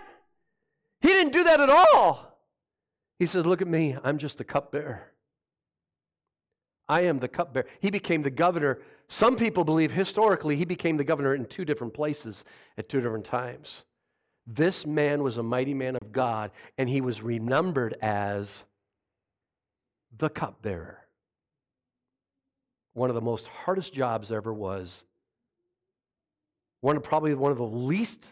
He 1.00 1.08
didn't 1.08 1.32
do 1.32 1.42
that 1.42 1.60
at 1.60 1.68
all. 1.68 2.38
He 3.18 3.26
says, 3.26 3.44
Look 3.44 3.60
at 3.60 3.66
me, 3.66 3.96
I'm 4.04 4.18
just 4.18 4.40
a 4.40 4.44
cupbearer. 4.44 5.02
I 6.88 7.00
am 7.00 7.18
the 7.18 7.26
cupbearer. 7.26 7.66
He 7.80 7.90
became 7.90 8.22
the 8.22 8.30
governor. 8.30 8.78
Some 9.08 9.36
people 9.36 9.64
believe 9.64 9.90
historically 9.90 10.56
he 10.56 10.64
became 10.64 10.96
the 10.96 11.04
governor 11.04 11.34
in 11.34 11.46
two 11.46 11.64
different 11.64 11.94
places 11.94 12.44
at 12.76 12.88
two 12.88 13.00
different 13.00 13.24
times. 13.24 13.84
This 14.46 14.86
man 14.86 15.22
was 15.22 15.36
a 15.36 15.42
mighty 15.42 15.74
man 15.74 15.96
of 15.96 16.12
God, 16.12 16.50
and 16.76 16.88
he 16.88 17.00
was 17.00 17.22
remembered 17.22 17.96
as 18.02 18.64
the 20.16 20.28
cupbearer. 20.28 20.98
One 22.94 23.10
of 23.10 23.14
the 23.14 23.20
most 23.20 23.46
hardest 23.46 23.94
jobs 23.94 24.32
ever 24.32 24.52
was. 24.52 25.04
One 26.80 26.96
of 26.96 27.02
probably 27.02 27.34
one 27.34 27.52
of 27.52 27.58
the 27.58 27.64
least, 27.64 28.24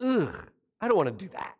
ugh, 0.00 0.34
I 0.80 0.88
don't 0.88 0.96
want 0.96 1.18
to 1.18 1.24
do 1.24 1.30
that. 1.32 1.56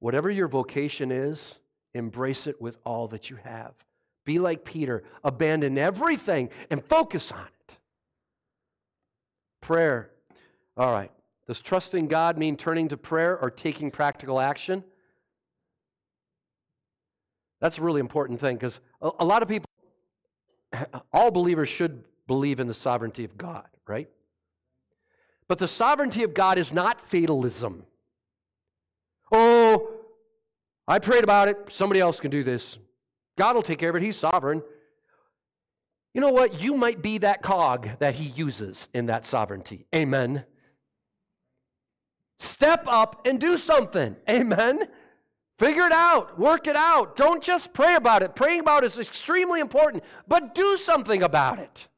Whatever 0.00 0.30
your 0.30 0.48
vocation 0.48 1.10
is, 1.10 1.58
embrace 1.94 2.46
it 2.46 2.60
with 2.60 2.78
all 2.84 3.08
that 3.08 3.30
you 3.30 3.36
have. 3.36 3.72
Be 4.26 4.38
like 4.40 4.64
Peter, 4.64 5.04
abandon 5.24 5.78
everything 5.78 6.50
and 6.68 6.84
focus 6.84 7.32
on 7.32 7.40
it. 7.40 7.74
Prayer. 9.62 10.10
All 10.76 10.92
right. 10.92 11.10
Does 11.46 11.62
trusting 11.62 12.08
God 12.08 12.36
mean 12.36 12.56
turning 12.56 12.88
to 12.88 12.96
prayer 12.96 13.38
or 13.38 13.50
taking 13.50 13.90
practical 13.90 14.40
action? 14.40 14.82
That's 17.60 17.78
a 17.78 17.82
really 17.82 18.00
important 18.00 18.40
thing 18.40 18.56
because 18.56 18.80
a, 19.00 19.24
lot 19.24 19.42
of 19.42 19.48
people, 19.48 19.66
all 21.12 21.30
believers 21.30 21.68
should 21.68 22.02
believe 22.26 22.58
in 22.58 22.66
the 22.66 22.74
sovereignty 22.74 23.24
of 23.24 23.38
God, 23.38 23.68
right? 23.86 24.08
But 25.46 25.58
the 25.58 25.68
sovereignty 25.68 26.24
of 26.24 26.34
God 26.34 26.58
is 26.58 26.72
not 26.72 27.00
fatalism. 27.08 27.84
Oh, 29.30 29.88
I 30.88 30.98
prayed 30.98 31.22
about 31.22 31.48
it. 31.48 31.70
Somebody 31.70 32.00
else 32.00 32.18
can 32.18 32.32
do 32.32 32.42
this. 32.42 32.78
God 33.36 33.54
will 33.54 33.62
take 33.62 33.78
care 33.78 33.90
of 33.90 33.96
it. 33.96 34.02
He's 34.02 34.16
sovereign. 34.16 34.62
You 36.14 36.20
know 36.20 36.30
what? 36.30 36.60
You 36.60 36.74
might 36.74 37.02
be 37.02 37.18
that 37.18 37.42
cog 37.42 37.90
that 37.98 38.14
He 38.14 38.24
uses 38.24 38.88
in 38.94 39.06
that 39.06 39.26
sovereignty. 39.26 39.86
Amen. 39.94 40.44
Step 42.38 42.84
up 42.86 43.26
and 43.26 43.40
do 43.40 43.58
something. 43.58 44.16
Amen. 44.28 44.88
Figure 45.58 45.84
it 45.84 45.92
out. 45.92 46.38
Work 46.38 46.66
it 46.66 46.76
out. 46.76 47.16
Don't 47.16 47.42
just 47.42 47.72
pray 47.72 47.94
about 47.94 48.22
it. 48.22 48.34
Praying 48.34 48.60
about 48.60 48.84
it 48.84 48.92
is 48.92 48.98
extremely 48.98 49.60
important, 49.60 50.04
but 50.28 50.54
do 50.54 50.76
something 50.76 51.22
about 51.22 51.58
it. 51.58 51.88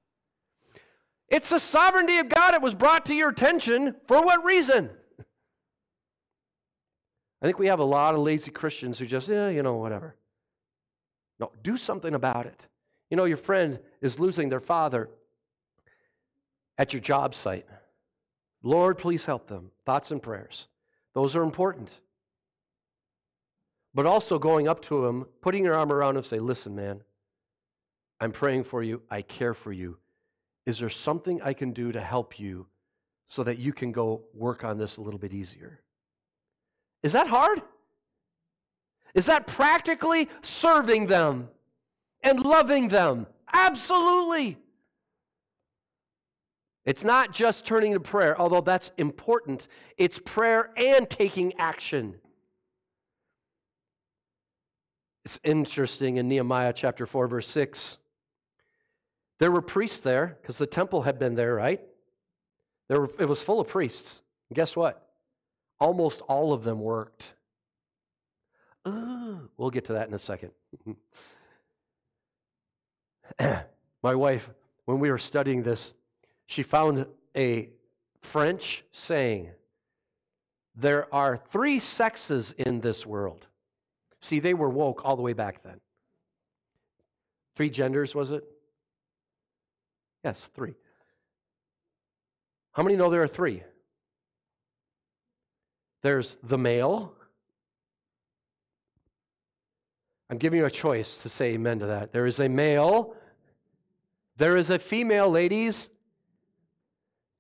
It's 1.28 1.50
the 1.50 1.58
sovereignty 1.58 2.18
of 2.18 2.28
God. 2.28 2.54
It 2.54 2.62
was 2.62 2.74
brought 2.74 3.04
to 3.06 3.14
your 3.14 3.30
attention. 3.30 3.96
For 4.06 4.22
what 4.22 4.44
reason? 4.44 4.90
I 7.42 7.46
think 7.46 7.58
we 7.58 7.66
have 7.66 7.80
a 7.80 7.84
lot 7.84 8.14
of 8.14 8.20
lazy 8.20 8.50
Christians 8.50 8.98
who 8.98 9.06
just, 9.06 9.28
yeah, 9.28 9.48
you 9.48 9.62
know, 9.62 9.74
whatever. 9.74 10.16
No, 11.38 11.52
do 11.62 11.76
something 11.76 12.14
about 12.14 12.46
it. 12.46 12.60
You 13.10 13.16
know, 13.16 13.24
your 13.24 13.36
friend 13.36 13.78
is 14.00 14.18
losing 14.18 14.48
their 14.48 14.60
father 14.60 15.08
at 16.76 16.92
your 16.92 17.00
job 17.00 17.34
site. 17.34 17.66
Lord, 18.62 18.98
please 18.98 19.24
help 19.24 19.48
them. 19.48 19.70
Thoughts 19.86 20.10
and 20.10 20.22
prayers. 20.22 20.68
Those 21.14 21.36
are 21.36 21.42
important. 21.42 21.90
But 23.94 24.06
also 24.06 24.38
going 24.38 24.68
up 24.68 24.82
to 24.82 25.06
him, 25.06 25.26
putting 25.40 25.64
your 25.64 25.74
arm 25.74 25.92
around 25.92 26.16
him, 26.16 26.22
say, 26.22 26.38
Listen, 26.38 26.74
man, 26.74 27.00
I'm 28.20 28.32
praying 28.32 28.64
for 28.64 28.82
you. 28.82 29.02
I 29.10 29.22
care 29.22 29.54
for 29.54 29.72
you. 29.72 29.96
Is 30.66 30.78
there 30.78 30.90
something 30.90 31.40
I 31.42 31.54
can 31.54 31.72
do 31.72 31.92
to 31.92 32.00
help 32.00 32.38
you 32.38 32.66
so 33.28 33.42
that 33.44 33.58
you 33.58 33.72
can 33.72 33.92
go 33.92 34.22
work 34.34 34.64
on 34.64 34.76
this 34.76 34.96
a 34.96 35.00
little 35.00 35.18
bit 35.18 35.32
easier? 35.32 35.80
Is 37.02 37.12
that 37.12 37.28
hard? 37.28 37.62
Is 39.18 39.26
that 39.26 39.48
practically 39.48 40.28
serving 40.42 41.08
them 41.08 41.48
and 42.22 42.38
loving 42.38 42.86
them? 42.86 43.26
Absolutely. 43.52 44.58
It's 46.84 47.02
not 47.02 47.32
just 47.32 47.66
turning 47.66 47.94
to 47.94 48.00
prayer, 48.00 48.40
although 48.40 48.60
that's 48.60 48.92
important. 48.96 49.66
It's 49.96 50.20
prayer 50.24 50.70
and 50.76 51.10
taking 51.10 51.52
action. 51.58 52.14
It's 55.24 55.40
interesting 55.42 56.18
in 56.18 56.28
Nehemiah 56.28 56.72
chapter 56.72 57.04
4, 57.04 57.26
verse 57.26 57.48
6. 57.48 57.98
There 59.40 59.50
were 59.50 59.62
priests 59.62 59.98
there 59.98 60.38
because 60.40 60.58
the 60.58 60.66
temple 60.68 61.02
had 61.02 61.18
been 61.18 61.34
there, 61.34 61.56
right? 61.56 61.80
There 62.88 63.00
were, 63.00 63.10
it 63.18 63.28
was 63.28 63.42
full 63.42 63.58
of 63.58 63.66
priests. 63.66 64.22
And 64.48 64.54
guess 64.54 64.76
what? 64.76 65.08
Almost 65.80 66.20
all 66.28 66.52
of 66.52 66.62
them 66.62 66.78
worked. 66.78 67.32
Uh, 68.88 69.34
we'll 69.56 69.70
get 69.70 69.84
to 69.86 69.92
that 69.94 70.08
in 70.08 70.14
a 70.14 70.18
second. 70.18 70.50
My 74.02 74.14
wife, 74.14 74.48
when 74.86 74.98
we 75.00 75.10
were 75.10 75.18
studying 75.18 75.62
this, 75.62 75.92
she 76.46 76.62
found 76.62 77.06
a 77.36 77.68
French 78.22 78.84
saying 78.92 79.50
there 80.74 81.12
are 81.14 81.36
three 81.50 81.80
sexes 81.80 82.54
in 82.56 82.80
this 82.80 83.04
world. 83.04 83.46
See, 84.20 84.40
they 84.40 84.54
were 84.54 84.70
woke 84.70 85.02
all 85.04 85.16
the 85.16 85.22
way 85.22 85.32
back 85.32 85.62
then. 85.62 85.80
Three 87.56 87.70
genders, 87.70 88.14
was 88.14 88.30
it? 88.30 88.44
Yes, 90.24 90.48
three. 90.54 90.74
How 92.72 92.82
many 92.82 92.96
know 92.96 93.10
there 93.10 93.22
are 93.22 93.28
three? 93.28 93.62
There's 96.02 96.36
the 96.42 96.58
male. 96.58 97.12
I'm 100.30 100.38
giving 100.38 100.58
you 100.58 100.66
a 100.66 100.70
choice 100.70 101.16
to 101.18 101.28
say 101.28 101.54
amen 101.54 101.78
to 101.80 101.86
that. 101.86 102.12
There 102.12 102.26
is 102.26 102.38
a 102.38 102.48
male, 102.48 103.14
there 104.36 104.56
is 104.56 104.70
a 104.70 104.78
female, 104.78 105.30
ladies, 105.30 105.90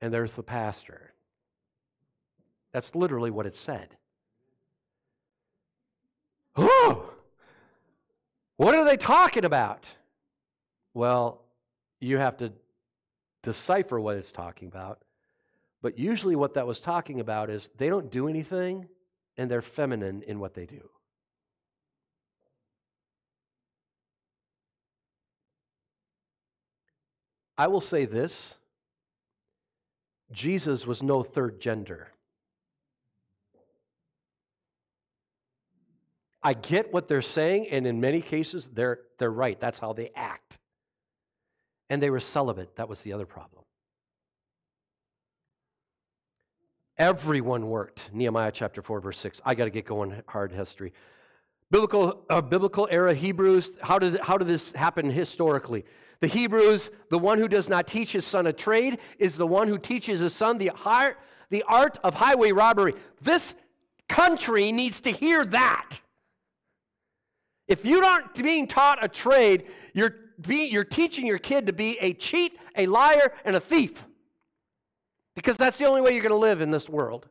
and 0.00 0.12
there's 0.12 0.32
the 0.32 0.42
pastor. 0.42 1.12
That's 2.72 2.94
literally 2.94 3.30
what 3.30 3.46
it 3.46 3.56
said. 3.56 3.96
What 8.56 8.74
are 8.74 8.84
they 8.84 8.96
talking 8.96 9.44
about? 9.44 9.86
Well, 10.92 11.44
you 12.00 12.18
have 12.18 12.36
to 12.38 12.52
decipher 13.44 14.00
what 14.00 14.16
it's 14.16 14.32
talking 14.32 14.66
about. 14.66 15.00
But 15.80 15.96
usually, 15.96 16.34
what 16.34 16.54
that 16.54 16.66
was 16.66 16.80
talking 16.80 17.20
about 17.20 17.50
is 17.50 17.70
they 17.78 17.88
don't 17.88 18.10
do 18.10 18.26
anything 18.26 18.88
and 19.36 19.48
they're 19.48 19.62
feminine 19.62 20.22
in 20.22 20.40
what 20.40 20.54
they 20.54 20.66
do. 20.66 20.90
I 27.58 27.66
will 27.66 27.80
say 27.80 28.06
this 28.06 28.54
Jesus 30.32 30.86
was 30.86 31.02
no 31.02 31.22
third 31.22 31.60
gender. 31.60 32.08
I 36.40 36.54
get 36.54 36.92
what 36.92 37.08
they're 37.08 37.20
saying, 37.20 37.68
and 37.70 37.84
in 37.86 38.00
many 38.00 38.20
cases, 38.22 38.68
they're, 38.72 39.00
they're 39.18 39.30
right. 39.30 39.58
That's 39.60 39.80
how 39.80 39.92
they 39.92 40.12
act. 40.14 40.56
And 41.90 42.00
they 42.00 42.10
were 42.10 42.20
celibate. 42.20 42.76
That 42.76 42.88
was 42.88 43.00
the 43.02 43.12
other 43.12 43.26
problem. 43.26 43.64
Everyone 46.96 47.68
worked. 47.68 48.10
Nehemiah 48.12 48.52
chapter 48.52 48.82
4, 48.82 49.00
verse 49.00 49.18
6. 49.18 49.40
I 49.44 49.56
got 49.56 49.64
to 49.64 49.70
get 49.70 49.84
going 49.84 50.22
hard 50.28 50.52
history. 50.52 50.92
Biblical, 51.70 52.24
uh, 52.30 52.40
biblical 52.40 52.88
era 52.90 53.14
Hebrews, 53.14 53.72
how 53.82 53.98
did, 53.98 54.20
how 54.20 54.38
did 54.38 54.48
this 54.48 54.72
happen 54.72 55.10
historically? 55.10 55.84
The 56.20 56.26
Hebrews, 56.26 56.90
the 57.10 57.18
one 57.18 57.38
who 57.38 57.48
does 57.48 57.68
not 57.68 57.86
teach 57.86 58.12
his 58.12 58.26
son 58.26 58.46
a 58.46 58.52
trade 58.52 58.98
is 59.18 59.36
the 59.36 59.46
one 59.46 59.68
who 59.68 59.78
teaches 59.78 60.20
his 60.20 60.34
son 60.34 60.58
the, 60.58 60.72
high, 60.74 61.14
the 61.50 61.62
art 61.68 61.98
of 62.02 62.14
highway 62.14 62.50
robbery. 62.50 62.94
This 63.20 63.54
country 64.08 64.72
needs 64.72 65.00
to 65.02 65.12
hear 65.12 65.44
that. 65.46 66.00
If 67.68 67.84
you 67.84 68.02
aren't 68.02 68.34
being 68.34 68.66
taught 68.66 69.04
a 69.04 69.08
trade, 69.08 69.66
you're, 69.92 70.14
be, 70.40 70.64
you're 70.64 70.84
teaching 70.84 71.26
your 71.26 71.38
kid 71.38 71.66
to 71.66 71.72
be 71.72 71.98
a 72.00 72.14
cheat, 72.14 72.58
a 72.74 72.86
liar, 72.86 73.32
and 73.44 73.54
a 73.54 73.60
thief. 73.60 74.02
Because 75.36 75.56
that's 75.56 75.78
the 75.78 75.84
only 75.84 76.00
way 76.00 76.12
you're 76.12 76.22
going 76.22 76.30
to 76.30 76.36
live 76.36 76.60
in 76.60 76.70
this 76.70 76.88
world. 76.88 77.28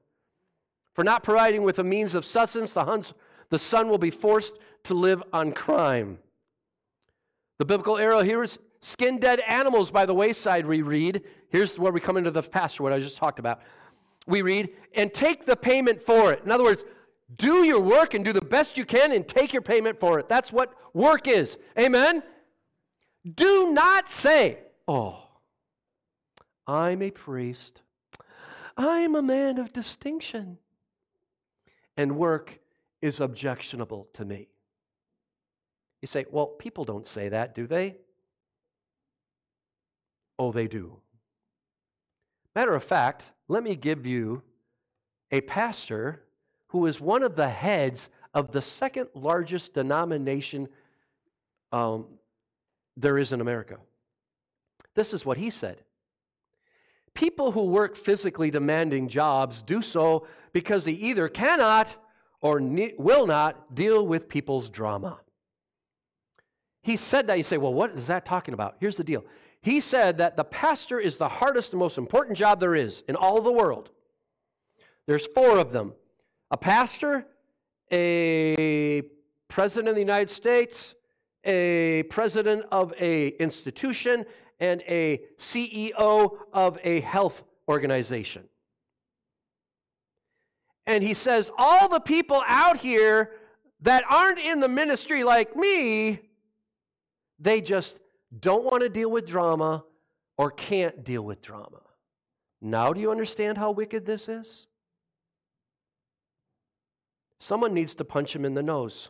For 0.93 1.03
not 1.03 1.23
providing 1.23 1.63
with 1.63 1.79
a 1.79 1.83
means 1.83 2.15
of 2.15 2.23
sustenance, 2.23 2.71
the, 2.71 2.85
huns, 2.85 3.13
the 3.49 3.59
son 3.59 3.89
will 3.89 3.97
be 3.97 4.11
forced 4.11 4.53
to 4.85 4.93
live 4.93 5.21
on 5.33 5.51
crime. 5.51 6.19
The 7.59 7.65
biblical 7.65 7.97
era 7.97 8.23
here 8.23 8.43
is 8.43 8.59
skin 8.87 9.19
dead 9.19 9.41
animals 9.41 9.91
by 9.91 10.05
the 10.05 10.13
wayside, 10.13 10.65
we 10.65 10.81
read. 10.81 11.23
Here's 11.49 11.77
where 11.77 11.91
we 11.91 11.99
come 11.99 12.17
into 12.17 12.31
the 12.31 12.41
pastor, 12.41 12.83
what 12.83 12.93
I 12.93 12.99
just 12.99 13.17
talked 13.17 13.39
about. 13.39 13.59
We 14.25 14.41
read, 14.41 14.69
and 14.93 15.13
take 15.13 15.45
the 15.45 15.55
payment 15.55 16.05
for 16.05 16.33
it. 16.33 16.41
In 16.43 16.51
other 16.51 16.63
words, 16.63 16.83
do 17.35 17.63
your 17.63 17.81
work 17.81 18.13
and 18.13 18.23
do 18.23 18.33
the 18.33 18.41
best 18.41 18.77
you 18.77 18.85
can 18.85 19.11
and 19.11 19.27
take 19.27 19.53
your 19.53 19.61
payment 19.61 19.99
for 19.99 20.19
it. 20.19 20.29
That's 20.29 20.51
what 20.51 20.73
work 20.93 21.27
is. 21.27 21.57
Amen? 21.77 22.23
Do 23.35 23.71
not 23.71 24.09
say, 24.09 24.59
oh, 24.87 25.23
I'm 26.65 27.01
a 27.01 27.11
priest. 27.11 27.81
I'm 28.77 29.15
a 29.15 29.21
man 29.21 29.59
of 29.59 29.73
distinction. 29.73 30.57
And 31.97 32.17
work 32.17 32.59
is 33.01 33.19
objectionable 33.19 34.07
to 34.13 34.23
me. 34.23 34.47
You 36.01 36.07
say, 36.07 36.25
well, 36.31 36.47
people 36.47 36.85
don't 36.85 37.07
say 37.07 37.29
that, 37.29 37.55
do 37.55 37.67
they? 37.67 37.95
Oh, 40.39 40.51
they 40.51 40.67
do. 40.67 40.97
Matter 42.55 42.75
of 42.75 42.83
fact, 42.83 43.31
let 43.47 43.63
me 43.63 43.75
give 43.75 44.05
you 44.05 44.41
a 45.31 45.41
pastor 45.41 46.23
who 46.67 46.85
is 46.85 46.99
one 46.99 47.23
of 47.23 47.35
the 47.35 47.49
heads 47.49 48.09
of 48.33 48.51
the 48.51 48.61
second 48.61 49.09
largest 49.13 49.73
denomination 49.73 50.67
um, 51.71 52.05
there 52.95 53.17
is 53.17 53.31
in 53.31 53.41
America. 53.41 53.77
This 54.95 55.13
is 55.13 55.25
what 55.25 55.37
he 55.37 55.49
said 55.49 55.83
People 57.13 57.51
who 57.51 57.63
work 57.63 57.97
physically 57.97 58.51
demanding 58.51 59.07
jobs 59.07 59.63
do 59.63 59.81
so 59.81 60.27
because 60.53 60.85
they 60.85 60.91
either 60.91 61.27
cannot 61.27 61.87
or 62.41 62.59
ne- 62.59 62.93
will 62.99 63.25
not 63.25 63.73
deal 63.73 64.05
with 64.05 64.29
people's 64.29 64.69
drama. 64.69 65.19
He 66.83 66.95
said 66.95 67.25
that. 67.27 67.37
You 67.37 67.43
say, 67.43 67.57
well, 67.57 67.73
what 67.73 67.89
is 67.91 68.05
that 68.05 68.23
talking 68.23 68.53
about? 68.53 68.75
Here's 68.79 68.97
the 68.97 69.03
deal. 69.03 69.25
He 69.67 69.81
said 69.81 70.19
that 70.19 70.37
the 70.37 70.45
pastor 70.45 70.97
is 70.97 71.17
the 71.17 71.27
hardest 71.27 71.73
and 71.73 71.79
most 71.79 71.97
important 71.97 72.37
job 72.37 72.61
there 72.61 72.73
is 72.73 73.03
in 73.09 73.17
all 73.17 73.41
the 73.41 73.51
world. 73.51 73.89
There's 75.07 75.25
four 75.25 75.57
of 75.57 75.73
them 75.73 75.91
a 76.51 76.55
pastor, 76.55 77.25
a 77.91 79.01
president 79.49 79.89
of 79.89 79.95
the 79.95 79.99
United 79.99 80.29
States, 80.29 80.95
a 81.43 82.03
president 82.03 82.63
of 82.71 82.93
a 82.97 83.27
institution, 83.41 84.23
and 84.61 84.81
a 84.87 85.19
CEO 85.37 86.37
of 86.53 86.79
a 86.85 87.01
health 87.01 87.43
organization. 87.67 88.45
And 90.85 91.03
he 91.03 91.13
says, 91.13 91.51
all 91.57 91.89
the 91.89 91.99
people 91.99 92.41
out 92.47 92.77
here 92.77 93.31
that 93.81 94.05
aren't 94.09 94.39
in 94.39 94.61
the 94.61 94.69
ministry 94.69 95.25
like 95.25 95.57
me, 95.57 96.21
they 97.37 97.59
just 97.59 97.97
don't 98.39 98.63
want 98.63 98.81
to 98.81 98.89
deal 98.89 99.09
with 99.09 99.27
drama 99.27 99.83
or 100.37 100.51
can't 100.51 101.03
deal 101.03 101.21
with 101.21 101.41
drama. 101.41 101.81
Now, 102.61 102.93
do 102.93 102.99
you 102.99 103.11
understand 103.11 103.57
how 103.57 103.71
wicked 103.71 104.05
this 104.05 104.27
is? 104.27 104.67
someone 107.39 107.73
needs 107.73 107.95
to 107.95 108.05
punch 108.05 108.35
him 108.35 108.45
in 108.45 108.53
the 108.53 108.63
nose. 108.63 109.09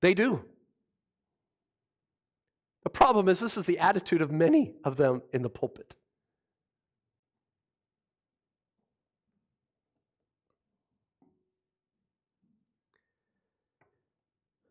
They 0.00 0.14
do. 0.14 0.44
The 2.82 2.90
problem 2.90 3.28
is, 3.28 3.40
this 3.40 3.56
is 3.56 3.64
the 3.64 3.78
attitude 3.78 4.20
of 4.20 4.30
many 4.30 4.74
of 4.84 4.96
them 4.96 5.22
in 5.32 5.42
the 5.42 5.48
pulpit. 5.48 5.94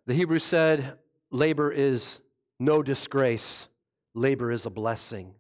The 0.06 0.14
Hebrew 0.14 0.39
said, 0.39 0.97
labor 1.34 1.71
is 1.71 2.19
no 2.59 2.81
disgrace, 2.81 3.67
labor 4.13 4.51
is 4.51 4.65
a 4.65 4.69
blessing. 4.69 5.34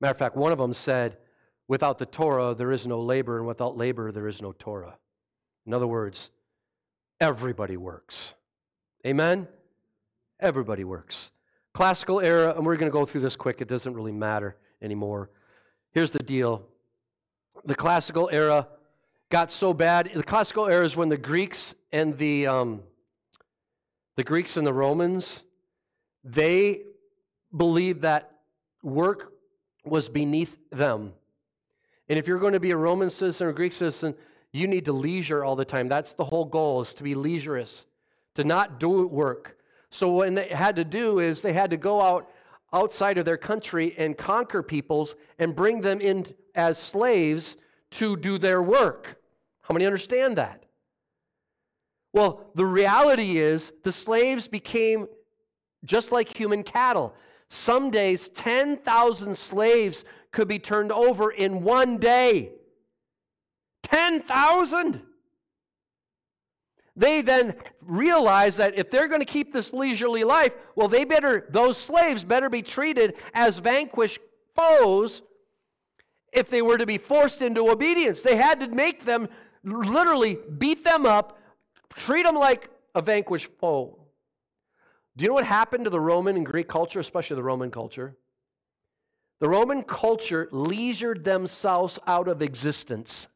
Matter 0.00 0.12
of 0.12 0.18
fact, 0.18 0.36
one 0.36 0.52
of 0.52 0.58
them 0.58 0.74
said, 0.74 1.16
without 1.66 1.98
the 1.98 2.06
Torah, 2.06 2.54
there 2.54 2.70
is 2.70 2.86
no 2.86 3.00
labor, 3.00 3.38
and 3.38 3.46
without 3.46 3.76
labor, 3.76 4.12
there 4.12 4.28
is 4.28 4.42
no 4.42 4.52
Torah. 4.52 4.98
In 5.66 5.72
other 5.72 5.86
words, 5.86 6.30
everybody 7.20 7.76
works. 7.76 8.34
Amen? 9.06 9.48
Everybody 10.38 10.84
works. 10.84 11.30
Classical 11.72 12.20
era, 12.20 12.54
and 12.54 12.66
we're 12.66 12.76
going 12.76 12.90
to 12.90 12.92
go 12.92 13.06
through 13.06 13.22
this 13.22 13.36
quick, 13.36 13.60
it 13.60 13.68
doesn't 13.68 13.94
really 13.94 14.12
matter 14.12 14.56
anymore. 14.82 15.30
Here's 15.92 16.10
the 16.10 16.18
deal 16.18 16.66
the 17.64 17.74
classical 17.74 18.28
era 18.32 18.66
got 19.30 19.50
so 19.52 19.72
bad. 19.72 20.10
The 20.14 20.22
classical 20.22 20.66
era 20.66 20.84
is 20.84 20.96
when 20.96 21.08
the 21.08 21.16
Greeks 21.16 21.74
and 21.92 22.18
the 22.18 22.46
um, 22.46 22.82
the 24.16 24.24
Greeks 24.24 24.56
and 24.56 24.66
the 24.66 24.72
Romans, 24.72 25.42
they 26.24 26.82
believed 27.56 28.02
that 28.02 28.30
work 28.82 29.32
was 29.84 30.08
beneath 30.08 30.56
them. 30.70 31.12
And 32.08 32.18
if 32.18 32.26
you're 32.26 32.38
going 32.38 32.52
to 32.52 32.60
be 32.60 32.72
a 32.72 32.76
Roman 32.76 33.10
citizen 33.10 33.46
or 33.46 33.52
Greek 33.52 33.72
citizen, 33.72 34.14
you 34.52 34.66
need 34.66 34.84
to 34.84 34.92
leisure 34.92 35.44
all 35.44 35.56
the 35.56 35.64
time. 35.64 35.88
That's 35.88 36.12
the 36.12 36.24
whole 36.24 36.44
goal, 36.44 36.82
is 36.82 36.94
to 36.94 37.02
be 37.02 37.14
leisurous, 37.14 37.86
to 38.34 38.44
not 38.44 38.78
do 38.78 39.06
work. 39.06 39.56
So 39.90 40.10
what 40.10 40.34
they 40.34 40.48
had 40.48 40.76
to 40.76 40.84
do 40.84 41.18
is 41.18 41.40
they 41.40 41.52
had 41.52 41.70
to 41.70 41.76
go 41.76 42.00
out 42.00 42.28
outside 42.72 43.18
of 43.18 43.24
their 43.24 43.36
country 43.36 43.94
and 43.98 44.16
conquer 44.16 44.62
peoples 44.62 45.14
and 45.38 45.54
bring 45.54 45.80
them 45.80 46.00
in 46.00 46.34
as 46.54 46.78
slaves 46.78 47.56
to 47.92 48.16
do 48.16 48.38
their 48.38 48.62
work. 48.62 49.20
How 49.62 49.72
many 49.72 49.86
understand 49.86 50.36
that? 50.36 50.61
Well, 52.12 52.50
the 52.54 52.66
reality 52.66 53.38
is 53.38 53.72
the 53.84 53.92
slaves 53.92 54.48
became 54.48 55.06
just 55.84 56.12
like 56.12 56.36
human 56.36 56.62
cattle. 56.62 57.14
Some 57.48 57.90
days, 57.90 58.28
10,000 58.30 59.36
slaves 59.36 60.04
could 60.30 60.48
be 60.48 60.58
turned 60.58 60.92
over 60.92 61.30
in 61.30 61.62
one 61.62 61.98
day. 61.98 62.52
10,000! 63.82 65.02
They 66.94 67.22
then 67.22 67.54
realize 67.80 68.56
that 68.56 68.78
if 68.78 68.90
they're 68.90 69.08
going 69.08 69.20
to 69.20 69.26
keep 69.26 69.52
this 69.52 69.72
leisurely 69.72 70.24
life, 70.24 70.52
well, 70.76 70.88
they 70.88 71.04
better, 71.04 71.46
those 71.50 71.78
slaves 71.78 72.24
better 72.24 72.50
be 72.50 72.62
treated 72.62 73.14
as 73.32 73.58
vanquished 73.58 74.18
foes 74.54 75.22
if 76.32 76.50
they 76.50 76.62
were 76.62 76.78
to 76.78 76.86
be 76.86 76.98
forced 76.98 77.40
into 77.40 77.70
obedience. 77.70 78.20
They 78.20 78.36
had 78.36 78.60
to 78.60 78.68
make 78.68 79.04
them 79.04 79.28
literally 79.64 80.38
beat 80.58 80.84
them 80.84 81.06
up, 81.06 81.38
treat 81.94 82.24
them 82.24 82.36
like 82.36 82.70
a 82.94 83.02
vanquished 83.02 83.50
foe. 83.58 83.98
Do 85.16 85.22
you 85.22 85.28
know 85.28 85.34
what 85.34 85.44
happened 85.44 85.84
to 85.84 85.90
the 85.90 86.00
Roman 86.00 86.36
and 86.36 86.46
Greek 86.46 86.68
culture, 86.68 87.00
especially 87.00 87.36
the 87.36 87.42
Roman 87.42 87.70
culture? 87.70 88.16
The 89.40 89.48
Roman 89.48 89.82
culture 89.82 90.48
leisured 90.52 91.24
themselves 91.24 91.98
out 92.06 92.28
of 92.28 92.42
existence 92.42 93.26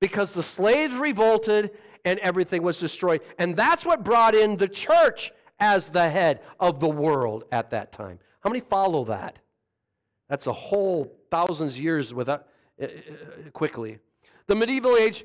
because 0.00 0.32
the 0.32 0.42
slaves 0.42 0.94
revolted 0.96 1.70
and 2.04 2.18
everything 2.18 2.62
was 2.62 2.78
destroyed. 2.78 3.22
And 3.38 3.56
that's 3.56 3.86
what 3.86 4.04
brought 4.04 4.34
in 4.34 4.56
the 4.56 4.68
church 4.68 5.32
as 5.60 5.88
the 5.88 6.10
head 6.10 6.40
of 6.60 6.80
the 6.80 6.88
world 6.88 7.44
at 7.52 7.70
that 7.70 7.92
time. 7.92 8.18
How 8.40 8.50
many 8.50 8.60
follow 8.60 9.04
that? 9.04 9.38
That's 10.28 10.46
a 10.46 10.52
whole 10.52 11.16
thousands 11.30 11.76
of 11.76 11.80
years 11.80 12.12
without 12.12 12.48
uh, 12.82 12.88
quickly. 13.52 13.98
The 14.46 14.54
medieval 14.54 14.96
age 14.96 15.24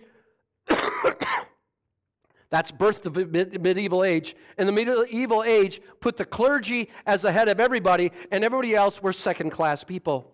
that's 2.49 2.71
birth 2.71 3.03
to 3.03 3.09
the 3.09 3.25
medieval 3.59 4.03
age. 4.03 4.35
And 4.57 4.67
the 4.67 4.73
medieval 4.73 5.43
age 5.43 5.81
put 5.99 6.17
the 6.17 6.25
clergy 6.25 6.89
as 7.05 7.21
the 7.21 7.31
head 7.31 7.49
of 7.49 7.59
everybody, 7.59 8.11
and 8.31 8.43
everybody 8.43 8.75
else 8.75 9.01
were 9.01 9.13
second 9.13 9.51
class 9.51 9.83
people. 9.83 10.33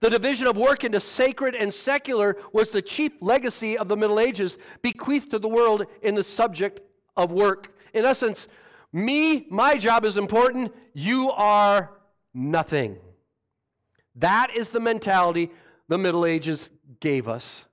The 0.00 0.10
division 0.10 0.48
of 0.48 0.56
work 0.56 0.82
into 0.82 0.98
sacred 0.98 1.54
and 1.54 1.72
secular 1.72 2.36
was 2.52 2.70
the 2.70 2.82
chief 2.82 3.12
legacy 3.20 3.78
of 3.78 3.86
the 3.86 3.96
Middle 3.96 4.18
Ages, 4.18 4.58
bequeathed 4.82 5.30
to 5.30 5.38
the 5.38 5.48
world 5.48 5.86
in 6.02 6.16
the 6.16 6.24
subject 6.24 6.80
of 7.16 7.30
work. 7.30 7.72
In 7.94 8.04
essence, 8.04 8.48
me, 8.92 9.46
my 9.48 9.76
job 9.76 10.04
is 10.04 10.16
important, 10.16 10.72
you 10.92 11.30
are 11.30 11.92
nothing. 12.34 12.98
That 14.16 14.48
is 14.56 14.70
the 14.70 14.80
mentality 14.80 15.50
the 15.88 15.98
Middle 15.98 16.26
Ages 16.26 16.68
gave 17.00 17.28
us. 17.28 17.64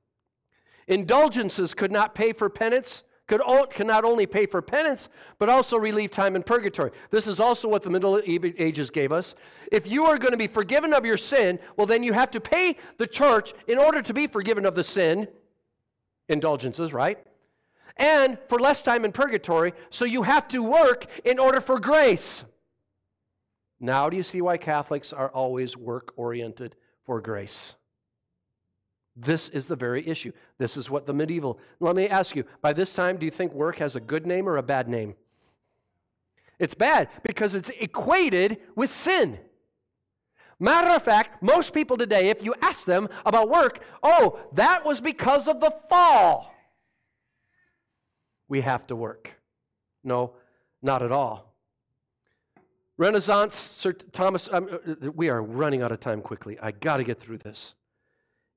Indulgences 0.89 1.75
could 1.75 1.91
not 1.91 2.15
pay 2.15 2.33
for 2.33 2.49
penance, 2.49 3.03
could, 3.27 3.41
can 3.69 3.85
not 3.85 4.03
only 4.03 4.25
pay 4.25 4.47
for 4.47 4.59
penance, 4.59 5.07
but 5.37 5.47
also 5.47 5.77
relieve 5.77 6.09
time 6.09 6.35
in 6.35 6.41
purgatory. 6.41 6.89
This 7.11 7.27
is 7.27 7.39
also 7.39 7.67
what 7.67 7.83
the 7.83 7.91
Middle 7.91 8.19
Ages 8.25 8.89
gave 8.89 9.11
us. 9.11 9.35
If 9.71 9.85
you 9.85 10.05
are 10.05 10.17
going 10.17 10.31
to 10.31 10.37
be 10.37 10.47
forgiven 10.47 10.91
of 10.93 11.05
your 11.05 11.15
sin, 11.15 11.59
well, 11.77 11.85
then 11.85 12.01
you 12.01 12.13
have 12.13 12.31
to 12.31 12.41
pay 12.41 12.75
the 12.97 13.05
church 13.05 13.53
in 13.67 13.77
order 13.77 14.01
to 14.01 14.13
be 14.15 14.25
forgiven 14.25 14.65
of 14.65 14.73
the 14.73 14.83
sin, 14.83 15.27
indulgences, 16.27 16.91
right? 16.91 17.19
And 17.95 18.39
for 18.47 18.59
less 18.59 18.81
time 18.81 19.05
in 19.05 19.11
purgatory, 19.11 19.73
so 19.91 20.05
you 20.05 20.23
have 20.23 20.47
to 20.47 20.63
work 20.63 21.05
in 21.23 21.37
order 21.37 21.61
for 21.61 21.79
grace. 21.79 22.43
Now, 23.79 24.09
do 24.09 24.17
you 24.17 24.23
see 24.23 24.41
why 24.41 24.57
Catholics 24.57 25.13
are 25.13 25.29
always 25.29 25.77
work 25.77 26.13
oriented 26.15 26.75
for 27.05 27.21
grace? 27.21 27.75
This 29.21 29.49
is 29.49 29.65
the 29.65 29.75
very 29.75 30.07
issue. 30.07 30.31
This 30.57 30.77
is 30.77 30.89
what 30.89 31.05
the 31.05 31.13
medieval. 31.13 31.59
Let 31.79 31.95
me 31.95 32.07
ask 32.07 32.35
you 32.35 32.45
by 32.61 32.71
this 32.71 32.93
time, 32.93 33.17
do 33.17 33.25
you 33.25 33.31
think 33.31 33.53
work 33.53 33.77
has 33.79 33.95
a 33.95 33.99
good 33.99 34.25
name 34.25 34.47
or 34.47 34.57
a 34.57 34.63
bad 34.63 34.87
name? 34.87 35.15
It's 36.57 36.73
bad 36.73 37.09
because 37.23 37.53
it's 37.53 37.69
equated 37.79 38.57
with 38.75 38.91
sin. 38.91 39.39
Matter 40.57 40.89
of 40.89 41.03
fact, 41.03 41.41
most 41.41 41.73
people 41.73 41.97
today, 41.97 42.29
if 42.29 42.43
you 42.43 42.53
ask 42.61 42.85
them 42.85 43.09
about 43.25 43.49
work, 43.49 43.79
oh, 44.03 44.39
that 44.53 44.85
was 44.85 45.01
because 45.01 45.47
of 45.47 45.59
the 45.59 45.73
fall. 45.89 46.53
We 48.47 48.61
have 48.61 48.87
to 48.87 48.95
work. 48.95 49.33
No, 50.03 50.33
not 50.81 51.01
at 51.01 51.11
all. 51.11 51.53
Renaissance, 52.97 53.55
Sir 53.77 53.93
Thomas, 53.93 54.49
um, 54.51 54.69
uh, 54.71 55.11
we 55.11 55.29
are 55.29 55.41
running 55.41 55.81
out 55.81 55.93
of 55.93 56.01
time 56.01 56.21
quickly. 56.21 56.57
I 56.61 56.71
got 56.71 56.97
to 56.97 57.03
get 57.03 57.21
through 57.21 57.37
this. 57.37 57.75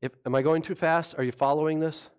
If, 0.03 0.13
am 0.27 0.35
I 0.35 0.43
going 0.43 0.63
too 0.63 0.75
fast? 0.75 1.15
Are 1.17 1.23
you 1.23 1.31
following 1.31 1.79
this? 1.79 2.11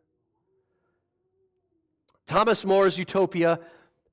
Thomas 2.26 2.64
More's 2.64 2.98
Utopia. 2.98 3.60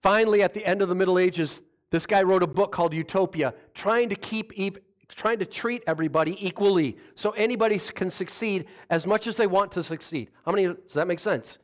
Finally, 0.02 0.42
at 0.42 0.54
the 0.54 0.66
end 0.66 0.82
of 0.82 0.88
the 0.88 0.94
Middle 0.94 1.18
Ages, 1.18 1.62
this 1.90 2.04
guy 2.04 2.22
wrote 2.22 2.42
a 2.42 2.48
book 2.48 2.72
called 2.72 2.92
Utopia, 2.92 3.54
trying 3.72 4.08
to 4.08 4.16
keep, 4.16 4.52
trying 5.08 5.38
to 5.38 5.46
treat 5.46 5.84
everybody 5.86 6.36
equally, 6.44 6.96
so 7.14 7.30
anybody 7.30 7.78
can 7.78 8.10
succeed 8.10 8.66
as 8.90 9.06
much 9.06 9.28
as 9.28 9.36
they 9.36 9.46
want 9.46 9.70
to 9.72 9.84
succeed. 9.84 10.30
How 10.44 10.50
many? 10.50 10.66
Does 10.66 10.94
that 10.94 11.06
make 11.06 11.20
sense? 11.20 11.58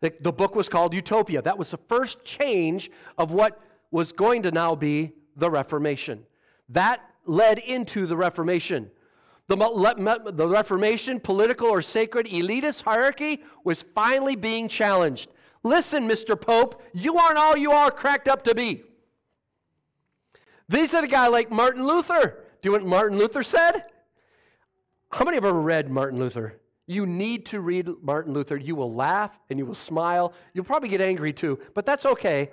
The, 0.00 0.12
the 0.20 0.32
book 0.32 0.54
was 0.54 0.68
called 0.68 0.94
Utopia. 0.94 1.42
That 1.42 1.58
was 1.58 1.72
the 1.72 1.78
first 1.88 2.24
change 2.24 2.90
of 3.18 3.32
what 3.32 3.60
was 3.90 4.12
going 4.12 4.44
to 4.44 4.52
now 4.52 4.76
be 4.76 5.14
the 5.36 5.50
Reformation. 5.50 6.24
That 6.68 7.00
led 7.26 7.58
into 7.58 8.06
the 8.06 8.16
Reformation. 8.16 8.90
The, 9.50 10.32
the 10.32 10.48
Reformation, 10.48 11.18
political 11.18 11.66
or 11.66 11.82
sacred 11.82 12.26
elitist 12.26 12.82
hierarchy 12.82 13.42
was 13.64 13.84
finally 13.96 14.36
being 14.36 14.68
challenged. 14.68 15.28
Listen, 15.64 16.08
Mr. 16.08 16.40
Pope, 16.40 16.80
you 16.94 17.18
aren't 17.18 17.36
all 17.36 17.56
you 17.56 17.72
are 17.72 17.90
cracked 17.90 18.28
up 18.28 18.44
to 18.44 18.54
be. 18.54 18.84
These 20.68 20.94
are 20.94 21.00
the 21.02 21.08
guy 21.08 21.26
like 21.26 21.50
Martin 21.50 21.84
Luther. 21.84 22.44
Do 22.62 22.68
you 22.68 22.70
know 22.70 22.84
what 22.84 22.88
Martin 22.88 23.18
Luther 23.18 23.42
said? 23.42 23.86
How 25.10 25.24
many 25.24 25.36
have 25.36 25.44
ever 25.44 25.60
read 25.60 25.90
Martin 25.90 26.20
Luther? 26.20 26.60
You 26.86 27.04
need 27.04 27.46
to 27.46 27.60
read 27.60 27.88
Martin 28.02 28.32
Luther. 28.32 28.56
You 28.56 28.76
will 28.76 28.94
laugh 28.94 29.36
and 29.50 29.58
you 29.58 29.66
will 29.66 29.74
smile. 29.74 30.32
You'll 30.54 30.64
probably 30.64 30.90
get 30.90 31.00
angry 31.00 31.32
too, 31.32 31.58
but 31.74 31.84
that's 31.84 32.06
okay. 32.06 32.50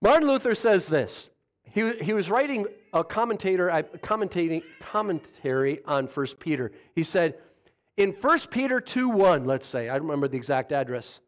Martin 0.00 0.26
Luther 0.26 0.54
says 0.54 0.86
this. 0.86 1.28
He, 1.76 1.92
he 2.00 2.14
was 2.14 2.30
writing 2.30 2.64
a 2.94 3.04
commentator, 3.04 3.68
commentating, 3.98 4.62
commentary 4.80 5.80
on 5.84 6.06
1 6.06 6.26
Peter. 6.40 6.72
He 6.94 7.02
said, 7.02 7.34
in 7.98 8.12
1 8.12 8.38
Peter 8.50 8.80
2 8.80 9.10
1, 9.10 9.44
let's 9.44 9.66
say, 9.66 9.90
I 9.90 9.98
don't 9.98 10.06
remember 10.06 10.26
the 10.26 10.38
exact 10.38 10.72
address, 10.72 11.20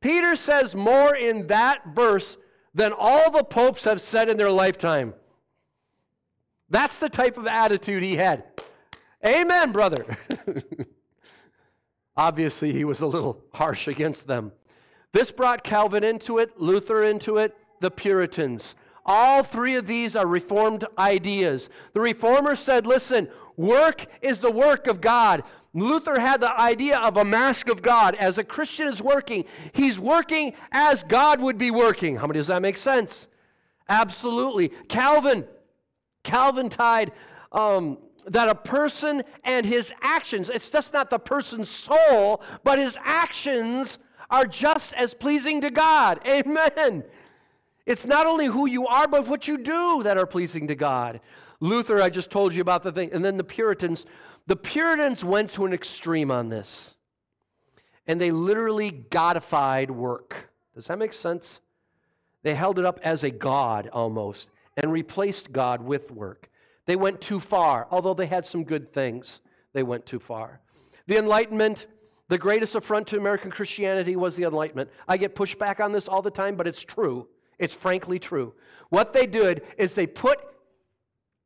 Peter 0.00 0.34
says 0.34 0.74
more 0.74 1.14
in 1.14 1.46
that 1.46 1.94
verse 1.94 2.36
than 2.74 2.92
all 2.92 3.30
the 3.30 3.44
popes 3.44 3.84
have 3.84 4.00
said 4.00 4.28
in 4.28 4.36
their 4.36 4.50
lifetime. 4.50 5.14
That's 6.68 6.98
the 6.98 7.08
type 7.08 7.38
of 7.38 7.46
attitude 7.46 8.02
he 8.02 8.16
had. 8.16 8.42
Amen, 9.24 9.70
brother. 9.70 10.18
Obviously, 12.16 12.72
he 12.72 12.84
was 12.84 13.00
a 13.00 13.06
little 13.06 13.44
harsh 13.52 13.86
against 13.86 14.26
them. 14.26 14.50
This 15.12 15.30
brought 15.30 15.62
Calvin 15.62 16.02
into 16.02 16.38
it, 16.38 16.60
Luther 16.60 17.04
into 17.04 17.36
it, 17.36 17.56
the 17.78 17.92
Puritans. 17.92 18.74
All 19.06 19.42
three 19.42 19.76
of 19.76 19.86
these 19.86 20.16
are 20.16 20.26
Reformed 20.26 20.84
ideas. 20.98 21.68
The 21.92 22.00
Reformers 22.00 22.58
said, 22.58 22.86
listen, 22.86 23.28
work 23.56 24.06
is 24.22 24.38
the 24.38 24.50
work 24.50 24.86
of 24.86 25.00
God. 25.00 25.42
Luther 25.74 26.20
had 26.20 26.40
the 26.40 26.58
idea 26.58 26.98
of 26.98 27.16
a 27.16 27.24
mask 27.24 27.68
of 27.68 27.82
God. 27.82 28.14
As 28.14 28.38
a 28.38 28.44
Christian 28.44 28.86
is 28.86 29.02
working, 29.02 29.44
he's 29.72 29.98
working 29.98 30.54
as 30.70 31.02
God 31.02 31.40
would 31.40 31.58
be 31.58 31.70
working. 31.70 32.16
How 32.16 32.26
many 32.26 32.38
does 32.38 32.46
that 32.46 32.62
make 32.62 32.78
sense? 32.78 33.28
Absolutely. 33.88 34.68
Calvin, 34.88 35.44
Calvin 36.22 36.68
tied 36.68 37.12
um, 37.52 37.98
that 38.26 38.48
a 38.48 38.54
person 38.54 39.22
and 39.42 39.66
his 39.66 39.92
actions, 40.00 40.48
it's 40.48 40.70
just 40.70 40.92
not 40.92 41.10
the 41.10 41.18
person's 41.18 41.68
soul, 41.68 42.42
but 42.62 42.78
his 42.78 42.96
actions 43.02 43.98
are 44.30 44.46
just 44.46 44.94
as 44.94 45.12
pleasing 45.12 45.60
to 45.60 45.70
God. 45.70 46.20
Amen. 46.26 47.04
It's 47.86 48.06
not 48.06 48.26
only 48.26 48.46
who 48.46 48.66
you 48.66 48.86
are, 48.86 49.06
but 49.06 49.26
what 49.26 49.46
you 49.46 49.58
do 49.58 50.02
that 50.04 50.16
are 50.16 50.26
pleasing 50.26 50.68
to 50.68 50.74
God. 50.74 51.20
Luther, 51.60 52.00
I 52.00 52.10
just 52.10 52.30
told 52.30 52.54
you 52.54 52.62
about 52.62 52.82
the 52.82 52.92
thing. 52.92 53.10
And 53.12 53.24
then 53.24 53.36
the 53.36 53.44
Puritans, 53.44 54.06
the 54.46 54.56
Puritans 54.56 55.24
went 55.24 55.52
to 55.52 55.66
an 55.66 55.72
extreme 55.72 56.30
on 56.30 56.48
this. 56.48 56.94
And 58.06 58.20
they 58.20 58.30
literally 58.30 58.90
godified 59.10 59.90
work. 59.90 60.50
Does 60.74 60.86
that 60.86 60.98
make 60.98 61.12
sense? 61.12 61.60
They 62.42 62.54
held 62.54 62.78
it 62.78 62.84
up 62.84 63.00
as 63.02 63.24
a 63.24 63.30
god 63.30 63.88
almost 63.92 64.50
and 64.76 64.92
replaced 64.92 65.52
God 65.52 65.82
with 65.82 66.10
work. 66.10 66.50
They 66.86 66.96
went 66.96 67.20
too 67.20 67.40
far, 67.40 67.86
although 67.90 68.14
they 68.14 68.26
had 68.26 68.44
some 68.44 68.64
good 68.64 68.92
things, 68.92 69.40
they 69.72 69.82
went 69.82 70.04
too 70.04 70.18
far. 70.18 70.60
The 71.06 71.16
Enlightenment, 71.16 71.86
the 72.28 72.36
greatest 72.38 72.74
affront 72.74 73.06
to 73.08 73.16
American 73.16 73.50
Christianity 73.50 74.16
was 74.16 74.34
the 74.34 74.44
Enlightenment. 74.44 74.90
I 75.08 75.16
get 75.16 75.34
pushed 75.34 75.58
back 75.58 75.80
on 75.80 75.92
this 75.92 76.08
all 76.08 76.20
the 76.20 76.30
time, 76.30 76.56
but 76.56 76.66
it's 76.66 76.82
true. 76.82 77.28
It's 77.64 77.72
frankly 77.72 78.18
true. 78.18 78.52
What 78.90 79.14
they 79.14 79.26
did 79.26 79.62
is 79.78 79.94
they 79.94 80.06
put, 80.06 80.38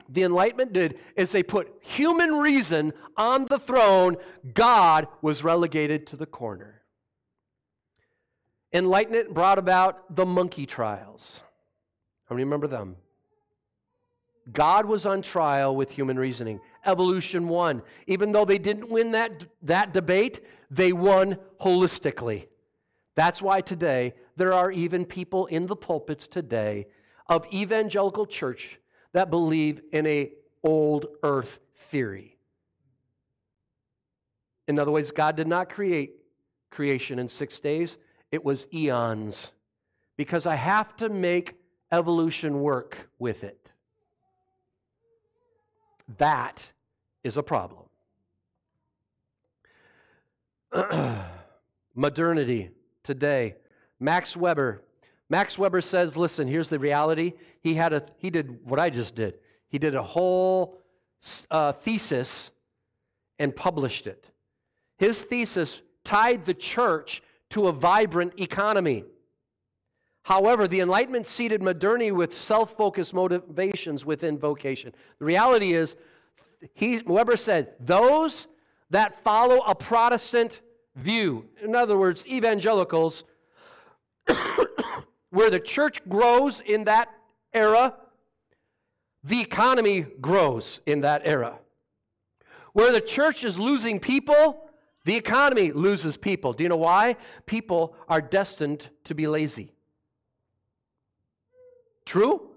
the 0.08 0.24
Enlightenment 0.24 0.72
did, 0.72 0.98
is 1.14 1.30
they 1.30 1.44
put 1.44 1.72
human 1.80 2.34
reason 2.34 2.92
on 3.16 3.46
the 3.46 3.60
throne. 3.60 4.16
God 4.52 5.06
was 5.22 5.44
relegated 5.44 6.08
to 6.08 6.16
the 6.16 6.26
corner. 6.26 6.82
Enlightenment 8.72 9.32
brought 9.32 9.58
about 9.58 10.16
the 10.16 10.26
monkey 10.26 10.66
trials. 10.66 11.40
How 12.26 12.34
many 12.34 12.42
remember 12.44 12.66
them? 12.66 12.96
God 14.52 14.86
was 14.86 15.06
on 15.06 15.22
trial 15.22 15.76
with 15.76 15.92
human 15.92 16.18
reasoning. 16.18 16.58
Evolution 16.84 17.46
won. 17.46 17.80
Even 18.08 18.32
though 18.32 18.44
they 18.44 18.58
didn't 18.58 18.88
win 18.88 19.12
that, 19.12 19.44
that 19.62 19.92
debate, 19.92 20.44
they 20.68 20.92
won 20.92 21.38
holistically. 21.60 22.48
That's 23.14 23.40
why 23.40 23.60
today 23.60 24.14
there 24.38 24.54
are 24.54 24.70
even 24.70 25.04
people 25.04 25.46
in 25.46 25.66
the 25.66 25.76
pulpits 25.76 26.28
today 26.28 26.86
of 27.26 27.44
evangelical 27.52 28.24
church 28.24 28.78
that 29.12 29.30
believe 29.30 29.82
in 29.92 30.06
a 30.06 30.30
old 30.62 31.06
earth 31.24 31.58
theory. 31.90 32.38
In 34.68 34.78
other 34.78 34.92
words, 34.92 35.10
God 35.10 35.34
did 35.36 35.48
not 35.48 35.68
create 35.68 36.12
creation 36.70 37.18
in 37.18 37.28
6 37.28 37.58
days. 37.60 37.98
It 38.30 38.44
was 38.44 38.66
eons. 38.72 39.50
Because 40.16 40.46
I 40.46 40.54
have 40.54 40.96
to 40.96 41.08
make 41.08 41.56
evolution 41.90 42.60
work 42.60 43.08
with 43.18 43.42
it. 43.44 43.70
That 46.18 46.62
is 47.24 47.36
a 47.36 47.42
problem. 47.42 47.86
Modernity 51.94 52.70
today. 53.02 53.56
Max 54.00 54.36
Weber. 54.36 54.82
Max 55.30 55.58
Weber 55.58 55.80
says, 55.80 56.16
listen, 56.16 56.48
here's 56.48 56.68
the 56.68 56.78
reality. 56.78 57.34
He 57.60 57.74
had 57.74 57.92
a 57.92 58.04
he 58.16 58.30
did 58.30 58.64
what 58.64 58.80
I 58.80 58.90
just 58.90 59.14
did. 59.14 59.34
He 59.68 59.78
did 59.78 59.94
a 59.94 60.02
whole 60.02 60.78
uh, 61.50 61.72
thesis 61.72 62.50
and 63.38 63.54
published 63.54 64.06
it. 64.06 64.30
His 64.96 65.20
thesis 65.20 65.80
tied 66.04 66.44
the 66.44 66.54
church 66.54 67.22
to 67.50 67.68
a 67.68 67.72
vibrant 67.72 68.34
economy. 68.38 69.04
However, 70.22 70.68
the 70.68 70.80
Enlightenment 70.80 71.26
seeded 71.26 71.62
modernity 71.62 72.10
with 72.12 72.38
self 72.38 72.76
focused 72.76 73.14
motivations 73.14 74.04
within 74.04 74.38
vocation. 74.38 74.92
The 75.18 75.24
reality 75.24 75.74
is, 75.74 75.96
he, 76.74 77.00
Weber 77.06 77.36
said, 77.36 77.72
those 77.80 78.46
that 78.90 79.22
follow 79.22 79.60
a 79.66 79.74
Protestant 79.74 80.60
view, 80.96 81.46
in 81.62 81.74
other 81.74 81.96
words, 81.96 82.26
evangelicals, 82.26 83.24
where 85.30 85.50
the 85.50 85.60
church 85.60 86.00
grows 86.08 86.60
in 86.64 86.84
that 86.84 87.08
era, 87.52 87.94
the 89.24 89.40
economy 89.40 90.06
grows 90.20 90.80
in 90.86 91.02
that 91.02 91.22
era. 91.24 91.58
Where 92.72 92.92
the 92.92 93.00
church 93.00 93.44
is 93.44 93.58
losing 93.58 93.98
people, 93.98 94.70
the 95.04 95.16
economy 95.16 95.72
loses 95.72 96.16
people. 96.16 96.52
Do 96.52 96.62
you 96.62 96.68
know 96.68 96.76
why? 96.76 97.16
People 97.46 97.94
are 98.08 98.20
destined 98.20 98.88
to 99.04 99.14
be 99.14 99.26
lazy. 99.26 99.72
True? 102.04 102.48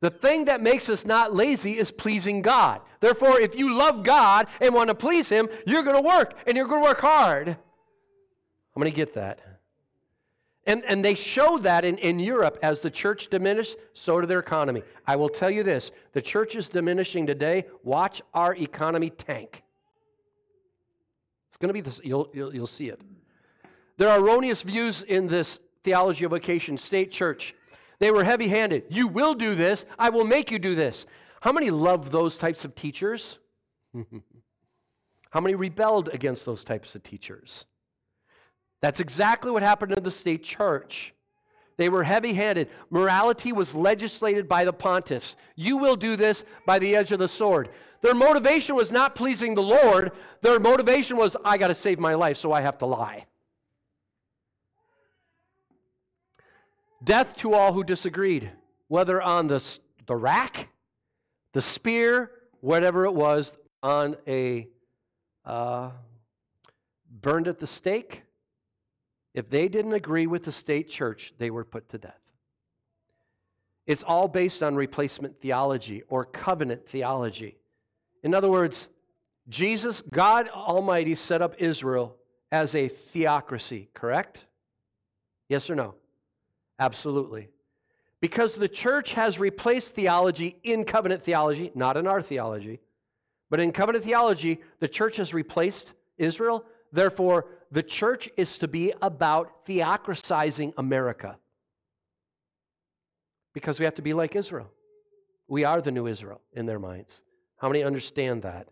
The 0.00 0.10
thing 0.10 0.44
that 0.44 0.60
makes 0.60 0.88
us 0.88 1.04
not 1.04 1.34
lazy 1.34 1.78
is 1.78 1.90
pleasing 1.90 2.42
God. 2.42 2.80
Therefore, 3.00 3.40
if 3.40 3.56
you 3.56 3.74
love 3.74 4.04
God 4.04 4.46
and 4.60 4.74
want 4.74 4.88
to 4.88 4.94
please 4.94 5.28
Him, 5.28 5.48
you're 5.66 5.82
going 5.82 5.96
to 5.96 6.02
work 6.02 6.34
and 6.46 6.56
you're 6.56 6.66
going 6.66 6.82
to 6.82 6.88
work 6.88 7.00
hard. 7.00 7.48
I'm 7.48 8.82
going 8.82 8.92
to 8.92 8.96
get 8.96 9.14
that. 9.14 9.40
And, 10.66 10.84
and 10.84 11.04
they 11.04 11.14
showed 11.14 11.62
that 11.62 11.84
in, 11.84 11.96
in 11.98 12.18
Europe 12.18 12.58
as 12.60 12.80
the 12.80 12.90
church 12.90 13.28
diminished, 13.28 13.76
so 13.94 14.20
did 14.20 14.28
their 14.28 14.40
economy. 14.40 14.82
I 15.06 15.14
will 15.14 15.28
tell 15.28 15.50
you 15.50 15.62
this 15.62 15.92
the 16.12 16.22
church 16.22 16.56
is 16.56 16.68
diminishing 16.68 17.26
today. 17.26 17.66
Watch 17.84 18.20
our 18.34 18.54
economy 18.54 19.10
tank. 19.10 19.62
It's 21.48 21.56
going 21.56 21.68
to 21.68 21.74
be 21.74 21.80
this, 21.80 22.00
you'll, 22.02 22.28
you'll, 22.34 22.54
you'll 22.54 22.66
see 22.66 22.88
it. 22.88 23.00
There 23.96 24.08
are 24.08 24.18
erroneous 24.18 24.62
views 24.62 25.02
in 25.02 25.28
this 25.28 25.60
theology 25.84 26.24
of 26.24 26.32
vocation, 26.32 26.76
state 26.76 27.12
church. 27.12 27.54
They 27.98 28.10
were 28.10 28.24
heavy 28.24 28.48
handed. 28.48 28.84
You 28.90 29.06
will 29.06 29.34
do 29.34 29.54
this. 29.54 29.86
I 29.98 30.10
will 30.10 30.24
make 30.24 30.50
you 30.50 30.58
do 30.58 30.74
this. 30.74 31.06
How 31.40 31.52
many 31.52 31.70
love 31.70 32.10
those 32.10 32.36
types 32.36 32.64
of 32.64 32.74
teachers? 32.74 33.38
How 35.30 35.40
many 35.40 35.54
rebelled 35.54 36.08
against 36.12 36.44
those 36.44 36.64
types 36.64 36.94
of 36.94 37.02
teachers? 37.02 37.64
That's 38.80 39.00
exactly 39.00 39.50
what 39.50 39.62
happened 39.62 39.94
to 39.94 40.00
the 40.00 40.10
state 40.10 40.44
church. 40.44 41.14
They 41.76 41.88
were 41.88 42.02
heavy 42.02 42.32
handed. 42.32 42.68
Morality 42.90 43.52
was 43.52 43.74
legislated 43.74 44.48
by 44.48 44.64
the 44.64 44.72
pontiffs. 44.72 45.34
You 45.56 45.76
will 45.76 45.96
do 45.96 46.16
this 46.16 46.44
by 46.66 46.78
the 46.78 46.96
edge 46.96 47.12
of 47.12 47.18
the 47.18 47.28
sword. 47.28 47.70
Their 48.02 48.14
motivation 48.14 48.76
was 48.76 48.92
not 48.92 49.14
pleasing 49.14 49.54
the 49.54 49.62
Lord, 49.62 50.12
their 50.42 50.60
motivation 50.60 51.16
was, 51.16 51.36
I 51.44 51.58
got 51.58 51.68
to 51.68 51.74
save 51.74 51.98
my 51.98 52.14
life, 52.14 52.36
so 52.36 52.52
I 52.52 52.60
have 52.60 52.78
to 52.78 52.86
lie. 52.86 53.26
Death 57.02 57.36
to 57.38 57.52
all 57.52 57.72
who 57.72 57.84
disagreed, 57.84 58.50
whether 58.88 59.20
on 59.20 59.48
the, 59.48 59.62
the 60.06 60.16
rack, 60.16 60.68
the 61.52 61.62
spear, 61.62 62.30
whatever 62.60 63.04
it 63.06 63.14
was, 63.14 63.52
on 63.82 64.16
a 64.26 64.68
uh, 65.44 65.90
burned 67.10 67.48
at 67.48 67.58
the 67.58 67.66
stake. 67.66 68.22
If 69.36 69.50
they 69.50 69.68
didn't 69.68 69.92
agree 69.92 70.26
with 70.26 70.44
the 70.44 70.50
state 70.50 70.88
church, 70.88 71.34
they 71.36 71.50
were 71.50 71.64
put 71.64 71.90
to 71.90 71.98
death. 71.98 72.18
It's 73.86 74.02
all 74.02 74.28
based 74.28 74.62
on 74.62 74.74
replacement 74.74 75.40
theology 75.40 76.02
or 76.08 76.24
covenant 76.24 76.88
theology. 76.88 77.58
In 78.24 78.34
other 78.34 78.50
words, 78.50 78.88
Jesus, 79.50 80.02
God 80.10 80.48
Almighty, 80.48 81.14
set 81.14 81.42
up 81.42 81.54
Israel 81.58 82.16
as 82.50 82.74
a 82.74 82.88
theocracy, 82.88 83.90
correct? 83.92 84.40
Yes 85.50 85.68
or 85.68 85.74
no? 85.74 85.94
Absolutely. 86.80 87.50
Because 88.20 88.54
the 88.54 88.68
church 88.68 89.12
has 89.12 89.38
replaced 89.38 89.90
theology 89.90 90.56
in 90.64 90.84
covenant 90.84 91.22
theology, 91.22 91.70
not 91.74 91.98
in 91.98 92.06
our 92.06 92.22
theology, 92.22 92.80
but 93.50 93.60
in 93.60 93.70
covenant 93.70 94.02
theology, 94.02 94.62
the 94.80 94.88
church 94.88 95.18
has 95.18 95.34
replaced 95.34 95.92
Israel. 96.16 96.64
Therefore, 96.90 97.46
the 97.76 97.82
church 97.82 98.30
is 98.38 98.56
to 98.56 98.68
be 98.68 98.94
about 99.02 99.66
theocratizing 99.66 100.72
America. 100.78 101.36
Because 103.52 103.78
we 103.78 103.84
have 103.84 103.96
to 103.96 104.02
be 104.02 104.14
like 104.14 104.34
Israel. 104.34 104.70
We 105.46 105.64
are 105.64 105.82
the 105.82 105.90
new 105.90 106.06
Israel 106.06 106.40
in 106.54 106.64
their 106.64 106.78
minds. 106.78 107.20
How 107.58 107.68
many 107.68 107.84
understand 107.84 108.40
that? 108.44 108.68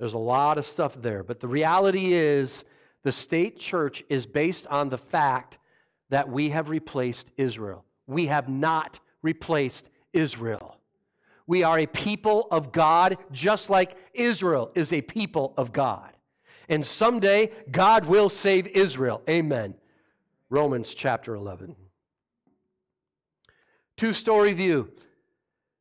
There's 0.00 0.14
a 0.14 0.18
lot 0.18 0.58
of 0.58 0.66
stuff 0.66 1.00
there. 1.00 1.22
But 1.22 1.38
the 1.38 1.46
reality 1.46 2.12
is, 2.14 2.64
the 3.04 3.12
state 3.12 3.60
church 3.60 4.02
is 4.08 4.26
based 4.26 4.66
on 4.66 4.88
the 4.88 4.98
fact 4.98 5.58
that 6.08 6.28
we 6.28 6.50
have 6.50 6.68
replaced 6.68 7.30
Israel. 7.36 7.84
We 8.08 8.26
have 8.26 8.48
not 8.48 8.98
replaced 9.22 9.88
Israel. 10.12 10.78
We 11.46 11.62
are 11.62 11.78
a 11.78 11.86
people 11.86 12.48
of 12.50 12.72
God, 12.72 13.18
just 13.30 13.70
like 13.70 13.94
Israel 14.14 14.72
is 14.74 14.92
a 14.92 15.00
people 15.00 15.54
of 15.56 15.72
God. 15.72 16.10
And 16.70 16.86
someday, 16.86 17.50
God 17.70 18.06
will 18.06 18.30
save 18.30 18.68
Israel. 18.68 19.22
Amen. 19.28 19.74
Romans 20.48 20.94
chapter 20.94 21.34
11. 21.34 21.74
Two 23.96 24.14
story 24.14 24.52
view. 24.52 24.90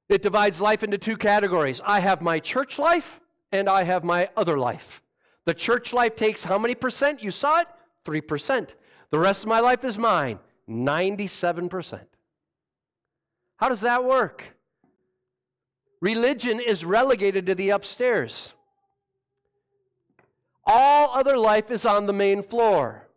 It 0.10 0.24
divides 0.24 0.60
life 0.60 0.84
into 0.84 0.98
two 0.98 1.16
categories 1.16 1.80
I 1.86 2.00
have 2.00 2.22
my 2.22 2.40
church 2.40 2.80
life, 2.80 3.20
and 3.52 3.70
I 3.70 3.84
have 3.84 4.04
my 4.04 4.30
other 4.36 4.58
life. 4.58 5.04
The 5.46 5.54
church 5.54 5.94
life 5.94 6.16
takes 6.16 6.44
how 6.44 6.58
many 6.58 6.74
percent? 6.74 7.24
You 7.24 7.32
saw 7.32 7.60
it? 7.60 7.68
3%. 8.06 8.70
The 9.12 9.20
rest 9.20 9.44
of 9.44 9.48
my 9.48 9.60
life 9.60 9.84
is 9.84 9.98
mine, 9.98 10.40
97%. 10.68 12.02
How 13.58 13.70
does 13.70 13.82
that 13.82 14.04
work? 14.04 14.44
Religion 16.02 16.60
is 16.60 16.84
relegated 16.84 17.46
to 17.46 17.56
the 17.56 17.70
upstairs. 17.70 18.54
All 20.72 21.10
other 21.16 21.36
life 21.36 21.72
is 21.72 21.84
on 21.84 22.06
the 22.06 22.14
main 22.14 22.44
floor. 22.44 23.08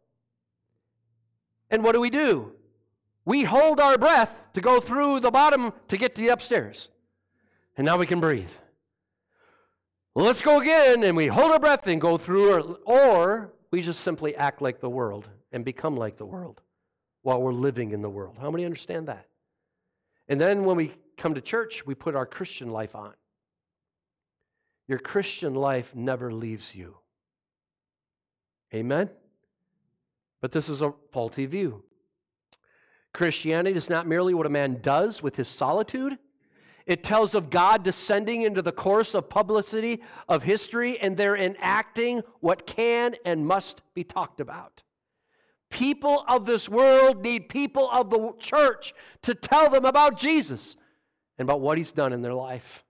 And 1.70 1.84
what 1.84 1.94
do 1.94 2.00
we 2.00 2.09
do? 2.09 2.53
We 3.26 3.44
hold 3.44 3.78
our 3.78 3.98
breath 3.98 4.34
to 4.55 4.62
go 4.62 4.80
through 4.80 5.20
the 5.20 5.30
bottom 5.30 5.74
to 5.88 5.98
get 5.98 6.14
to 6.14 6.22
the 6.22 6.28
upstairs. 6.28 6.88
And 7.76 7.84
now 7.84 7.98
we 7.98 8.07
can 8.07 8.20
breathe. 8.20 8.50
Well, 10.14 10.24
let's 10.24 10.40
go 10.40 10.61
again, 10.61 11.05
and 11.05 11.14
we 11.14 11.26
hold 11.26 11.53
our 11.53 11.59
breath 11.59 11.86
and 11.86 12.00
go 12.00 12.16
through, 12.16 12.55
or, 12.55 12.61
or 12.86 13.53
we 13.70 13.82
just 13.82 14.00
simply 14.00 14.34
act 14.34 14.62
like 14.62 14.80
the 14.80 14.90
world 14.90 15.28
and 15.53 15.62
become 15.62 15.94
like 15.94 16.16
the 16.16 16.26
world 16.26 16.62
while 17.20 17.40
we're 17.40 17.53
living 17.53 17.92
in 17.92 18.00
the 18.00 18.11
world. 18.11 18.36
How 18.40 18.50
many 18.50 18.64
understand 18.64 19.09
that? 19.09 19.26
And 20.26 20.40
then 20.40 20.64
when 20.64 20.76
we 20.76 20.92
come 21.18 21.34
to 21.34 21.42
church, 21.42 21.84
we 21.84 21.94
put 21.94 22.16
our 22.16 22.26
Christian 22.26 22.70
life 22.70 22.94
on. 22.94 23.12
Your 24.88 24.98
Christian 24.98 25.55
life 25.55 25.94
never 25.94 26.32
leaves 26.32 26.74
you. 26.74 26.96
Amen? 28.74 29.10
But 30.40 30.52
this 30.52 30.68
is 30.68 30.80
a 30.80 30.94
faulty 31.12 31.46
view. 31.46 31.82
Christianity 33.12 33.76
is 33.76 33.90
not 33.90 34.06
merely 34.06 34.34
what 34.34 34.46
a 34.46 34.50
man 34.50 34.80
does 34.82 35.22
with 35.22 35.36
his 35.36 35.48
solitude, 35.48 36.18
it 36.86 37.04
tells 37.04 37.34
of 37.34 37.50
God 37.50 37.84
descending 37.84 38.42
into 38.42 38.62
the 38.62 38.72
coarse 38.72 39.14
of 39.14 39.28
publicity 39.28 40.02
of 40.28 40.42
history 40.42 40.98
and 41.00 41.16
there 41.16 41.36
enacting 41.36 42.22
what 42.40 42.66
can 42.66 43.14
and 43.24 43.46
must 43.46 43.82
be 43.94 44.02
talked 44.02 44.40
about. 44.40 44.82
People 45.70 46.24
of 46.28 46.44
this 46.44 46.68
world 46.68 47.22
need 47.22 47.48
people 47.48 47.88
of 47.90 48.10
the 48.10 48.32
church 48.38 48.92
to 49.22 49.34
tell 49.34 49.70
them 49.70 49.84
about 49.84 50.18
Jesus 50.18 50.76
and 51.38 51.48
about 51.48 51.60
what 51.60 51.78
he's 51.78 51.92
done 51.92 52.12
in 52.12 52.20
their 52.20 52.34
life. 52.34 52.84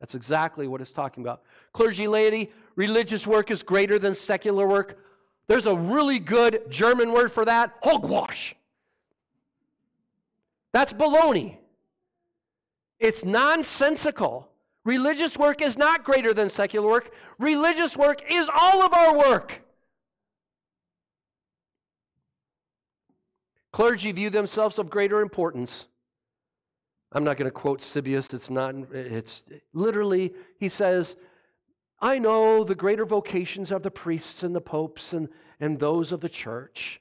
That's 0.00 0.14
exactly 0.14 0.66
what 0.66 0.80
it's 0.80 0.90
talking 0.90 1.22
about. 1.22 1.42
Clergy, 1.72 2.08
laity, 2.08 2.52
religious 2.76 3.26
work 3.26 3.50
is 3.50 3.62
greater 3.62 3.98
than 3.98 4.14
secular 4.14 4.66
work. 4.66 4.98
There's 5.46 5.66
a 5.66 5.76
really 5.76 6.18
good 6.18 6.62
German 6.70 7.12
word 7.12 7.32
for 7.32 7.44
that 7.44 7.74
hogwash. 7.82 8.54
That's 10.72 10.92
baloney. 10.92 11.58
It's 12.98 13.24
nonsensical. 13.24 14.48
Religious 14.84 15.36
work 15.36 15.62
is 15.62 15.78
not 15.78 16.04
greater 16.04 16.34
than 16.34 16.50
secular 16.50 16.88
work. 16.88 17.12
Religious 17.38 17.96
work 17.96 18.22
is 18.30 18.48
all 18.54 18.82
of 18.82 18.92
our 18.92 19.16
work. 19.16 19.60
Clergy 23.72 24.12
view 24.12 24.30
themselves 24.30 24.78
of 24.78 24.88
greater 24.88 25.20
importance. 25.20 25.86
I'm 27.12 27.24
not 27.24 27.36
going 27.36 27.46
to 27.46 27.52
quote 27.52 27.80
Eusebius. 27.80 28.32
It's 28.32 28.50
not, 28.50 28.74
it's 28.92 29.42
literally, 29.72 30.32
he 30.58 30.68
says, 30.68 31.16
I 32.00 32.18
know 32.18 32.64
the 32.64 32.74
greater 32.74 33.06
vocations 33.06 33.72
are 33.72 33.78
the 33.78 33.90
priests 33.90 34.42
and 34.42 34.54
the 34.54 34.60
popes 34.60 35.12
and, 35.12 35.28
and 35.60 35.78
those 35.78 36.12
of 36.12 36.20
the 36.20 36.28
church. 36.28 37.00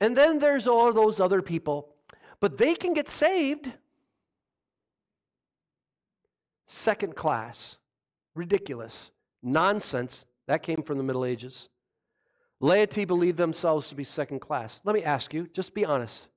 And 0.00 0.16
then 0.16 0.38
there's 0.38 0.66
all 0.66 0.92
those 0.92 1.20
other 1.20 1.42
people, 1.42 1.94
but 2.40 2.58
they 2.58 2.74
can 2.74 2.94
get 2.94 3.08
saved 3.08 3.72
second 6.66 7.14
class, 7.14 7.78
ridiculous, 8.34 9.10
nonsense. 9.42 10.24
That 10.46 10.62
came 10.62 10.82
from 10.82 10.98
the 10.98 11.04
Middle 11.04 11.24
Ages. 11.24 11.68
Laity 12.60 13.04
believe 13.04 13.36
themselves 13.36 13.88
to 13.88 13.94
be 13.94 14.04
second 14.04 14.40
class. 14.40 14.80
Let 14.84 14.94
me 14.94 15.04
ask 15.04 15.32
you, 15.32 15.48
just 15.52 15.74
be 15.74 15.84
honest. 15.84 16.28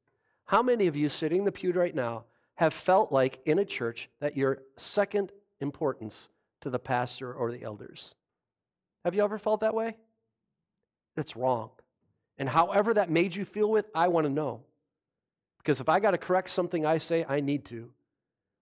How 0.45 0.61
many 0.61 0.87
of 0.87 0.95
you 0.95 1.09
sitting 1.09 1.39
in 1.39 1.45
the 1.45 1.51
pew 1.51 1.71
right 1.73 1.95
now 1.95 2.25
have 2.55 2.73
felt 2.73 3.11
like 3.11 3.39
in 3.45 3.59
a 3.59 3.65
church 3.65 4.09
that 4.19 4.37
you're 4.37 4.59
second 4.77 5.31
importance 5.59 6.29
to 6.61 6.69
the 6.69 6.79
pastor 6.79 7.33
or 7.33 7.51
the 7.51 7.63
elders? 7.63 8.15
Have 9.05 9.15
you 9.15 9.23
ever 9.23 9.37
felt 9.37 9.61
that 9.61 9.73
way? 9.73 9.95
That's 11.15 11.35
wrong. 11.35 11.69
And 12.37 12.47
however 12.47 12.93
that 12.93 13.09
made 13.09 13.35
you 13.35 13.45
feel 13.45 13.69
with, 13.69 13.85
I 13.95 14.07
want 14.09 14.25
to 14.25 14.31
know. 14.31 14.61
Because 15.59 15.79
if 15.79 15.89
I 15.89 15.99
got 15.99 16.11
to 16.11 16.17
correct 16.17 16.49
something 16.49 16.85
I 16.85 16.97
say, 16.97 17.25
I 17.27 17.39
need 17.39 17.65
to. 17.65 17.89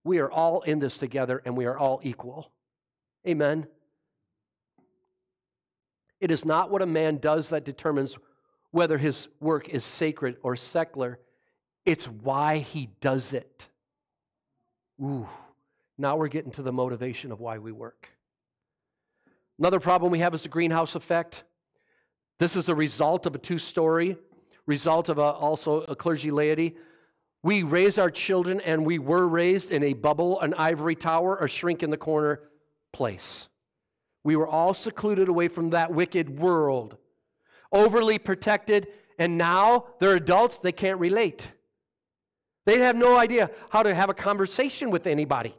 We 0.04 0.20
are 0.20 0.32
all 0.32 0.62
in 0.62 0.80
this 0.80 0.98
together 0.98 1.42
and 1.46 1.58
we 1.58 1.66
are 1.66 1.78
all 1.78 2.00
equal. 2.04 2.52
Amen. 3.28 3.68
It 6.20 6.32
is 6.32 6.46
not 6.46 6.72
what 6.72 6.82
a 6.82 6.86
man 6.86 7.18
does 7.18 7.50
that 7.50 7.66
determines 7.66 8.18
whether 8.72 8.98
his 8.98 9.28
work 9.40 9.70
is 9.70 9.84
sacred 9.84 10.38
or 10.44 10.56
secular, 10.56 11.20
it's 11.86 12.06
why 12.06 12.58
he 12.58 12.90
does 13.00 13.32
it. 13.32 13.70
Ooh, 15.02 15.28
now 15.98 16.18
we're 16.18 16.28
getting 16.28 16.52
to 16.52 16.62
the 16.62 16.72
motivation 16.72 17.32
of 17.32 17.40
why 17.40 17.58
we 17.58 17.72
work. 17.72 18.10
Another 19.58 19.80
problem 19.80 20.12
we 20.12 20.20
have 20.20 20.34
is 20.34 20.42
the 20.42 20.50
greenhouse 20.50 20.96
effect. 20.96 21.44
This 22.40 22.56
is 22.56 22.66
the 22.66 22.76
result 22.76 23.26
of 23.26 23.36
a 23.36 23.38
two 23.38 23.58
story, 23.58 24.18
result 24.66 25.08
of 25.08 25.18
a, 25.18 25.22
also 25.22 25.82
a 25.84 25.96
clergy 25.96 26.32
laity. 26.32 26.76
We 27.44 27.64
raise 27.64 27.98
our 27.98 28.12
children, 28.12 28.60
and 28.62 28.86
we 28.86 29.00
were 29.00 29.28
raised 29.28 29.72
in 29.72 29.84
a 29.84 29.94
bubble, 29.94 30.42
an 30.42 30.54
ivory 30.56 30.96
tower, 30.96 31.38
a 31.38 31.48
shrink 31.48 31.84
in 31.84 31.92
the 31.92 31.98
corner 31.98 32.42
place. 32.92 33.48
We 34.24 34.36
were 34.36 34.48
all 34.48 34.74
secluded 34.74 35.30
away 35.30 35.48
from 35.48 35.70
that 35.70 35.94
wicked 35.94 36.40
world, 36.40 36.98
overly 37.72 38.18
protected, 38.18 38.88
and 39.18 39.38
now 39.38 39.86
they're 40.00 40.16
adults, 40.16 40.60
they 40.60 40.72
can't 40.72 41.00
relate. 41.00 41.54
They 42.66 42.80
have 42.80 42.96
no 42.96 43.18
idea 43.18 43.52
how 43.70 43.84
to 43.84 43.94
have 43.94 44.10
a 44.10 44.14
conversation 44.14 44.90
with 44.90 45.06
anybody. 45.06 45.56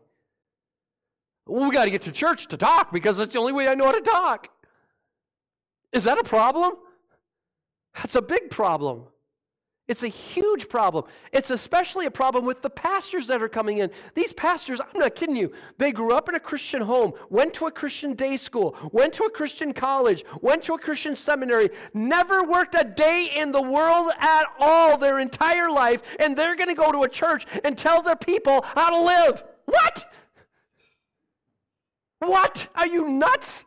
Well, 1.47 1.65
we 1.65 1.75
got 1.75 1.85
to 1.85 1.91
get 1.91 2.03
to 2.03 2.13
church 2.13 2.49
to 2.49 2.57
talk 2.57 2.93
because 2.93 3.19
that's 3.19 3.33
the 3.33 3.39
only 3.39 3.53
way 3.53 3.69
I 3.69 3.75
know 3.75 3.87
how 3.87 3.93
to 3.93 4.01
talk. 4.01 4.51
Is 5.93 6.05
that 6.05 6.19
a 6.19 6.25
problem? 6.25 6.75
That's 7.95 8.17
a 8.17 8.23
big 8.23 8.51
problem. 8.51 9.05
It's 9.89 10.03
a 10.03 10.09
huge 10.09 10.69
problem. 10.69 11.05
It's 11.33 11.51
especially 11.51 12.07
a 12.07 12.11
problem 12.11 12.45
with 12.45 12.61
the 12.61 12.71
pastors 12.71 13.29
that 13.29 13.41
are 13.41 13.49
coming 13.49 13.79
in. 13.79 13.91
These 14.17 14.33
pastors, 14.33 14.81
I'm 14.81 14.99
not 14.99 15.15
kidding 15.15 15.37
you, 15.37 15.53
they 15.79 15.93
grew 15.93 16.13
up 16.13 16.29
in 16.29 16.35
a 16.35 16.41
Christian 16.41 16.83
home, 16.83 17.13
went 17.31 17.55
to 17.55 17.67
a 17.67 17.71
Christian 17.71 18.15
day 18.15 18.37
school, 18.37 18.77
went 18.91 19.13
to 19.15 19.25
a 19.25 19.31
Christian 19.31 19.73
college, 19.73 20.25
went 20.41 20.65
to 20.65 20.75
a 20.75 20.79
Christian 20.79 21.15
seminary, 21.15 21.71
never 21.95 22.43
worked 22.43 22.75
a 22.75 22.83
day 22.83 23.31
in 23.37 23.53
the 23.53 23.63
world 23.63 24.11
at 24.19 24.47
all 24.59 24.99
their 24.99 25.21
entire 25.21 25.71
life, 25.71 26.03
and 26.19 26.37
they're 26.37 26.57
going 26.57 26.69
to 26.69 26.75
go 26.75 26.91
to 26.91 27.05
a 27.05 27.09
church 27.09 27.47
and 27.63 27.79
tell 27.79 28.03
their 28.03 28.17
people 28.17 28.65
how 28.75 28.91
to 28.91 29.01
live. 29.01 29.45
What? 29.67 30.13
What? 32.19 32.69
Are 32.75 32.87
you 32.87 33.09
nuts? 33.09 33.65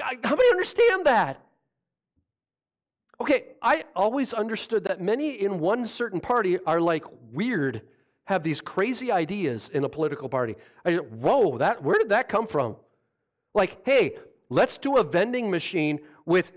Uh, 0.00 0.14
how 0.24 0.36
many 0.36 0.50
understand 0.50 1.06
that? 1.06 1.40
Okay, 3.20 3.44
I 3.62 3.84
always 3.94 4.32
understood 4.32 4.84
that 4.84 5.00
many 5.00 5.40
in 5.40 5.60
one 5.60 5.86
certain 5.86 6.20
party 6.20 6.58
are 6.66 6.80
like 6.80 7.04
weird, 7.32 7.82
have 8.24 8.42
these 8.42 8.60
crazy 8.60 9.12
ideas 9.12 9.70
in 9.72 9.84
a 9.84 9.88
political 9.88 10.28
party. 10.28 10.56
I, 10.84 10.94
whoa, 10.94 11.58
that 11.58 11.82
where 11.82 11.98
did 11.98 12.08
that 12.08 12.28
come 12.28 12.46
from? 12.46 12.76
Like, 13.54 13.78
hey, 13.84 14.16
let's 14.48 14.76
do 14.78 14.96
a 14.96 15.04
vending 15.04 15.50
machine 15.50 16.00
with 16.26 16.52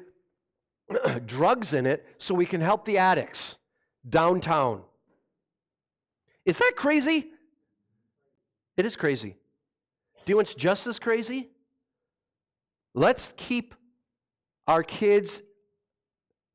drugs 1.26 1.74
in 1.74 1.86
it 1.86 2.06
so 2.18 2.34
we 2.34 2.46
can 2.46 2.62
help 2.62 2.86
the 2.86 2.98
addicts 2.98 3.58
downtown. 4.08 4.82
Is 6.46 6.58
that 6.60 6.74
crazy? 6.76 7.28
It 8.78 8.86
is 8.86 8.96
crazy. 8.96 9.36
Do 10.26 10.34
you 10.34 10.38
know 10.38 10.44
just 10.44 10.88
as 10.88 11.00
crazy? 11.00 11.50
Let's 12.94 13.34
keep 13.38 13.76
our 14.68 14.84
kids 14.84 15.42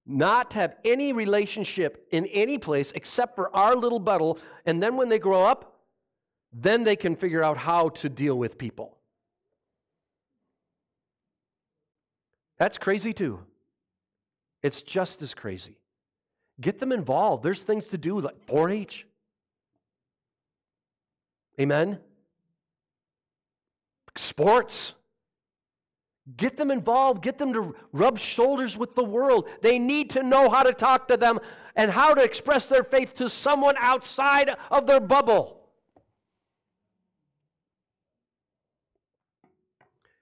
not 0.07 0.51
to 0.53 0.59
have 0.59 0.77
any 0.85 1.12
relationship 1.12 2.09
in 2.11 2.27
any 2.27 2.59
place 2.59 2.93
except 2.95 3.37
for 3.37 3.55
our 3.55 3.77
little 3.77 4.01
bubble. 4.01 4.39
And 4.66 4.83
then 4.83 4.97
when 4.97 5.09
they 5.09 5.18
grow 5.18 5.43
up, 5.43 5.81
then 6.53 6.83
they 6.83 6.97
can 6.97 7.14
figure 7.14 7.45
out 7.45 7.57
how 7.57 7.91
to 7.91 8.09
deal 8.09 8.37
with 8.37 8.59
people. 8.59 8.97
That's 12.59 12.77
crazy 12.77 13.12
too. 13.12 13.41
It's 14.62 14.83
just 14.83 15.23
as 15.23 15.33
crazy. 15.33 15.79
Get 16.61 16.79
them 16.79 16.93
involved. 16.93 17.43
There's 17.43 17.62
things 17.62 17.87
to 17.89 17.99
do 17.99 18.21
like 18.21 18.45
4 18.47 18.71
H. 18.71 19.07
Amen? 21.59 21.99
Sports. 24.17 24.95
Get 26.37 26.57
them 26.57 26.71
involved, 26.71 27.23
get 27.23 27.39
them 27.39 27.53
to 27.55 27.75
rub 27.93 28.19
shoulders 28.19 28.77
with 28.77 28.95
the 28.95 29.05
world. 29.05 29.49
They 29.63 29.79
need 29.79 30.11
to 30.11 30.23
know 30.23 30.49
how 30.49 30.63
to 30.63 30.73
talk 30.73 31.09
to 31.09 31.17
them 31.17 31.41
and 31.75 31.91
how 31.91 32.15
to 32.15 32.23
express 32.23 32.67
their 32.67 32.85
faith 32.85 33.15
to 33.17 33.29
someone 33.29 33.75
outside 33.79 34.51
of 34.71 34.87
their 34.87 35.01
bubble. 35.01 35.57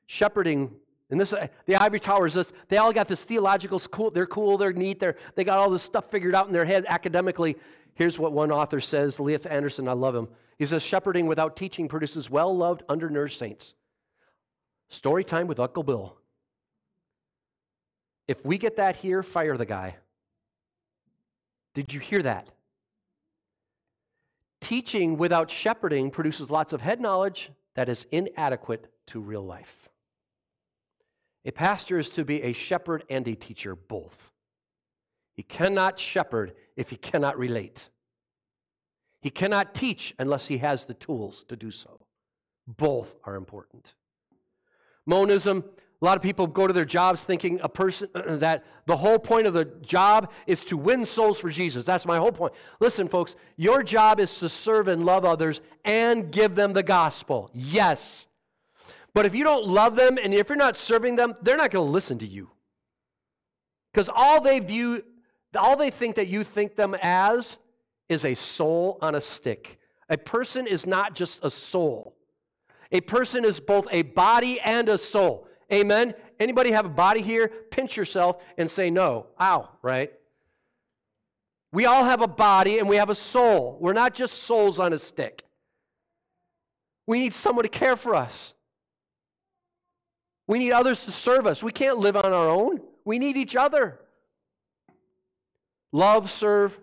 Shepherding, 0.07 0.71
and 1.11 1.21
this 1.21 1.35
the 1.67 1.77
ivory 1.77 2.01
towers, 2.01 2.33
this, 2.33 2.53
they 2.69 2.79
all 2.79 2.93
got 2.93 3.09
this 3.09 3.25
theological 3.25 3.79
school. 3.79 4.11
They're 4.11 4.27
cool, 4.27 4.57
they're 4.57 4.73
neat, 4.73 5.01
they're, 5.01 5.17
they 5.35 5.45
got 5.45 5.59
all 5.59 5.69
this 5.69 5.83
stuff 5.83 6.11
figured 6.11 6.35
out 6.35 6.47
in 6.47 6.53
their 6.53 6.65
head 6.65 6.87
academically. 6.89 7.57
Here's 7.95 8.19
what 8.19 8.33
one 8.33 8.51
author 8.51 8.81
says, 8.81 9.21
Leith 9.21 9.47
Anderson, 9.47 9.89
I 9.89 9.93
love 9.93 10.15
him. 10.15 10.29
He 10.59 10.67
says, 10.67 10.83
Shepherding 10.83 11.27
without 11.27 11.57
teaching 11.57 11.89
produces 11.89 12.29
well 12.29 12.55
loved, 12.57 12.83
undernourished 12.89 13.39
saints. 13.39 13.75
Story 14.89 15.23
time 15.23 15.47
with 15.47 15.61
Uncle 15.61 15.83
Bill. 15.83 16.17
If 18.27 18.45
we 18.45 18.59
get 18.59 18.77
that 18.77 18.97
here, 18.97 19.23
fire 19.23 19.57
the 19.57 19.67
guy. 19.67 19.97
Did 21.75 21.93
you 21.93 22.01
hear 22.01 22.23
that? 22.23 22.49
Teaching 24.61 25.17
without 25.17 25.51
shepherding 25.51 26.11
produces 26.11 26.51
lots 26.51 26.73
of 26.73 26.81
head 26.81 27.01
knowledge 27.01 27.51
that 27.75 27.89
is 27.89 28.07
inadequate 28.11 28.93
to 29.07 29.21
real 29.21 29.45
life. 29.45 29.89
A 31.45 31.53
pastor 31.53 31.99
is 31.99 32.11
to 32.11 32.25
be 32.25 32.43
a 32.43 32.53
shepherd 32.53 33.05
and 33.09 33.27
a 33.29 33.35
teacher 33.35 33.77
both. 33.77 34.17
He 35.35 35.45
cannot 35.45 36.01
shepherd 36.01 36.55
if 36.77 36.91
he 36.91 36.97
cannot 36.97 37.39
relate. 37.39 37.89
He 39.21 39.31
cannot 39.31 39.75
teach 39.75 40.15
unless 40.19 40.47
he 40.47 40.59
has 40.59 40.85
the 40.85 40.95
tools 40.95 41.45
to 41.49 41.57
do 41.57 41.71
so. 41.71 42.01
Both 42.67 43.15
are 43.25 43.35
important. 43.35 43.95
Monism, 45.07 45.65
a 46.01 46.05
lot 46.05 46.17
of 46.17 46.23
people 46.23 46.47
go 46.47 46.67
to 46.67 46.73
their 46.73 46.85
jobs 46.85 47.23
thinking 47.23 47.59
a 47.63 47.69
person 47.69 48.09
that 48.39 48.65
the 48.87 48.97
whole 48.97 49.19
point 49.19 49.47
of 49.47 49.55
the 49.55 49.65
job 49.65 50.31
is 50.47 50.63
to 50.65 50.77
win 50.77 51.05
souls 51.05 51.39
for 51.39 51.51
Jesus. 51.51 51.85
That's 51.85 52.07
my 52.07 52.19
whole 52.19 52.31
point. 52.31 52.53
Listen, 52.79 53.09
folks, 53.09 53.35
your 53.57 53.83
job 53.83 54.21
is 54.21 54.37
to 54.39 54.49
serve 54.49 54.87
and 54.87 55.05
love 55.05 55.25
others 55.25 55.61
and 55.85 56.31
give 56.31 56.55
them 56.55 56.73
the 56.73 56.83
gospel. 56.83 57.51
Yes. 57.53 58.27
But 59.15 59.27
if 59.27 59.35
you 59.35 59.43
don't 59.43 59.67
love 59.67 59.97
them 59.97 60.19
and 60.23 60.33
if 60.33 60.49
you're 60.49 60.57
not 60.57 60.77
serving 60.77 61.17
them, 61.17 61.35
they're 61.43 61.57
not 61.57 61.73
going 61.73 61.85
to 61.85 61.91
listen 61.91 62.19
to 62.21 62.27
you. 62.27 62.51
Because 63.93 64.09
all 64.15 64.41
they 64.41 64.61
view, 64.61 65.03
all 65.57 65.77
they 65.77 65.91
think 65.91 66.17
that 66.17 66.29
you 66.29 66.45
think 66.45 66.77
them 66.77 66.95
as 67.03 67.57
is 68.09 68.25
a 68.25 68.35
soul 68.35 68.99
on 69.03 69.15
a 69.15 69.21
stick. 69.21 69.79
A 70.09 70.17
person 70.17 70.67
is 70.67 70.87
not 70.87 71.15
just 71.15 71.41
a 71.43 71.51
soul. 71.51 72.17
A 72.91 73.01
person 73.03 73.45
is 73.45 73.61
both 73.61 73.87
a 73.91 74.03
body 74.03 74.61
and 74.61 74.89
a 74.89 74.97
soul. 74.97 75.47
Amen? 75.73 76.15
Anybody 76.41 76.71
have 76.71 76.87
a 76.87 76.91
body 76.91 77.21
here? 77.21 77.49
Pinch 77.71 77.97
yourself 77.97 78.43
and 78.57 78.71
say 78.71 78.91
no. 78.91 79.27
Ow, 79.41 79.69
right? 79.83 80.13
We 81.73 81.85
all 81.85 82.05
have 82.05 82.23
a 82.23 82.29
body 82.29 82.79
and 82.79 82.89
we 82.89 82.97
have 82.97 83.11
a 83.11 83.15
soul. 83.15 83.77
We're 83.81 83.93
not 83.93 84.15
just 84.15 84.43
souls 84.45 84.79
on 84.79 84.93
a 84.95 84.99
stick. 84.99 85.45
We 87.07 87.21
need 87.21 87.35
someone 87.35 87.65
to 87.65 87.69
care 87.69 87.97
for 87.97 88.15
us. 88.15 88.55
We 90.47 90.59
need 90.59 90.73
others 90.73 91.05
to 91.05 91.11
serve 91.11 91.47
us. 91.47 91.63
We 91.63 91.73
can't 91.73 91.99
live 91.99 92.17
on 92.17 92.33
our 92.33 92.49
own. 92.49 92.81
We 93.05 93.19
need 93.19 93.37
each 93.37 93.55
other. 93.55 94.01
Love, 95.93 96.31
serve, 96.31 96.79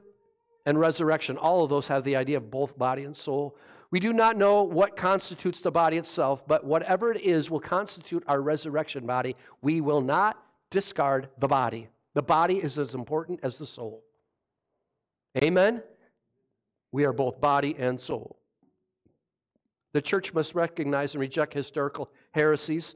and 0.66 0.80
resurrection. 0.80 1.38
All 1.38 1.64
of 1.64 1.70
those 1.70 1.88
have 1.88 2.04
the 2.04 2.16
idea 2.16 2.38
of 2.38 2.50
both 2.50 2.78
body 2.78 3.04
and 3.04 3.16
soul. 3.16 3.56
We 3.92 4.00
do 4.00 4.14
not 4.14 4.38
know 4.38 4.64
what 4.64 4.98
constitutes 4.98 5.62
the 5.62 5.72
body 5.72 5.98
itself, 5.98 6.46
but 6.48 6.66
whatever 6.66 7.12
it 7.12 7.22
is 7.22 7.50
will 7.50 7.60
constitute 7.60 8.24
our 8.28 8.42
resurrection 8.42 9.06
body. 9.06 9.36
We 9.62 9.80
will 9.82 10.02
not 10.02 10.44
discard 10.72 11.30
the 11.40 11.48
body. 11.48 11.90
The 12.14 12.24
body 12.24 12.56
is 12.56 12.78
as 12.78 12.94
important 12.94 13.40
as 13.44 13.58
the 13.58 13.66
soul. 13.66 14.04
Amen? 15.42 15.84
We 16.92 17.06
are 17.06 17.14
both 17.14 17.40
body 17.40 17.76
and 17.78 18.00
soul. 18.00 18.38
The 19.94 20.02
church 20.02 20.34
must 20.34 20.56
recognize 20.56 21.14
and 21.14 21.22
reject 21.22 21.54
historical 21.54 22.10
heresies 22.32 22.96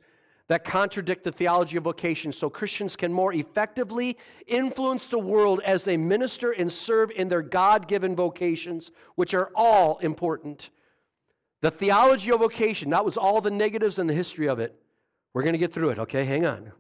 that 0.50 0.66
contradict 0.66 1.24
the 1.24 1.32
theology 1.32 1.78
of 1.78 1.84
vocation 1.84 2.34
so 2.34 2.50
Christians 2.50 2.96
can 2.96 3.14
more 3.14 3.32
effectively 3.32 4.18
influence 4.48 5.08
the 5.08 5.20
world 5.20 5.62
as 5.64 5.84
they 5.84 5.96
minister 5.96 6.52
and 6.52 6.74
serve 6.74 7.12
in 7.12 7.30
their 7.30 7.44
God 7.44 7.88
given 7.88 8.16
vocations, 8.16 8.92
which 9.16 9.36
are 9.36 9.52
all 9.56 10.00
important. 10.00 10.72
The 11.62 11.70
theology 11.72 12.32
of 12.32 12.40
vocation, 12.40 12.90
that 12.90 13.06
was 13.06 13.16
all 13.16 13.42
the 13.42 13.52
negatives 13.52 14.00
and 14.00 14.10
the 14.10 14.14
history 14.14 14.50
of 14.50 14.60
it. 14.60 14.76
We're 15.34 15.44
going 15.44 15.54
to 15.54 15.60
get 15.60 15.72
through 15.72 15.92
it, 15.92 16.00
okay? 16.00 16.26
Hang 16.26 16.46
on. 16.46 16.72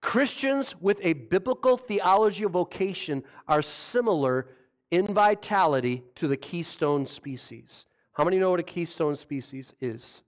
Christians 0.00 0.74
with 0.80 0.98
a 1.02 1.12
biblical 1.12 1.76
theology 1.76 2.44
of 2.44 2.52
vocation 2.52 3.22
are 3.46 3.62
similar 3.62 4.48
in 4.90 5.12
vitality 5.12 6.04
to 6.14 6.26
the 6.26 6.36
keystone 6.36 7.06
species. 7.06 7.84
How 8.14 8.24
many 8.24 8.38
know 8.38 8.50
what 8.50 8.60
a 8.60 8.64
keystone 8.64 9.16
species 9.16 9.74
is? 9.80 10.22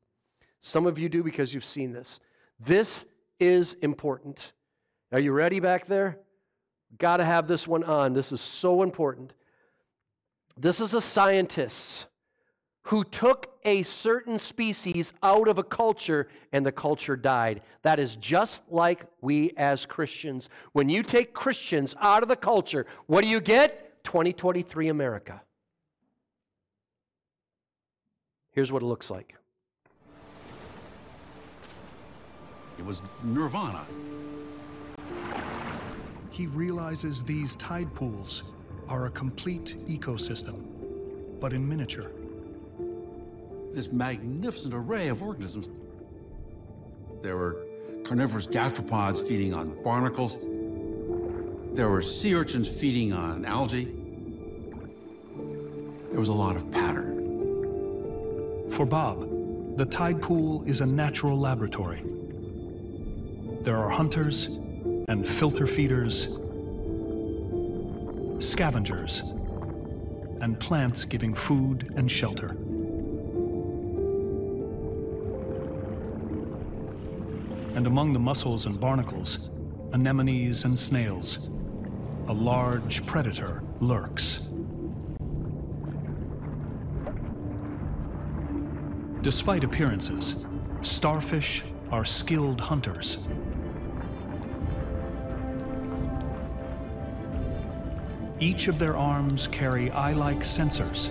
Some 0.60 0.86
of 0.86 0.98
you 0.98 1.08
do 1.08 1.22
because 1.22 1.54
you've 1.54 1.64
seen 1.64 1.92
this. 1.92 2.20
This 2.58 3.04
is 3.38 3.74
important. 3.82 4.52
Are 5.12 5.20
you 5.20 5.32
ready 5.32 5.60
back 5.60 5.86
there? 5.86 6.18
Got 6.98 7.18
to 7.18 7.24
have 7.24 7.46
this 7.46 7.66
one 7.66 7.84
on. 7.84 8.12
This 8.12 8.32
is 8.32 8.40
so 8.40 8.82
important. 8.82 9.34
This 10.56 10.80
is 10.80 10.94
a 10.94 11.00
scientist 11.00 12.06
who 12.82 13.02
took 13.04 13.58
a 13.64 13.82
certain 13.82 14.38
species 14.38 15.12
out 15.22 15.48
of 15.48 15.58
a 15.58 15.62
culture 15.62 16.28
and 16.52 16.64
the 16.64 16.72
culture 16.72 17.16
died. 17.16 17.60
That 17.82 17.98
is 17.98 18.14
just 18.16 18.62
like 18.70 19.06
we 19.20 19.52
as 19.56 19.84
Christians. 19.84 20.48
When 20.72 20.88
you 20.88 21.02
take 21.02 21.34
Christians 21.34 21.94
out 22.00 22.22
of 22.22 22.28
the 22.28 22.36
culture, 22.36 22.86
what 23.06 23.22
do 23.22 23.28
you 23.28 23.40
get? 23.40 24.04
2023 24.04 24.88
America. 24.88 25.42
Here's 28.52 28.70
what 28.70 28.82
it 28.82 28.86
looks 28.86 29.10
like. 29.10 29.34
It 32.78 32.84
was 32.84 33.00
nirvana. 33.22 33.84
He 36.30 36.46
realizes 36.46 37.22
these 37.22 37.56
tide 37.56 37.94
pools 37.94 38.42
are 38.88 39.06
a 39.06 39.10
complete 39.10 39.76
ecosystem, 39.88 40.62
but 41.40 41.52
in 41.52 41.66
miniature. 41.66 42.10
This 43.72 43.90
magnificent 43.90 44.74
array 44.74 45.08
of 45.08 45.22
organisms. 45.22 45.68
There 47.22 47.36
were 47.36 47.66
carnivorous 48.04 48.46
gastropods 48.46 49.26
feeding 49.26 49.54
on 49.54 49.82
barnacles. 49.82 50.38
There 51.74 51.88
were 51.88 52.02
sea 52.02 52.34
urchins 52.34 52.68
feeding 52.68 53.12
on 53.12 53.44
algae. 53.44 53.92
There 56.10 56.20
was 56.20 56.28
a 56.28 56.32
lot 56.32 56.56
of 56.56 56.70
pattern. 56.70 57.14
For 58.70 58.84
Bob, 58.86 59.76
the 59.76 59.86
tide 59.86 60.20
pool 60.20 60.62
is 60.64 60.80
a 60.80 60.86
natural 60.86 61.38
laboratory 61.38 62.02
there 63.66 63.76
are 63.76 63.90
hunters 63.90 64.60
and 65.08 65.26
filter 65.26 65.66
feeders, 65.66 66.38
scavengers, 68.38 69.22
and 70.40 70.60
plants 70.60 71.04
giving 71.04 71.34
food 71.34 71.92
and 71.96 72.08
shelter. 72.08 72.50
And 77.74 77.88
among 77.88 78.12
the 78.12 78.20
mussels 78.20 78.66
and 78.66 78.78
barnacles, 78.78 79.50
anemones 79.92 80.64
and 80.64 80.78
snails, 80.78 81.50
a 82.28 82.32
large 82.32 83.04
predator 83.04 83.64
lurks. 83.80 84.48
Despite 89.22 89.64
appearances, 89.64 90.46
starfish 90.82 91.64
are 91.90 92.04
skilled 92.04 92.60
hunters. 92.60 93.26
Each 98.38 98.68
of 98.68 98.78
their 98.78 98.96
arms 98.96 99.48
carry 99.48 99.90
eye-like 99.90 100.40
sensors. 100.40 101.08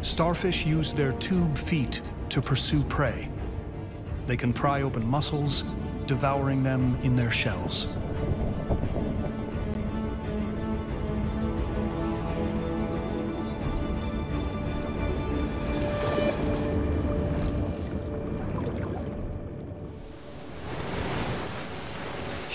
Starfish 0.00 0.66
use 0.66 0.92
their 0.92 1.12
tube 1.12 1.56
feet 1.56 2.02
to 2.28 2.42
pursue 2.42 2.82
prey. 2.84 3.28
They 4.26 4.36
can 4.36 4.52
pry 4.52 4.82
open 4.82 5.06
mussels, 5.06 5.62
devouring 6.06 6.64
them 6.64 6.98
in 7.04 7.14
their 7.14 7.30
shells. 7.30 7.86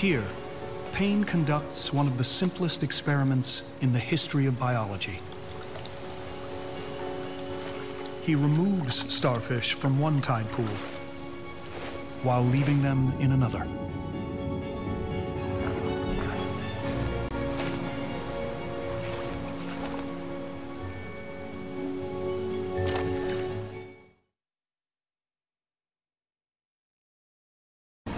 Here, 0.08 0.24
Paine 0.94 1.26
conducts 1.26 1.92
one 1.92 2.08
of 2.08 2.18
the 2.18 2.24
simplest 2.24 2.82
experiments 2.82 3.64
in 3.82 3.92
the 3.92 4.00
history 4.00 4.46
of 4.46 4.58
biology. 4.58 5.20
he 8.24 8.34
removes 8.34 9.14
starfish 9.14 9.74
from 9.74 10.00
one 10.00 10.22
tide 10.22 10.50
pool 10.54 10.64
while 12.24 12.42
leaving 12.42 12.82
them 12.82 13.14
in 13.20 13.34
another. 13.34 13.68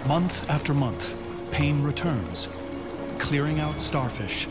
Month 0.06 0.48
after 0.48 0.72
month, 0.72 1.16
Paine 1.50 1.82
returns, 1.82 2.48
clearing 3.18 3.60
out 3.60 3.80
starfish. 3.80 4.46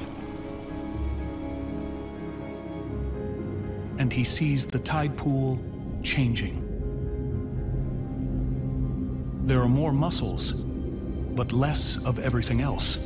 And 3.97 4.11
he 4.11 4.23
sees 4.23 4.65
the 4.65 4.79
tide 4.79 5.17
pool 5.17 5.59
changing. 6.03 6.65
There 9.45 9.61
are 9.61 9.69
more 9.69 9.91
mussels, 9.91 10.51
but 10.53 11.51
less 11.51 11.97
of 12.05 12.19
everything 12.19 12.61
else. 12.61 12.99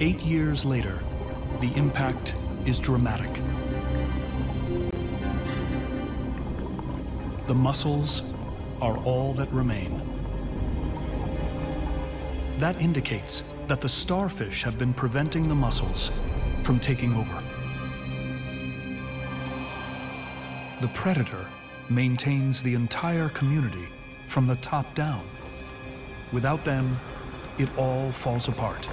Eight 0.00 0.20
years 0.22 0.64
later, 0.64 0.98
the 1.60 1.72
impact 1.76 2.34
is 2.66 2.78
dramatic. 2.80 3.40
The 7.46 7.54
mussels 7.54 8.22
are 8.80 8.96
all 9.04 9.34
that 9.34 9.52
remain. 9.52 10.00
That 12.58 12.80
indicates 12.80 13.42
that 13.66 13.82
the 13.82 13.88
starfish 13.88 14.62
have 14.62 14.78
been 14.78 14.94
preventing 14.94 15.48
the 15.48 15.54
mussels 15.54 16.10
from 16.62 16.80
taking 16.80 17.12
over. 17.12 17.42
The 20.80 20.88
predator 20.88 21.46
maintains 21.90 22.62
the 22.62 22.74
entire 22.74 23.28
community 23.28 23.88
from 24.26 24.46
the 24.46 24.56
top 24.56 24.94
down. 24.94 25.26
Without 26.32 26.64
them, 26.64 26.98
it 27.58 27.68
all 27.76 28.10
falls 28.10 28.48
apart. 28.48 28.88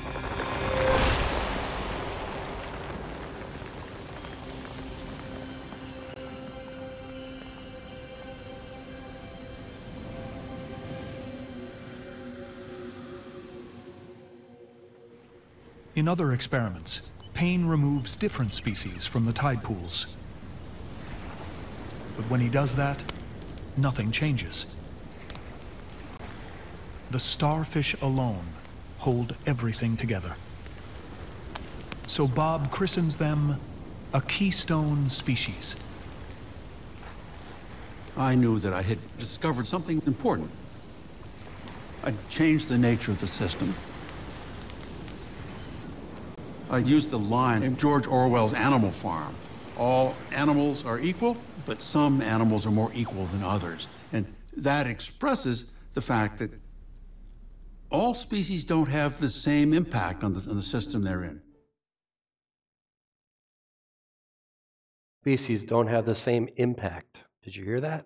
In 16.02 16.08
other 16.08 16.34
experiments, 16.34 17.12
Paine 17.36 17.68
removes 17.68 18.16
different 18.16 18.56
species 18.56 19.06
from 19.06 19.28
the 19.28 19.32
tide 19.32 19.64
pools. 19.64 20.08
But 22.18 22.28
when 22.28 22.40
he 22.40 22.50
does 22.50 22.74
that, 22.74 23.04
nothing 23.78 24.10
changes. 24.10 24.66
The 27.12 27.20
starfish 27.20 27.94
alone 28.02 28.46
hold 28.98 29.36
everything 29.46 29.96
together. 29.96 30.34
So 32.08 32.28
Bob 32.28 32.72
christens 32.72 33.18
them 33.18 33.60
a 34.12 34.22
keystone 34.22 35.08
species. 35.08 35.76
I 38.18 38.34
knew 38.34 38.58
that 38.58 38.74
I 38.74 38.82
had 38.82 38.98
discovered 39.20 39.68
something 39.68 40.02
important. 40.08 40.50
I'd 42.04 42.28
changed 42.28 42.70
the 42.70 42.80
nature 42.80 43.12
of 43.12 43.22
the 43.22 43.28
system. 43.28 43.76
I 46.72 46.78
used 46.78 47.10
the 47.10 47.20
line 47.20 47.64
in 47.64 47.76
George 47.76 48.08
Orwell's 48.08 48.54
Animal 48.54 48.92
Farm. 48.92 49.36
All 49.78 50.16
animals 50.34 50.86
are 50.86 51.02
equal, 51.02 51.36
but 51.66 51.82
some 51.82 52.22
animals 52.22 52.66
are 52.66 52.72
more 52.72 52.90
equal 52.96 53.26
than 53.26 53.44
others. 53.44 53.90
And 54.14 54.26
that 54.56 54.88
expresses 54.88 55.66
the 55.94 56.02
fact 56.02 56.40
that 56.40 56.50
all 57.90 58.14
species 58.14 58.64
don't 58.64 58.88
have 58.88 59.20
the 59.20 59.28
same 59.28 59.74
impact 59.74 60.24
on 60.24 60.34
the, 60.34 60.50
on 60.50 60.56
the 60.56 60.62
system 60.62 61.04
they're 61.04 61.26
in. 61.26 61.42
Species 65.24 65.66
don't 65.66 65.88
have 65.88 66.06
the 66.06 66.16
same 66.16 66.48
impact. 66.56 67.18
Did 67.44 67.54
you 67.54 67.66
hear 67.66 67.82
that? 67.82 68.06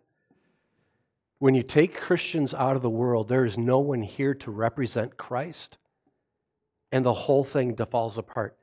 When 1.37 1.53
you 1.53 1.61
take 1.61 1.95
Christians 1.95 2.55
out 2.55 2.75
of 2.75 2.81
the 2.81 2.89
world, 2.89 3.29
there 3.29 3.45
is 3.45 3.59
no 3.59 3.77
one 3.77 4.01
here 4.01 4.33
to 4.33 4.49
represent 4.49 5.17
Christ, 5.17 5.77
and 6.95 7.05
the 7.05 7.13
whole 7.13 7.43
thing 7.43 7.75
falls 7.91 8.17
apart. 8.17 8.55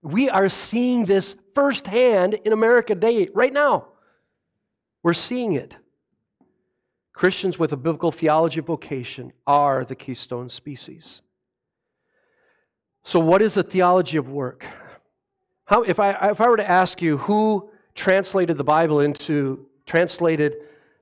We 0.00 0.30
are 0.30 0.48
seeing 0.48 1.04
this 1.04 1.36
firsthand 1.54 2.32
in 2.32 2.54
America 2.54 2.94
today, 2.94 3.28
right 3.34 3.52
now. 3.52 3.88
We're 5.02 5.12
seeing 5.12 5.52
it. 5.52 5.76
Christians 7.12 7.58
with 7.58 7.72
a 7.72 7.76
biblical 7.76 8.10
theology 8.10 8.60
vocation 8.60 9.30
are 9.46 9.84
the 9.84 9.94
keystone 9.94 10.48
species. 10.48 11.20
So, 13.04 13.20
what 13.20 13.42
is 13.42 13.58
a 13.58 13.62
theology 13.62 14.16
of 14.16 14.30
work? 14.30 14.64
How, 15.66 15.82
if, 15.82 16.00
I, 16.00 16.30
if 16.30 16.40
I 16.40 16.48
were 16.48 16.56
to 16.56 16.70
ask 16.70 17.02
you 17.02 17.18
who 17.18 17.68
translated 17.94 18.56
the 18.56 18.64
Bible 18.64 19.00
into, 19.00 19.66
translated 19.84 20.56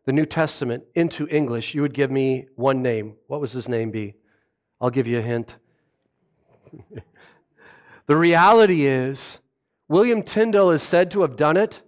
the 0.06 0.12
New 0.12 0.26
Testament 0.26 0.82
into 0.96 1.28
English, 1.28 1.72
you 1.72 1.82
would 1.82 1.94
give 1.94 2.10
me 2.10 2.46
one 2.56 2.82
name. 2.82 3.14
What 3.28 3.40
was 3.40 3.52
his 3.52 3.68
name 3.68 3.92
be? 3.92 4.16
I'll 4.80 4.90
give 4.90 5.06
you 5.06 5.18
a 5.18 5.22
hint. 5.22 5.54
The 8.06 8.16
reality 8.16 8.86
is, 8.86 9.38
William 9.88 10.22
Tyndale 10.22 10.70
is 10.70 10.82
said 10.82 11.10
to 11.10 11.22
have 11.22 11.36
done 11.36 11.56
it, 11.56 11.80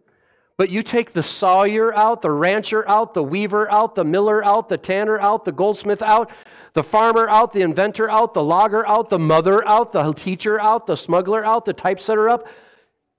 but 0.56 0.70
you 0.70 0.82
take 0.82 1.12
the 1.12 1.22
sawyer 1.22 1.94
out, 1.94 2.22
the 2.22 2.30
rancher 2.30 2.88
out, 2.88 3.14
the 3.14 3.22
weaver 3.22 3.70
out, 3.70 3.94
the 3.94 4.04
miller 4.04 4.44
out, 4.44 4.68
the 4.68 4.78
tanner 4.78 5.20
out, 5.20 5.44
the 5.44 5.52
goldsmith 5.52 6.02
out, 6.02 6.30
the 6.72 6.82
farmer 6.82 7.28
out, 7.28 7.52
the 7.52 7.60
inventor 7.60 8.10
out, 8.10 8.34
the 8.34 8.42
logger 8.42 8.86
out, 8.86 9.10
the 9.10 9.18
mother 9.18 9.66
out, 9.66 9.92
the 9.92 10.12
teacher 10.12 10.60
out, 10.60 10.86
the 10.86 10.96
smuggler 10.96 11.44
out, 11.44 11.64
the 11.64 11.72
typesetter 11.72 12.28
up, 12.28 12.46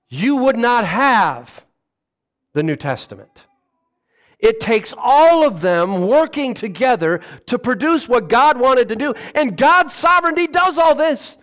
you 0.08 0.36
would 0.36 0.56
not 0.56 0.84
have 0.84 1.64
the 2.54 2.62
New 2.62 2.76
Testament. 2.76 3.44
It 4.38 4.60
takes 4.60 4.94
all 4.96 5.44
of 5.44 5.60
them 5.60 6.06
working 6.06 6.54
together 6.54 7.20
to 7.46 7.58
produce 7.58 8.08
what 8.08 8.28
God 8.28 8.58
wanted 8.58 8.88
to 8.88 8.96
do. 8.96 9.14
And 9.34 9.56
God's 9.56 9.94
sovereignty 9.94 10.46
does 10.46 10.78
all 10.78 10.94
this. 10.94 11.37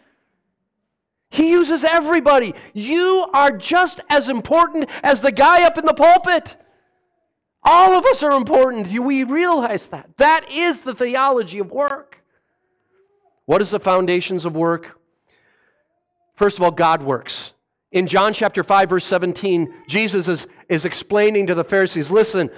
He 1.35 1.49
uses 1.49 1.83
everybody. 1.83 2.55
You 2.73 3.27
are 3.33 3.51
just 3.51 3.99
as 4.09 4.29
important 4.29 4.89
as 5.03 5.19
the 5.19 5.33
guy 5.33 5.63
up 5.63 5.77
in 5.77 5.85
the 5.85 5.93
pulpit. 5.93 6.55
All 7.61 7.91
of 7.91 8.05
us 8.05 8.23
are 8.23 8.31
important. 8.31 8.87
We 8.87 9.25
realize 9.25 9.87
that. 9.87 10.09
That 10.17 10.49
is 10.49 10.79
the 10.81 10.95
theology 10.95 11.59
of 11.59 11.71
work. 11.71 12.19
What 13.45 13.61
is 13.61 13.71
the 13.71 13.81
foundations 13.81 14.45
of 14.45 14.55
work? 14.55 14.97
First 16.35 16.57
of 16.57 16.63
all, 16.63 16.71
God 16.71 17.01
works. 17.03 17.51
In 17.91 18.07
John 18.07 18.33
chapter 18.33 18.63
5, 18.63 18.89
verse 18.89 19.05
17, 19.05 19.73
Jesus 19.87 20.29
is, 20.29 20.47
is 20.69 20.85
explaining 20.85 21.47
to 21.47 21.55
the 21.55 21.63
Pharisees 21.65 22.09
listen, 22.09 22.49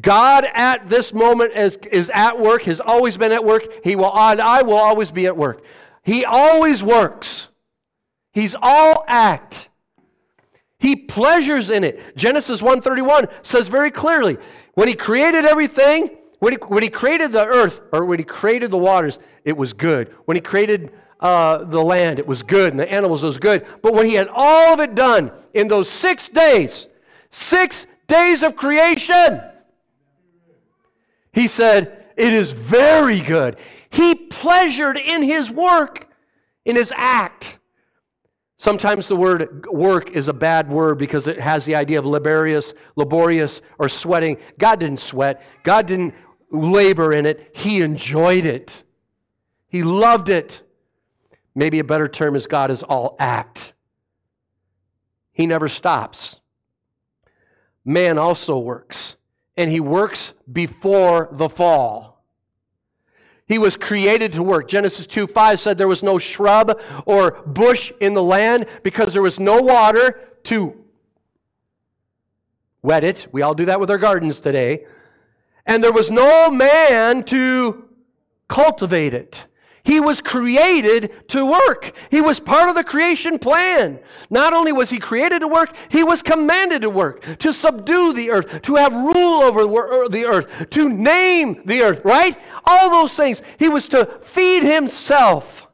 God 0.00 0.46
at 0.54 0.88
this 0.88 1.12
moment 1.12 1.56
is, 1.56 1.76
is 1.90 2.10
at 2.14 2.38
work, 2.38 2.62
has 2.62 2.80
always 2.80 3.16
been 3.16 3.32
at 3.32 3.44
work. 3.44 3.64
He 3.84 3.96
will, 3.96 4.16
and 4.16 4.40
I 4.40 4.62
will 4.62 4.76
always 4.76 5.10
be 5.10 5.26
at 5.26 5.36
work. 5.36 5.62
He 6.04 6.24
always 6.24 6.82
works. 6.82 7.48
He's 8.32 8.54
all 8.60 9.04
act. 9.06 9.68
He 10.78 10.96
pleasures 10.96 11.70
in 11.70 11.84
it. 11.84 12.16
Genesis 12.16 12.60
1:31 12.60 13.28
says 13.42 13.68
very 13.68 13.90
clearly, 13.90 14.38
when 14.74 14.88
he 14.88 14.94
created 14.94 15.44
everything, 15.44 16.10
when 16.40 16.54
he, 16.54 16.58
when 16.66 16.82
he 16.82 16.88
created 16.88 17.30
the 17.30 17.46
earth 17.46 17.80
or 17.92 18.04
when 18.04 18.18
he 18.18 18.24
created 18.24 18.70
the 18.70 18.78
waters, 18.78 19.18
it 19.44 19.56
was 19.56 19.72
good. 19.72 20.12
When 20.24 20.36
he 20.36 20.40
created 20.40 20.90
uh, 21.20 21.58
the 21.64 21.80
land, 21.80 22.18
it 22.18 22.26
was 22.26 22.42
good, 22.42 22.72
and 22.72 22.80
the 22.80 22.90
animals, 22.90 23.22
it 23.22 23.26
was 23.26 23.38
good. 23.38 23.64
But 23.80 23.94
when 23.94 24.06
he 24.06 24.14
had 24.14 24.28
all 24.32 24.74
of 24.74 24.80
it 24.80 24.96
done 24.96 25.30
in 25.54 25.68
those 25.68 25.88
six 25.88 26.28
days, 26.28 26.88
six 27.30 27.86
days 28.08 28.42
of 28.42 28.56
creation, 28.56 29.40
he 31.32 31.46
said, 31.46 32.06
It 32.16 32.32
is 32.32 32.50
very 32.50 33.20
good. 33.20 33.56
He 33.90 34.14
pleasured 34.14 34.98
in 34.98 35.22
his 35.22 35.48
work, 35.48 36.08
in 36.64 36.74
his 36.74 36.92
act. 36.96 37.58
Sometimes 38.62 39.08
the 39.08 39.16
word 39.16 39.66
work 39.66 40.12
is 40.12 40.28
a 40.28 40.32
bad 40.32 40.70
word 40.70 40.96
because 40.96 41.26
it 41.26 41.40
has 41.40 41.64
the 41.64 41.74
idea 41.74 41.98
of 41.98 42.06
laborious, 42.06 42.74
laborious, 42.94 43.60
or 43.76 43.88
sweating. 43.88 44.36
God 44.56 44.78
didn't 44.78 45.00
sweat. 45.00 45.42
God 45.64 45.88
didn't 45.88 46.14
labor 46.48 47.12
in 47.12 47.26
it. 47.26 47.50
He 47.56 47.80
enjoyed 47.80 48.44
it. 48.44 48.84
He 49.66 49.82
loved 49.82 50.28
it. 50.28 50.60
Maybe 51.56 51.80
a 51.80 51.84
better 51.84 52.06
term 52.06 52.36
is 52.36 52.46
God 52.46 52.70
is 52.70 52.84
all 52.84 53.16
act. 53.18 53.72
He 55.32 55.44
never 55.44 55.68
stops. 55.68 56.36
Man 57.84 58.16
also 58.16 58.60
works, 58.60 59.16
and 59.56 59.72
he 59.72 59.80
works 59.80 60.34
before 60.52 61.30
the 61.32 61.48
fall. 61.48 62.11
He 63.52 63.58
was 63.58 63.76
created 63.76 64.32
to 64.32 64.42
work. 64.42 64.66
Genesis 64.66 65.06
2 65.06 65.26
5 65.26 65.60
said 65.60 65.76
there 65.76 65.86
was 65.86 66.02
no 66.02 66.16
shrub 66.16 66.80
or 67.04 67.42
bush 67.44 67.92
in 68.00 68.14
the 68.14 68.22
land 68.22 68.64
because 68.82 69.12
there 69.12 69.20
was 69.20 69.38
no 69.38 69.60
water 69.60 70.18
to 70.44 70.82
wet 72.80 73.04
it. 73.04 73.26
We 73.30 73.42
all 73.42 73.52
do 73.52 73.66
that 73.66 73.78
with 73.78 73.90
our 73.90 73.98
gardens 73.98 74.40
today. 74.40 74.86
And 75.66 75.84
there 75.84 75.92
was 75.92 76.10
no 76.10 76.48
man 76.48 77.24
to 77.24 77.90
cultivate 78.48 79.12
it. 79.12 79.44
He 79.84 79.98
was 79.98 80.20
created 80.20 81.28
to 81.28 81.44
work. 81.44 81.92
He 82.10 82.20
was 82.20 82.38
part 82.38 82.68
of 82.68 82.76
the 82.76 82.84
creation 82.84 83.38
plan. 83.38 83.98
Not 84.30 84.54
only 84.54 84.70
was 84.70 84.90
he 84.90 84.98
created 84.98 85.40
to 85.40 85.48
work, 85.48 85.74
he 85.88 86.04
was 86.04 86.22
commanded 86.22 86.82
to 86.82 86.90
work, 86.90 87.38
to 87.38 87.52
subdue 87.52 88.12
the 88.12 88.30
earth, 88.30 88.62
to 88.62 88.76
have 88.76 88.92
rule 88.92 89.42
over 89.42 90.08
the 90.08 90.24
earth, 90.24 90.70
to 90.70 90.88
name 90.88 91.62
the 91.66 91.82
earth, 91.82 92.00
right? 92.04 92.38
All 92.64 92.90
those 92.90 93.14
things. 93.14 93.42
He 93.58 93.68
was 93.68 93.88
to 93.88 94.20
feed 94.22 94.62
himself. 94.62 95.66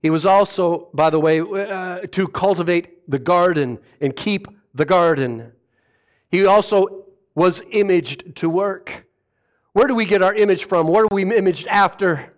He 0.00 0.10
was 0.10 0.24
also, 0.24 0.88
by 0.94 1.10
the 1.10 1.20
way, 1.20 1.40
uh, 1.40 2.00
to 2.12 2.28
cultivate 2.28 3.10
the 3.10 3.18
garden 3.18 3.78
and 4.00 4.16
keep 4.16 4.46
the 4.72 4.84
garden. 4.84 5.52
He 6.30 6.46
also 6.46 7.06
was 7.34 7.60
imaged 7.72 8.36
to 8.36 8.48
work. 8.48 9.04
Where 9.78 9.86
do 9.86 9.94
we 9.94 10.06
get 10.06 10.22
our 10.24 10.34
image 10.34 10.64
from? 10.64 10.88
What 10.88 11.04
are 11.04 11.14
we 11.14 11.22
imaged 11.22 11.68
after? 11.68 12.32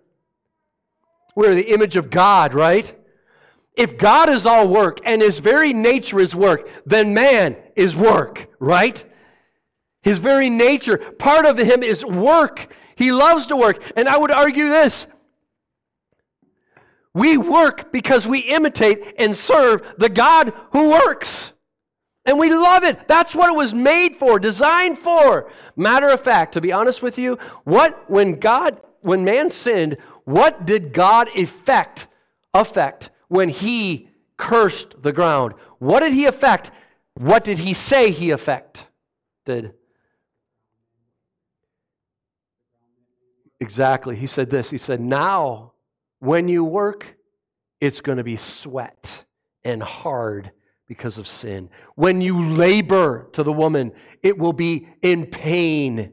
We're 1.35 1.55
the 1.55 1.73
image 1.73 1.95
of 1.95 2.11
God, 2.11 2.53
right? 2.53 2.95
If 3.75 3.97
God 3.97 4.29
is 4.29 4.45
all 4.45 4.67
work 4.67 4.99
and 5.05 5.23
his 5.23 5.39
very 5.39 5.73
nature 5.73 6.19
is 6.19 6.35
work, 6.35 6.69
then 6.85 7.15
man 7.15 7.55
is 7.75 7.95
work, 7.95 8.47
right? 8.59 9.03
His 10.03 10.19
very 10.19 10.51
nature, 10.51 10.99
part 10.99 11.47
of 11.47 11.57
him 11.57 11.81
is 11.81 12.05
work. 12.05 12.71
He 12.95 13.11
loves 13.11 13.47
to 13.47 13.55
work. 13.55 13.81
And 13.95 14.07
I 14.07 14.19
would 14.19 14.29
argue 14.29 14.69
this 14.69 15.07
we 17.11 17.37
work 17.37 17.91
because 17.91 18.27
we 18.27 18.41
imitate 18.41 19.15
and 19.17 19.35
serve 19.35 19.81
the 19.97 20.09
God 20.09 20.53
who 20.73 20.91
works. 20.91 21.50
And 22.25 22.37
we 22.37 22.53
love 22.53 22.83
it. 22.83 23.07
That's 23.07 23.33
what 23.33 23.49
it 23.49 23.55
was 23.55 23.73
made 23.73 24.15
for, 24.15 24.37
designed 24.37 24.99
for. 24.99 25.51
Matter 25.75 26.07
of 26.09 26.21
fact, 26.21 26.53
to 26.53 26.61
be 26.61 26.71
honest 26.71 27.01
with 27.01 27.17
you, 27.17 27.39
what 27.63 28.09
when 28.09 28.39
God 28.39 28.79
when 29.01 29.23
man 29.23 29.49
sinned, 29.49 29.97
what 30.25 30.65
did 30.65 30.93
God 30.93 31.29
effect 31.35 32.07
affect 32.53 33.09
when 33.29 33.49
he 33.49 34.09
cursed 34.37 35.01
the 35.01 35.11
ground? 35.11 35.53
What 35.79 36.01
did 36.01 36.13
he 36.13 36.25
affect? 36.25 36.71
What 37.15 37.43
did 37.43 37.57
he 37.57 37.73
say 37.73 38.11
he 38.11 38.29
affected? 38.29 39.73
Exactly. 43.59 44.15
He 44.15 44.27
said 44.27 44.51
this. 44.51 44.69
He 44.69 44.77
said, 44.77 45.01
"Now 45.01 45.73
when 46.19 46.47
you 46.47 46.63
work, 46.63 47.15
it's 47.79 48.01
going 48.01 48.19
to 48.19 48.23
be 48.23 48.37
sweat 48.37 49.25
and 49.63 49.81
hard 49.81 50.51
because 50.91 51.17
of 51.17 51.25
sin. 51.25 51.69
When 51.95 52.19
you 52.19 52.49
labor 52.49 53.29
to 53.31 53.43
the 53.43 53.53
woman, 53.53 53.93
it 54.21 54.37
will 54.37 54.51
be 54.51 54.89
in 55.01 55.25
pain. 55.25 56.11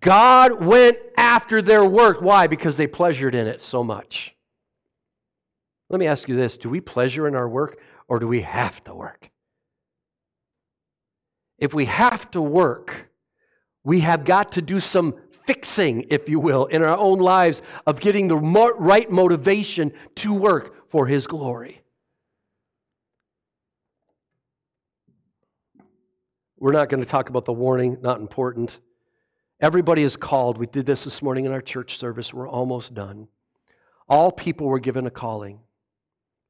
God 0.00 0.60
went 0.60 0.98
after 1.16 1.62
their 1.62 1.84
work. 1.84 2.20
Why? 2.20 2.48
Because 2.48 2.76
they 2.76 2.88
pleasured 2.88 3.36
in 3.36 3.46
it 3.46 3.62
so 3.62 3.84
much. 3.84 4.34
Let 5.88 6.00
me 6.00 6.08
ask 6.08 6.28
you 6.28 6.34
this 6.34 6.56
do 6.56 6.68
we 6.68 6.80
pleasure 6.80 7.28
in 7.28 7.36
our 7.36 7.48
work 7.48 7.78
or 8.08 8.18
do 8.18 8.26
we 8.26 8.40
have 8.40 8.82
to 8.84 8.92
work? 8.92 9.30
If 11.56 11.72
we 11.72 11.84
have 11.84 12.28
to 12.32 12.42
work, 12.42 13.08
we 13.84 14.00
have 14.00 14.24
got 14.24 14.50
to 14.52 14.62
do 14.62 14.80
some 14.80 15.14
fixing, 15.46 16.06
if 16.10 16.28
you 16.28 16.40
will, 16.40 16.66
in 16.66 16.82
our 16.82 16.98
own 16.98 17.20
lives 17.20 17.62
of 17.86 18.00
getting 18.00 18.26
the 18.26 18.36
right 18.36 19.08
motivation 19.12 19.92
to 20.16 20.34
work 20.34 20.90
for 20.90 21.06
His 21.06 21.28
glory. 21.28 21.81
We're 26.62 26.70
not 26.70 26.88
going 26.88 27.02
to 27.02 27.08
talk 27.08 27.28
about 27.28 27.44
the 27.44 27.52
warning, 27.52 27.98
not 28.02 28.20
important. 28.20 28.78
Everybody 29.60 30.04
is 30.04 30.14
called. 30.14 30.58
We 30.58 30.68
did 30.68 30.86
this 30.86 31.02
this 31.02 31.20
morning 31.20 31.44
in 31.44 31.50
our 31.50 31.60
church 31.60 31.98
service. 31.98 32.32
We're 32.32 32.48
almost 32.48 32.94
done. 32.94 33.26
All 34.08 34.30
people 34.30 34.68
were 34.68 34.78
given 34.78 35.04
a 35.04 35.10
calling. 35.10 35.58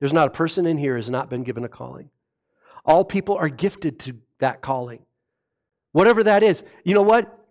There's 0.01 0.13
not 0.13 0.29
a 0.29 0.31
person 0.31 0.67
in 0.67 0.77
here 0.77 0.97
has 0.97 1.09
not 1.09 1.31
been 1.31 1.45
given 1.45 1.65
a 1.65 1.69
calling. 1.69 2.11
All 2.85 3.07
people 3.07 3.37
are 3.37 3.49
gifted 3.49 3.99
to 4.01 4.19
that 4.39 4.61
calling. 4.61 4.99
Whatever 5.93 6.25
that 6.25 6.43
is. 6.43 6.63
You 6.85 6.93
know 6.93 7.01
what? 7.01 7.47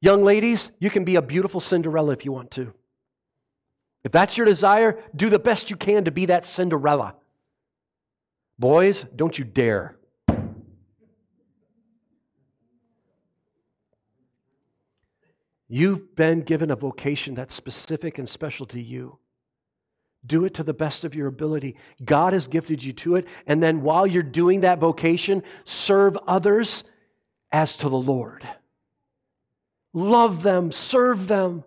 Young 0.00 0.24
ladies, 0.24 0.70
you 0.78 0.88
can 0.88 1.04
be 1.04 1.16
a 1.16 1.22
beautiful 1.22 1.60
Cinderella 1.60 2.12
if 2.12 2.24
you 2.24 2.32
want 2.32 2.50
to. 2.52 2.72
If 4.04 4.12
that's 4.12 4.38
your 4.38 4.46
desire, 4.46 5.04
do 5.14 5.28
the 5.28 5.38
best 5.38 5.68
you 5.68 5.76
can 5.76 6.06
to 6.06 6.10
be 6.10 6.24
that 6.24 6.46
Cinderella. 6.46 7.14
Boys, 8.58 9.04
don't 9.14 9.38
you 9.38 9.44
dare. 9.44 9.98
You've 15.68 16.14
been 16.14 16.42
given 16.42 16.70
a 16.70 16.76
vocation 16.76 17.34
that's 17.34 17.54
specific 17.54 18.18
and 18.18 18.28
special 18.28 18.66
to 18.66 18.80
you. 18.80 19.18
Do 20.24 20.44
it 20.44 20.54
to 20.54 20.62
the 20.62 20.74
best 20.74 21.04
of 21.04 21.14
your 21.14 21.28
ability. 21.28 21.76
God 22.04 22.32
has 22.32 22.48
gifted 22.48 22.82
you 22.82 22.92
to 22.94 23.16
it. 23.16 23.26
And 23.46 23.62
then 23.62 23.82
while 23.82 24.06
you're 24.06 24.22
doing 24.22 24.60
that 24.60 24.78
vocation, 24.78 25.42
serve 25.64 26.16
others 26.26 26.84
as 27.52 27.76
to 27.76 27.88
the 27.88 27.96
Lord. 27.96 28.46
Love 29.92 30.42
them, 30.42 30.72
serve 30.72 31.28
them 31.28 31.64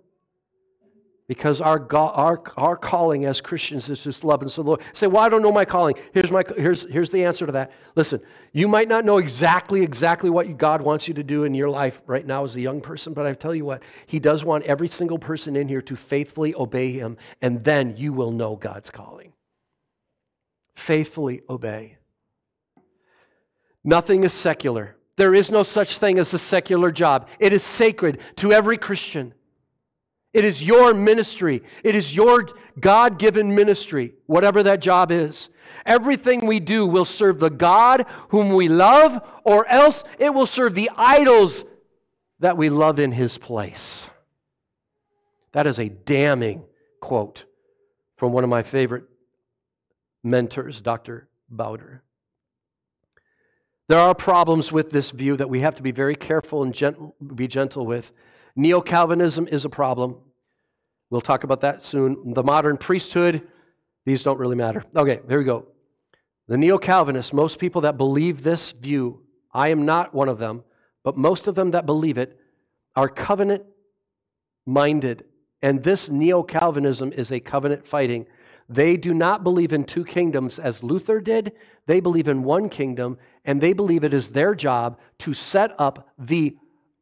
because 1.30 1.61
our, 1.61 1.77
God, 1.77 2.11
our, 2.15 2.41
our 2.57 2.76
calling 2.76 3.26
as 3.26 3.39
Christians 3.39 3.88
is 3.88 4.03
just 4.03 4.23
love 4.23 4.41
and 4.41 4.51
so 4.51 4.64
the 4.64 4.69
Lord. 4.69 4.81
Say, 4.93 5.06
well, 5.06 5.22
I 5.22 5.30
don't 5.30 5.43
know 5.43 5.51
my 5.51 5.64
calling. 5.64 5.93
Here's, 6.11 6.31
my, 6.31 6.43
here's, 6.57 6.88
here's 6.89 7.11
the 7.11 7.23
answer 7.23 7.45
to 7.45 7.51
that. 7.51 7.72
Listen, 7.95 8.19
you 8.51 8.68
might 8.68 8.88
not 8.88 9.06
know 9.06 9.19
exactly, 9.19 9.84
exactly 9.84 10.31
what 10.31 10.57
God 10.57 10.81
wants 10.81 11.07
you 11.07 11.14
to 11.14 11.23
do 11.23 11.43
in 11.43 11.53
your 11.53 11.69
life 11.69 12.01
right 12.07 12.26
now 12.26 12.45
as 12.45 12.56
a 12.56 12.61
young 12.61 12.81
person, 12.81 13.14
but 13.14 13.27
I 13.27 13.34
tell 13.34 13.53
you 13.53 13.64
what, 13.64 13.84
He 14.07 14.18
does 14.18 14.43
want 14.43 14.64
every 14.64 14.89
single 14.89 15.19
person 15.19 15.56
in 15.56 15.68
here 15.68 15.84
to 15.84 15.95
faithfully 15.95 16.56
obey 16.56 16.93
Him, 16.93 17.15
and 17.43 17.64
then 17.64 17.95
you 17.95 18.11
will 18.11 18.31
know 18.31 18.56
God's 18.56 18.89
calling. 18.89 19.34
Faithfully 20.73 21.43
obey. 21.47 21.97
Nothing 23.84 24.23
is 24.23 24.34
secular. 24.34 24.95
There 25.15 25.35
is 25.35 25.51
no 25.51 25.61
such 25.61 25.99
thing 25.99 26.18
as 26.18 26.34
a 26.34 26.39
secular 26.39 26.89
job. 26.89 27.27
It 27.38 27.53
is 27.53 27.61
sacred 27.61 28.18
to 28.38 28.51
every 28.51 28.80
Christian. 28.80 29.35
It 30.34 30.45
is 30.45 30.61
your 30.61 30.93
ministry. 30.93 31.64
It 31.84 31.95
is 31.95 32.15
your 32.15 32.49
God 32.80 33.18
given 33.18 33.56
ministry, 33.56 34.14
whatever 34.27 34.61
that 34.64 34.80
job 34.80 35.11
is. 35.11 35.49
Everything 35.85 36.45
we 36.45 36.60
do 36.60 36.85
will 36.85 37.06
serve 37.06 37.39
the 37.39 37.49
God 37.49 38.06
whom 38.30 38.53
we 38.53 38.68
love, 38.68 39.22
or 39.43 39.65
else 39.68 40.03
it 40.19 40.34
will 40.34 40.45
serve 40.45 40.76
the 40.76 40.91
idols 40.95 41.65
that 42.39 42.57
we 42.57 42.69
love 42.69 42.99
in 42.99 43.11
his 43.11 43.38
place. 43.38 44.10
That 45.53 45.65
is 45.65 45.80
a 45.80 45.89
damning 45.89 46.64
quote 47.01 47.45
from 48.18 48.31
one 48.31 48.43
of 48.43 48.49
my 48.49 48.61
favorite 48.61 49.06
mentors, 50.23 50.81
Dr. 50.81 51.27
Bowder. 51.49 52.03
There 53.88 53.99
are 53.99 54.14
problems 54.14 54.72
with 54.72 54.91
this 54.91 55.10
view 55.10 55.35
that 55.38 55.49
we 55.49 55.61
have 55.61 55.73
to 55.76 55.81
be 55.81 55.91
very 55.91 56.15
careful 56.15 56.61
and 56.61 56.73
gentle, 56.73 57.15
be 57.34 57.47
gentle 57.47 57.88
with. 57.88 58.11
Neo 58.60 58.81
Calvinism 58.81 59.48
is 59.48 59.64
a 59.64 59.69
problem. 59.69 60.18
We'll 61.10 61.22
talk 61.22 61.45
about 61.45 61.61
that 61.61 61.81
soon. 61.81 62.34
The 62.34 62.44
modern 62.44 62.76
priesthood, 62.76 63.48
these 64.06 64.22
don't 64.22 64.38
really 64.38 64.57
matter. 64.57 64.84
Okay, 64.94 65.22
here 65.30 65.38
we 65.38 65.45
go. 65.45 65.68
The 66.49 66.57
Neo 66.57 66.77
Calvinists, 66.77 67.31
most 67.31 67.57
people 67.57 67.80
that 67.81 67.95
believe 67.95 68.44
this 68.44 68.73
view, 68.73 69.22
I 69.53 69.69
am 69.69 69.86
not 69.86 70.14
one 70.14 70.27
of 70.27 70.40
them, 70.40 70.65
but 71.06 71.15
most 71.15 71.48
of 71.48 71.56
them 71.56 71.72
that 71.72 71.86
believe 71.86 72.18
it 72.18 72.38
are 72.98 73.07
covenant 73.07 73.64
minded. 74.65 75.23
And 75.61 75.81
this 75.81 76.10
Neo 76.10 76.44
Calvinism 76.44 77.14
is 77.14 77.31
a 77.31 77.40
covenant 77.40 77.88
fighting. 77.88 78.26
They 78.68 78.98
do 78.98 79.14
not 79.14 79.41
believe 79.41 79.72
in 79.72 79.86
two 79.86 80.03
kingdoms 80.03 80.60
as 80.60 80.84
Luther 80.84 81.22
did. 81.22 81.53
They 81.86 82.02
believe 82.02 82.27
in 82.27 82.44
one 82.44 82.68
kingdom, 82.68 83.19
and 83.45 83.61
they 83.61 83.72
believe 83.72 84.03
it 84.03 84.14
is 84.14 84.27
their 84.27 84.53
job 84.53 84.99
to 85.19 85.34
set 85.34 85.72
up 85.80 86.10
the 86.18 86.57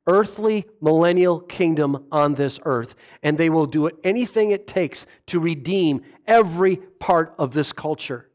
earthly 0.07 0.65
millennial 0.81 1.41
kingdom 1.41 2.05
on 2.11 2.33
this 2.33 2.59
earth, 2.63 2.95
and 3.21 3.37
they 3.37 3.49
will 3.49 3.65
do 3.65 3.89
anything 4.03 4.51
it 4.51 4.65
takes 4.65 5.05
to 5.27 5.39
redeem 5.39 6.01
every 6.25 6.77
part 6.77 7.35
of 7.37 7.53
this 7.53 7.71
culture. 7.73 8.29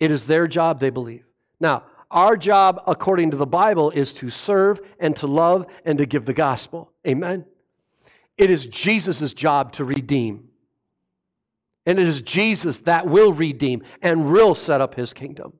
It 0.00 0.10
is 0.10 0.24
their 0.24 0.48
job, 0.48 0.80
they 0.80 0.90
believe. 0.90 1.24
Now, 1.60 1.84
our 2.10 2.36
job, 2.36 2.82
according 2.86 3.30
to 3.30 3.36
the 3.36 3.46
Bible, 3.46 3.90
is 3.90 4.12
to 4.14 4.30
serve 4.30 4.80
and 4.98 5.14
to 5.16 5.26
love 5.26 5.66
and 5.84 5.98
to 5.98 6.06
give 6.06 6.24
the 6.24 6.32
gospel. 6.32 6.90
Amen? 7.06 7.44
It 8.36 8.50
is 8.50 8.66
Jesus' 8.66 9.32
job 9.32 9.72
to 9.74 9.84
redeem. 9.84 10.48
And 11.86 11.98
it 11.98 12.08
is 12.08 12.20
Jesus 12.22 12.78
that 12.78 13.06
will 13.06 13.32
redeem 13.32 13.82
and 14.02 14.32
will 14.32 14.54
set 14.54 14.80
up 14.80 14.94
his 14.94 15.12
kingdom. 15.12 15.52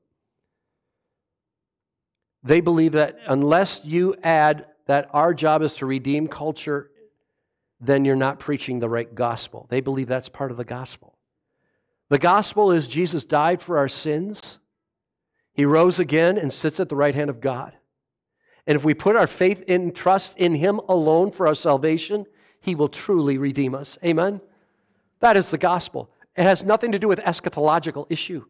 They 2.43 2.59
believe 2.59 2.93
that 2.93 3.17
unless 3.27 3.81
you 3.83 4.15
add 4.23 4.65
that 4.91 5.09
our 5.13 5.33
job 5.33 5.61
is 5.61 5.75
to 5.75 5.85
redeem 5.85 6.27
culture 6.27 6.91
then 7.79 8.03
you're 8.03 8.13
not 8.17 8.39
preaching 8.39 8.79
the 8.79 8.89
right 8.89 9.15
gospel. 9.15 9.67
They 9.69 9.79
believe 9.79 10.09
that's 10.09 10.27
part 10.27 10.51
of 10.51 10.57
the 10.57 10.65
gospel. 10.65 11.17
The 12.09 12.19
gospel 12.19 12.73
is 12.73 12.89
Jesus 12.89 13.23
died 13.23 13.61
for 13.61 13.77
our 13.77 13.87
sins, 13.87 14.59
he 15.53 15.63
rose 15.63 15.97
again 15.97 16.37
and 16.37 16.51
sits 16.51 16.81
at 16.81 16.89
the 16.89 16.97
right 16.97 17.15
hand 17.15 17.29
of 17.29 17.39
God. 17.39 17.71
And 18.67 18.75
if 18.75 18.83
we 18.83 18.93
put 18.93 19.15
our 19.15 19.27
faith 19.27 19.63
and 19.69 19.95
trust 19.95 20.35
in 20.37 20.55
him 20.55 20.81
alone 20.89 21.31
for 21.31 21.47
our 21.47 21.55
salvation, 21.55 22.25
he 22.59 22.75
will 22.75 22.89
truly 22.89 23.37
redeem 23.37 23.73
us. 23.73 23.97
Amen? 24.03 24.41
That 25.21 25.37
is 25.37 25.47
the 25.47 25.57
gospel. 25.57 26.09
It 26.35 26.43
has 26.43 26.65
nothing 26.65 26.91
to 26.91 26.99
do 26.99 27.07
with 27.07 27.19
eschatological 27.19 28.07
issue. 28.09 28.43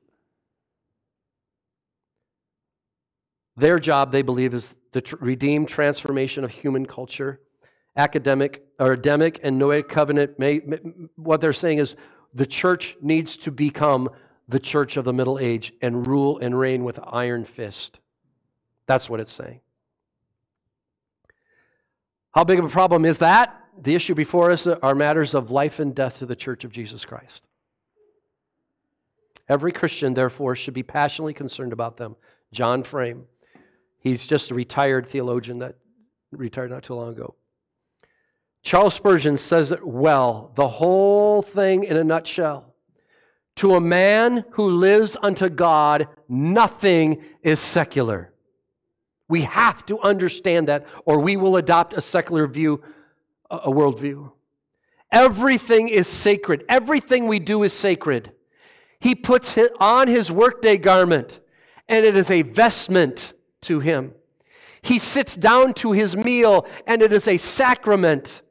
Their 3.62 3.80
job, 3.80 4.12
they 4.12 4.24
believe, 4.24 4.56
is 4.56 4.74
the 4.92 5.02
tr- 5.02 5.18
redeemed 5.20 5.70
transformation 5.70 6.44
of 6.44 6.50
human 6.50 6.84
culture. 6.84 7.42
Academic 7.96 8.66
or 8.80 8.94
Adamic 8.94 9.40
and 9.44 9.62
Noahic 9.62 9.88
covenant, 9.88 10.40
may, 10.40 10.62
may, 10.66 10.80
what 11.16 11.42
they're 11.42 11.54
saying 11.54 11.78
is 11.78 11.96
the 12.34 12.48
church 12.48 12.98
needs 13.04 13.38
to 13.38 13.52
become 13.52 14.10
the 14.50 14.60
church 14.60 14.98
of 14.98 15.06
the 15.06 15.14
Middle 15.14 15.38
Age 15.38 15.74
and 15.80 16.08
rule 16.08 16.40
and 16.40 16.58
reign 16.58 16.84
with 16.84 17.00
iron 17.06 17.46
fist. 17.46 18.00
That's 18.88 19.08
what 19.08 19.20
it's 19.20 19.32
saying. 19.32 19.60
How 22.32 22.44
big 22.44 22.58
of 22.58 22.66
a 22.66 22.70
problem 22.70 23.06
is 23.06 23.20
that? 23.20 23.64
The 23.80 23.94
issue 23.94 24.16
before 24.16 24.50
us 24.50 24.66
are 24.66 24.96
matters 24.96 25.36
of 25.36 25.52
life 25.52 25.80
and 25.80 25.94
death 25.94 26.18
to 26.18 26.26
the 26.26 26.36
church 26.36 26.64
of 26.64 26.72
Jesus 26.72 27.06
Christ. 27.06 27.44
Every 29.48 29.72
Christian, 29.72 30.16
therefore, 30.16 30.56
should 30.56 30.74
be 30.74 30.82
passionately 30.82 31.36
concerned 31.36 31.74
about 31.74 31.98
them. 31.98 32.16
John 32.52 32.82
Frame, 32.82 33.28
he's 34.02 34.26
just 34.26 34.52
a 34.52 34.56
retired 34.56 35.07
theologian 35.07 35.60
that 35.60 35.76
retired 36.32 36.72
not 36.72 36.84
too 36.84 36.95
long 36.95 37.10
ago. 37.10 37.36
Charles 38.64 38.94
Spurgeon 38.94 39.38
says 39.38 39.72
it 39.72 39.86
well, 39.86 40.52
the 40.56 40.68
whole 40.68 41.41
thing 41.41 41.86
in 41.86 41.98
a 41.98 42.03
nutshell. 42.03 42.73
To 43.57 43.76
a 43.76 43.82
man 43.82 44.45
who 44.52 44.69
lives 44.69 45.18
unto 45.22 45.49
God, 45.49 46.07
nothing 46.30 47.23
is 47.41 47.60
secular. 47.60 48.34
We 49.28 49.41
have 49.44 49.86
to 49.88 49.99
understand 50.02 50.68
that, 50.68 50.86
or 51.06 51.19
we 51.19 51.38
will 51.38 51.57
adopt 51.57 51.94
a 51.94 52.02
secular 52.02 52.48
view, 52.48 52.84
a 53.49 53.69
worldview. 53.69 54.32
Everything 55.11 55.90
is 55.90 56.07
sacred. 56.07 56.64
Everything 56.69 57.28
we 57.28 57.40
do 57.40 57.64
is 57.64 57.73
sacred. 57.73 58.32
He 58.99 59.15
puts 59.15 59.57
it 59.57 59.73
on 59.80 60.07
his 60.07 60.32
workday 60.32 60.78
garment, 60.78 61.40
and 61.90 62.06
it 62.06 62.15
is 62.15 62.30
a 62.30 62.44
vestment 62.44 63.34
to 63.62 63.80
him. 63.80 64.14
He 64.82 65.00
sits 65.00 65.36
down 65.36 65.74
to 65.76 65.92
his 65.92 66.16
meal, 66.16 66.66
and 66.88 67.02
it 67.02 67.12
is 67.12 67.28
a 67.28 67.38
sacrament. 67.38 68.42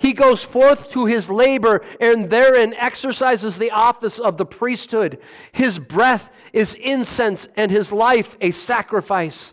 He 0.00 0.14
goes 0.14 0.42
forth 0.42 0.90
to 0.92 1.04
his 1.04 1.28
labor 1.28 1.82
and 2.00 2.30
therein 2.30 2.72
exercises 2.72 3.58
the 3.58 3.70
office 3.70 4.18
of 4.18 4.38
the 4.38 4.46
priesthood. 4.46 5.18
His 5.52 5.78
breath 5.78 6.30
is 6.54 6.74
incense 6.74 7.46
and 7.54 7.70
his 7.70 7.92
life 7.92 8.34
a 8.40 8.50
sacrifice. 8.50 9.52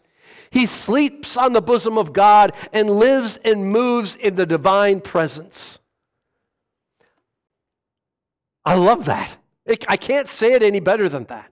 He 0.50 0.66
sleeps 0.66 1.36
on 1.36 1.52
the 1.52 1.62
bosom 1.62 1.98
of 1.98 2.14
God 2.14 2.54
and 2.72 2.90
lives 2.90 3.38
and 3.44 3.70
moves 3.74 4.16
in 4.16 4.36
the 4.36 4.46
divine 4.46 5.02
presence. 5.02 5.80
I 8.64 8.76
love 8.76 9.04
that. 9.04 9.36
I 9.90 9.98
can't 9.98 10.30
say 10.30 10.54
it 10.54 10.64
any 10.64 10.80
better 10.80 11.10
than 11.10 11.26
that. 11.26 11.52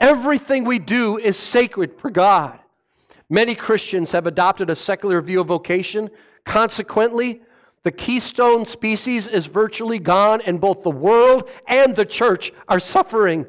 Everything 0.00 0.64
we 0.64 0.78
do 0.78 1.18
is 1.18 1.36
sacred 1.36 1.98
for 1.98 2.10
God. 2.10 2.58
Many 3.28 3.54
Christians 3.54 4.12
have 4.12 4.26
adopted 4.26 4.70
a 4.70 4.76
secular 4.76 5.20
view 5.20 5.40
of 5.40 5.46
vocation. 5.46 6.10
Consequently, 6.44 7.40
the 7.84 7.92
keystone 7.92 8.66
species 8.66 9.26
is 9.26 9.46
virtually 9.46 9.98
gone, 9.98 10.40
and 10.40 10.60
both 10.60 10.82
the 10.82 10.90
world 10.90 11.48
and 11.66 11.94
the 11.94 12.04
church 12.04 12.52
are 12.68 12.80
suffering. 12.80 13.46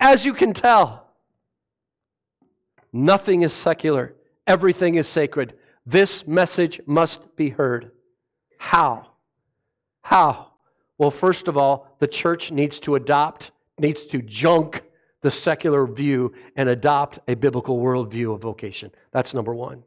As 0.00 0.24
you 0.24 0.32
can 0.32 0.52
tell, 0.52 1.08
nothing 2.92 3.42
is 3.42 3.52
secular, 3.52 4.14
everything 4.46 4.94
is 4.94 5.08
sacred. 5.08 5.54
This 5.84 6.26
message 6.26 6.80
must 6.86 7.36
be 7.36 7.50
heard. 7.50 7.90
How? 8.58 9.08
How? 10.02 10.52
Well, 10.96 11.10
first 11.10 11.48
of 11.48 11.56
all, 11.56 11.96
the 11.98 12.08
church 12.08 12.50
needs 12.50 12.78
to 12.80 12.94
adopt, 12.94 13.50
needs 13.78 14.02
to 14.06 14.20
junk 14.22 14.82
the 15.22 15.30
secular 15.30 15.86
view 15.86 16.32
and 16.56 16.68
adopt 16.68 17.18
a 17.28 17.34
biblical 17.34 17.80
worldview 17.80 18.34
of 18.34 18.40
vocation. 18.40 18.90
That's 19.12 19.34
number 19.34 19.54
one. 19.54 19.82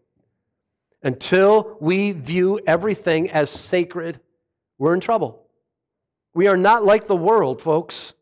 Until 1.04 1.78
we 1.80 2.12
view 2.12 2.60
everything 2.68 3.30
as 3.32 3.50
sacred, 3.50 4.20
we're 4.78 4.94
in 4.94 5.00
trouble. 5.00 5.48
We 6.34 6.48
are 6.48 6.58
not 6.58 6.86
like 6.86 7.08
the 7.08 7.16
world, 7.16 7.62
folks. 7.62 8.14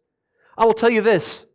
I 0.57 0.65
will 0.65 0.73
tell 0.73 0.90
you 0.90 1.02
this. 1.02 1.45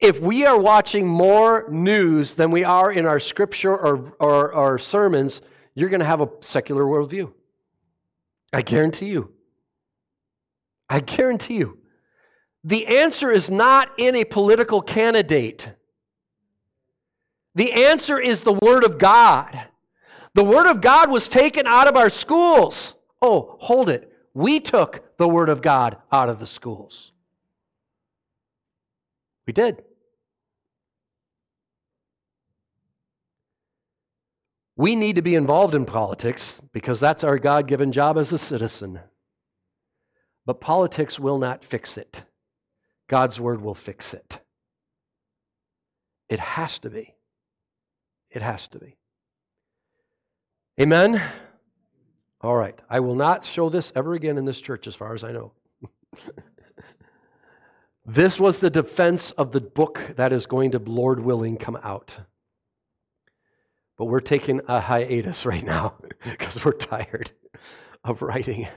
If 0.00 0.20
we 0.20 0.44
are 0.46 0.58
watching 0.58 1.06
more 1.06 1.66
news 1.70 2.34
than 2.34 2.50
we 2.50 2.64
are 2.64 2.90
in 2.90 3.06
our 3.06 3.20
scripture 3.20 3.72
or, 3.72 4.12
or, 4.18 4.52
or 4.52 4.78
sermons, 4.78 5.42
you're 5.74 5.88
going 5.88 6.00
to 6.00 6.06
have 6.06 6.20
a 6.20 6.28
secular 6.40 6.82
worldview. 6.82 7.32
I 8.52 8.62
guarantee 8.62 9.06
you. 9.06 9.32
I 10.88 11.00
guarantee 11.00 11.54
you. 11.54 11.78
The 12.64 12.86
answer 12.86 13.30
is 13.30 13.50
not 13.50 13.90
in 13.98 14.14
a 14.14 14.24
political 14.24 14.80
candidate. 14.80 15.68
The 17.54 17.72
answer 17.72 18.18
is 18.18 18.40
the 18.40 18.52
Word 18.54 18.84
of 18.84 18.98
God. 18.98 19.66
The 20.34 20.44
Word 20.44 20.66
of 20.66 20.80
God 20.80 21.10
was 21.10 21.28
taken 21.28 21.66
out 21.66 21.88
of 21.88 21.96
our 21.96 22.08
schools. 22.08 22.94
Oh, 23.20 23.56
hold 23.60 23.88
it. 23.88 24.10
We 24.32 24.60
took 24.60 25.16
the 25.18 25.28
Word 25.28 25.48
of 25.48 25.60
God 25.60 25.96
out 26.10 26.28
of 26.28 26.38
the 26.38 26.46
schools. 26.46 27.12
We 29.46 29.52
did. 29.52 29.82
We 34.76 34.96
need 34.96 35.16
to 35.16 35.22
be 35.22 35.34
involved 35.34 35.74
in 35.74 35.84
politics 35.84 36.60
because 36.72 36.98
that's 36.98 37.24
our 37.24 37.38
God 37.38 37.68
given 37.68 37.92
job 37.92 38.16
as 38.16 38.32
a 38.32 38.38
citizen. 38.38 39.00
But 40.46 40.60
politics 40.60 41.20
will 41.20 41.38
not 41.38 41.64
fix 41.64 41.98
it. 41.98 42.22
God's 43.12 43.38
Word 43.38 43.60
will 43.60 43.74
fix 43.74 44.14
it. 44.14 44.38
It 46.30 46.40
has 46.40 46.78
to 46.78 46.88
be. 46.88 47.14
It 48.30 48.40
has 48.40 48.66
to 48.68 48.78
be. 48.78 48.96
Amen? 50.80 51.22
All 52.40 52.56
right. 52.56 52.74
I 52.88 53.00
will 53.00 53.14
not 53.14 53.44
show 53.44 53.68
this 53.68 53.92
ever 53.94 54.14
again 54.14 54.38
in 54.38 54.46
this 54.46 54.62
church, 54.62 54.86
as 54.86 54.94
far 54.94 55.14
as 55.14 55.24
I 55.24 55.32
know. 55.32 55.52
this 58.06 58.40
was 58.40 58.60
the 58.60 58.70
defense 58.70 59.30
of 59.32 59.52
the 59.52 59.60
book 59.60 60.00
that 60.16 60.32
is 60.32 60.46
going 60.46 60.70
to, 60.70 60.78
Lord 60.78 61.20
willing, 61.20 61.58
come 61.58 61.76
out. 61.82 62.16
But 63.98 64.06
we're 64.06 64.20
taking 64.20 64.62
a 64.68 64.80
hiatus 64.80 65.44
right 65.52 65.62
now 65.62 65.96
because 66.24 66.64
we're 66.64 66.72
tired 66.72 67.30
of 68.04 68.22
writing. 68.22 68.68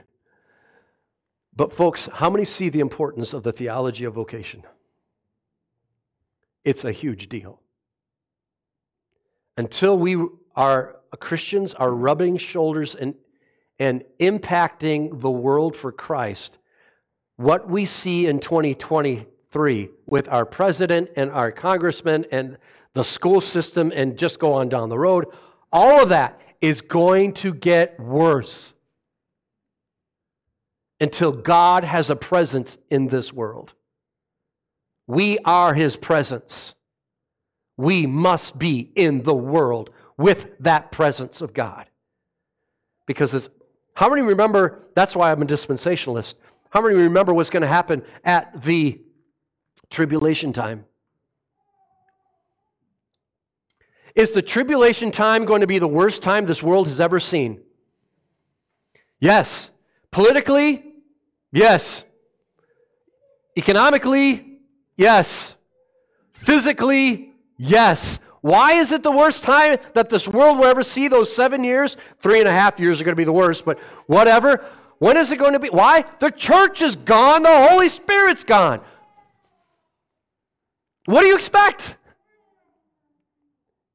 But, 1.56 1.72
folks, 1.72 2.08
how 2.12 2.28
many 2.28 2.44
see 2.44 2.68
the 2.68 2.80
importance 2.80 3.32
of 3.32 3.42
the 3.42 3.52
theology 3.52 4.04
of 4.04 4.14
vocation? 4.14 4.62
It's 6.64 6.84
a 6.84 6.92
huge 6.92 7.28
deal 7.28 7.60
until 9.56 9.98
we 9.98 10.16
are 10.54 10.96
uh, 11.12 11.16
Christians 11.16 11.74
are 11.74 11.90
rubbing 11.90 12.36
shoulders 12.36 12.94
and, 12.94 13.14
and 13.78 14.04
impacting 14.20 15.20
the 15.20 15.30
world 15.30 15.76
for 15.76 15.92
Christ, 15.92 16.58
what 17.36 17.68
we 17.68 17.84
see 17.84 18.26
in 18.26 18.40
2023 18.40 19.88
with 20.06 20.28
our 20.28 20.44
president 20.44 21.10
and 21.16 21.30
our 21.30 21.52
congressman 21.52 22.26
and 22.32 22.58
the 22.94 23.04
school 23.04 23.40
system 23.40 23.92
and 23.94 24.18
just 24.18 24.38
go 24.38 24.54
on 24.54 24.68
down 24.68 24.88
the 24.88 24.98
road, 24.98 25.26
all 25.72 26.02
of 26.02 26.08
that 26.08 26.40
is 26.60 26.80
going 26.80 27.34
to 27.34 27.52
get 27.52 27.98
worse 28.00 28.72
until 31.00 31.32
God 31.32 31.84
has 31.84 32.10
a 32.10 32.16
presence 32.16 32.78
in 32.90 33.08
this 33.08 33.32
world. 33.32 33.74
We 35.06 35.38
are 35.44 35.74
his 35.74 35.96
presence. 35.96 36.74
We 37.76 38.06
must 38.06 38.58
be 38.58 38.90
in 38.94 39.22
the 39.22 39.34
world 39.34 39.90
with 40.16 40.46
that 40.60 40.90
presence 40.90 41.40
of 41.40 41.52
God. 41.52 41.88
Because 43.06 43.34
it's, 43.34 43.48
how 43.94 44.08
many 44.08 44.22
remember, 44.22 44.86
that's 44.94 45.14
why 45.14 45.30
I'm 45.30 45.42
a 45.42 45.46
dispensationalist. 45.46 46.34
How 46.70 46.80
many 46.80 46.96
remember 46.96 47.32
what's 47.32 47.50
going 47.50 47.62
to 47.62 47.68
happen 47.68 48.02
at 48.24 48.62
the 48.62 49.00
tribulation 49.90 50.52
time? 50.52 50.84
Is 54.14 54.30
the 54.30 54.42
tribulation 54.42 55.10
time 55.10 55.44
going 55.44 55.60
to 55.60 55.66
be 55.66 55.78
the 55.78 55.86
worst 55.86 56.22
time 56.22 56.46
this 56.46 56.62
world 56.62 56.88
has 56.88 57.00
ever 57.00 57.20
seen? 57.20 57.60
Yes. 59.20 59.70
Politically? 60.10 60.85
Yes. 61.56 62.04
Economically? 63.56 64.58
Yes. 64.94 65.54
Physically? 66.34 67.32
Yes. 67.56 68.18
Why 68.42 68.74
is 68.74 68.92
it 68.92 69.02
the 69.02 69.10
worst 69.10 69.42
time 69.42 69.76
that 69.94 70.10
this 70.10 70.28
world 70.28 70.58
will 70.58 70.66
ever 70.66 70.82
see 70.82 71.08
those 71.08 71.34
seven 71.34 71.64
years? 71.64 71.96
Three 72.20 72.40
and 72.40 72.46
a 72.46 72.52
half 72.52 72.78
years 72.78 73.00
are 73.00 73.04
going 73.04 73.12
to 73.12 73.16
be 73.16 73.24
the 73.24 73.32
worst, 73.32 73.64
but 73.64 73.78
whatever. 74.06 74.66
When 74.98 75.16
is 75.16 75.32
it 75.32 75.38
going 75.38 75.54
to 75.54 75.58
be? 75.58 75.68
Why? 75.68 76.04
The 76.20 76.30
church 76.30 76.82
is 76.82 76.94
gone, 76.94 77.42
the 77.42 77.68
Holy 77.70 77.88
Spirit's 77.88 78.44
gone. 78.44 78.82
What 81.06 81.22
do 81.22 81.28
you 81.28 81.36
expect? 81.36 81.96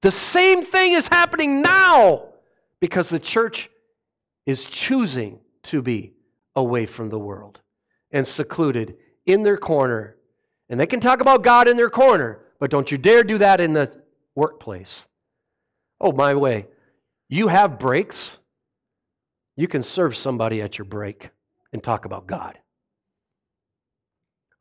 The 0.02 0.10
same 0.10 0.66
thing 0.66 0.94
is 0.94 1.08
happening 1.08 1.62
now 1.62 2.30
because 2.80 3.10
the 3.10 3.20
church 3.20 3.70
is 4.48 4.66
choosing 4.66 5.38
to 5.64 5.84
be 5.84 6.14
away 6.56 6.86
from 6.86 7.10
the 7.10 7.20
world 7.20 7.60
and 8.12 8.26
secluded 8.26 8.96
in 9.26 9.44
their 9.44 9.58
corner. 9.58 10.16
And 10.70 10.80
they 10.80 10.88
can 10.88 11.00
talk 11.00 11.22
about 11.22 11.44
God 11.44 11.68
in 11.68 11.78
their 11.78 11.90
corner, 11.90 12.40
but 12.60 12.72
don't 12.72 12.92
you 12.92 12.98
dare 12.98 13.24
do 13.24 13.38
that 13.38 13.60
in 13.60 13.74
the 13.74 14.02
workplace. 14.36 15.08
Oh, 16.00 16.12
my 16.12 16.34
way, 16.34 16.68
you 17.30 17.48
have 17.48 17.80
breaks. 17.80 18.38
You 19.56 19.68
can 19.68 19.84
serve 19.84 20.16
somebody 20.16 20.62
at 20.62 20.78
your 20.78 20.86
break 20.86 21.30
and 21.74 21.84
talk 21.84 22.06
about 22.06 22.28
God. 22.28 22.58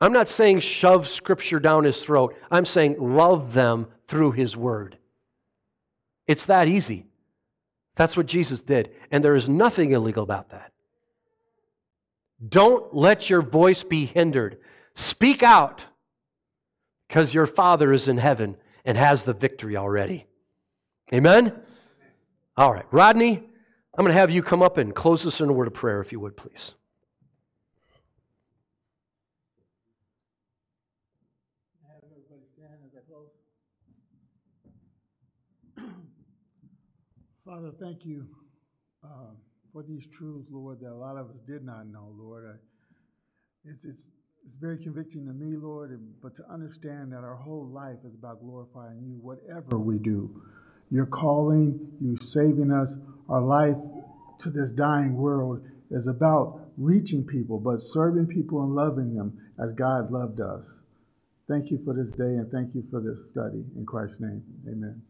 I'm 0.01 0.13
not 0.13 0.29
saying 0.29 0.61
shove 0.61 1.07
scripture 1.09 1.61
down 1.61 1.85
his 1.85 2.01
throat. 2.01 2.35
I'm 2.51 2.65
saying 2.65 2.97
love 2.99 3.53
them 3.53 3.87
through 4.09 4.33
his 4.33 4.57
word. 4.57 4.97
It's 6.27 6.47
that 6.47 6.69
easy. 6.69 7.07
That's 7.97 8.17
what 8.17 8.27
Jesus 8.27 8.61
did. 8.61 8.91
And 9.11 9.23
there 9.23 9.37
is 9.37 9.49
nothing 9.49 9.93
illegal 9.93 10.23
about 10.23 10.51
that. 10.51 10.70
Don't 12.47 12.95
let 12.95 13.29
your 13.29 13.43
voice 13.43 13.85
be 13.85 14.07
hindered. 14.07 14.59
Speak 14.95 15.43
out 15.43 15.85
because 17.07 17.35
your 17.35 17.47
Father 17.47 17.93
is 17.93 18.09
in 18.09 18.19
heaven 18.19 18.57
and 18.85 18.97
has 18.97 19.23
the 19.23 19.35
victory 19.35 19.77
already. 19.77 20.27
Amen? 21.13 21.53
All 22.57 22.73
right. 22.73 22.87
Rodney, 22.91 23.37
I'm 23.37 24.05
going 24.05 24.15
to 24.15 24.19
have 24.19 24.31
you 24.31 24.43
come 24.43 24.63
up 24.63 24.79
and 24.79 24.95
close 24.95 25.27
us 25.27 25.41
in 25.41 25.49
a 25.49 25.53
word 25.53 25.67
of 25.67 25.75
prayer, 25.75 26.01
if 26.01 26.13
you 26.13 26.21
would, 26.21 26.37
please. 26.37 26.75
Father, 37.45 37.73
thank 37.81 38.05
you 38.05 38.29
uh, 39.03 39.35
for 39.73 39.83
these 39.83 40.05
truths, 40.17 40.49
Lord, 40.51 40.81
that 40.81 40.91
a 40.91 40.95
lot 40.95 41.17
of 41.17 41.31
us 41.31 41.37
did 41.47 41.65
not 41.65 41.87
know, 41.87 42.13
Lord. 42.19 42.59
It's, 43.65 43.85
it's, 43.85 44.09
it's 44.45 44.57
very 44.57 44.79
convicting 44.83 45.27
to 45.27 45.33
me, 45.33 45.57
Lord, 45.57 45.91
and, 45.91 46.15
but 46.23 46.35
to 46.37 46.43
understand 46.51 47.13
that 47.13 47.19
our 47.19 47.37
whole 47.37 47.67
life 47.67 47.99
is 48.07 48.15
about 48.15 48.41
glorifying 48.41 49.01
you, 49.03 49.19
whatever 49.21 49.79
we 49.79 49.99
do. 49.99 50.43
Your 50.91 51.07
calling, 51.07 51.79
you 52.01 52.17
saving 52.23 52.73
us, 52.73 52.95
our 53.29 53.43
life 53.43 53.77
to 54.41 54.51
this 54.51 54.73
dying 54.73 55.15
world 55.17 55.63
is 55.91 56.07
about 56.07 56.61
reaching 56.77 57.25
people, 57.25 57.59
but 57.59 57.81
serving 57.81 58.27
people 58.27 58.63
and 58.63 58.75
loving 58.75 59.15
them 59.15 59.39
as 59.63 59.73
God 59.75 60.11
loved 60.11 60.41
us. 60.41 60.81
Thank 61.49 61.71
you 61.71 61.81
for 61.85 61.95
this 61.95 62.11
day 62.13 62.37
and 62.37 62.51
thank 62.51 62.75
you 62.75 62.85
for 62.91 63.01
this 63.01 63.19
study. 63.31 63.65
In 63.77 63.85
Christ's 63.85 64.21
name, 64.21 64.43
amen. 64.67 65.03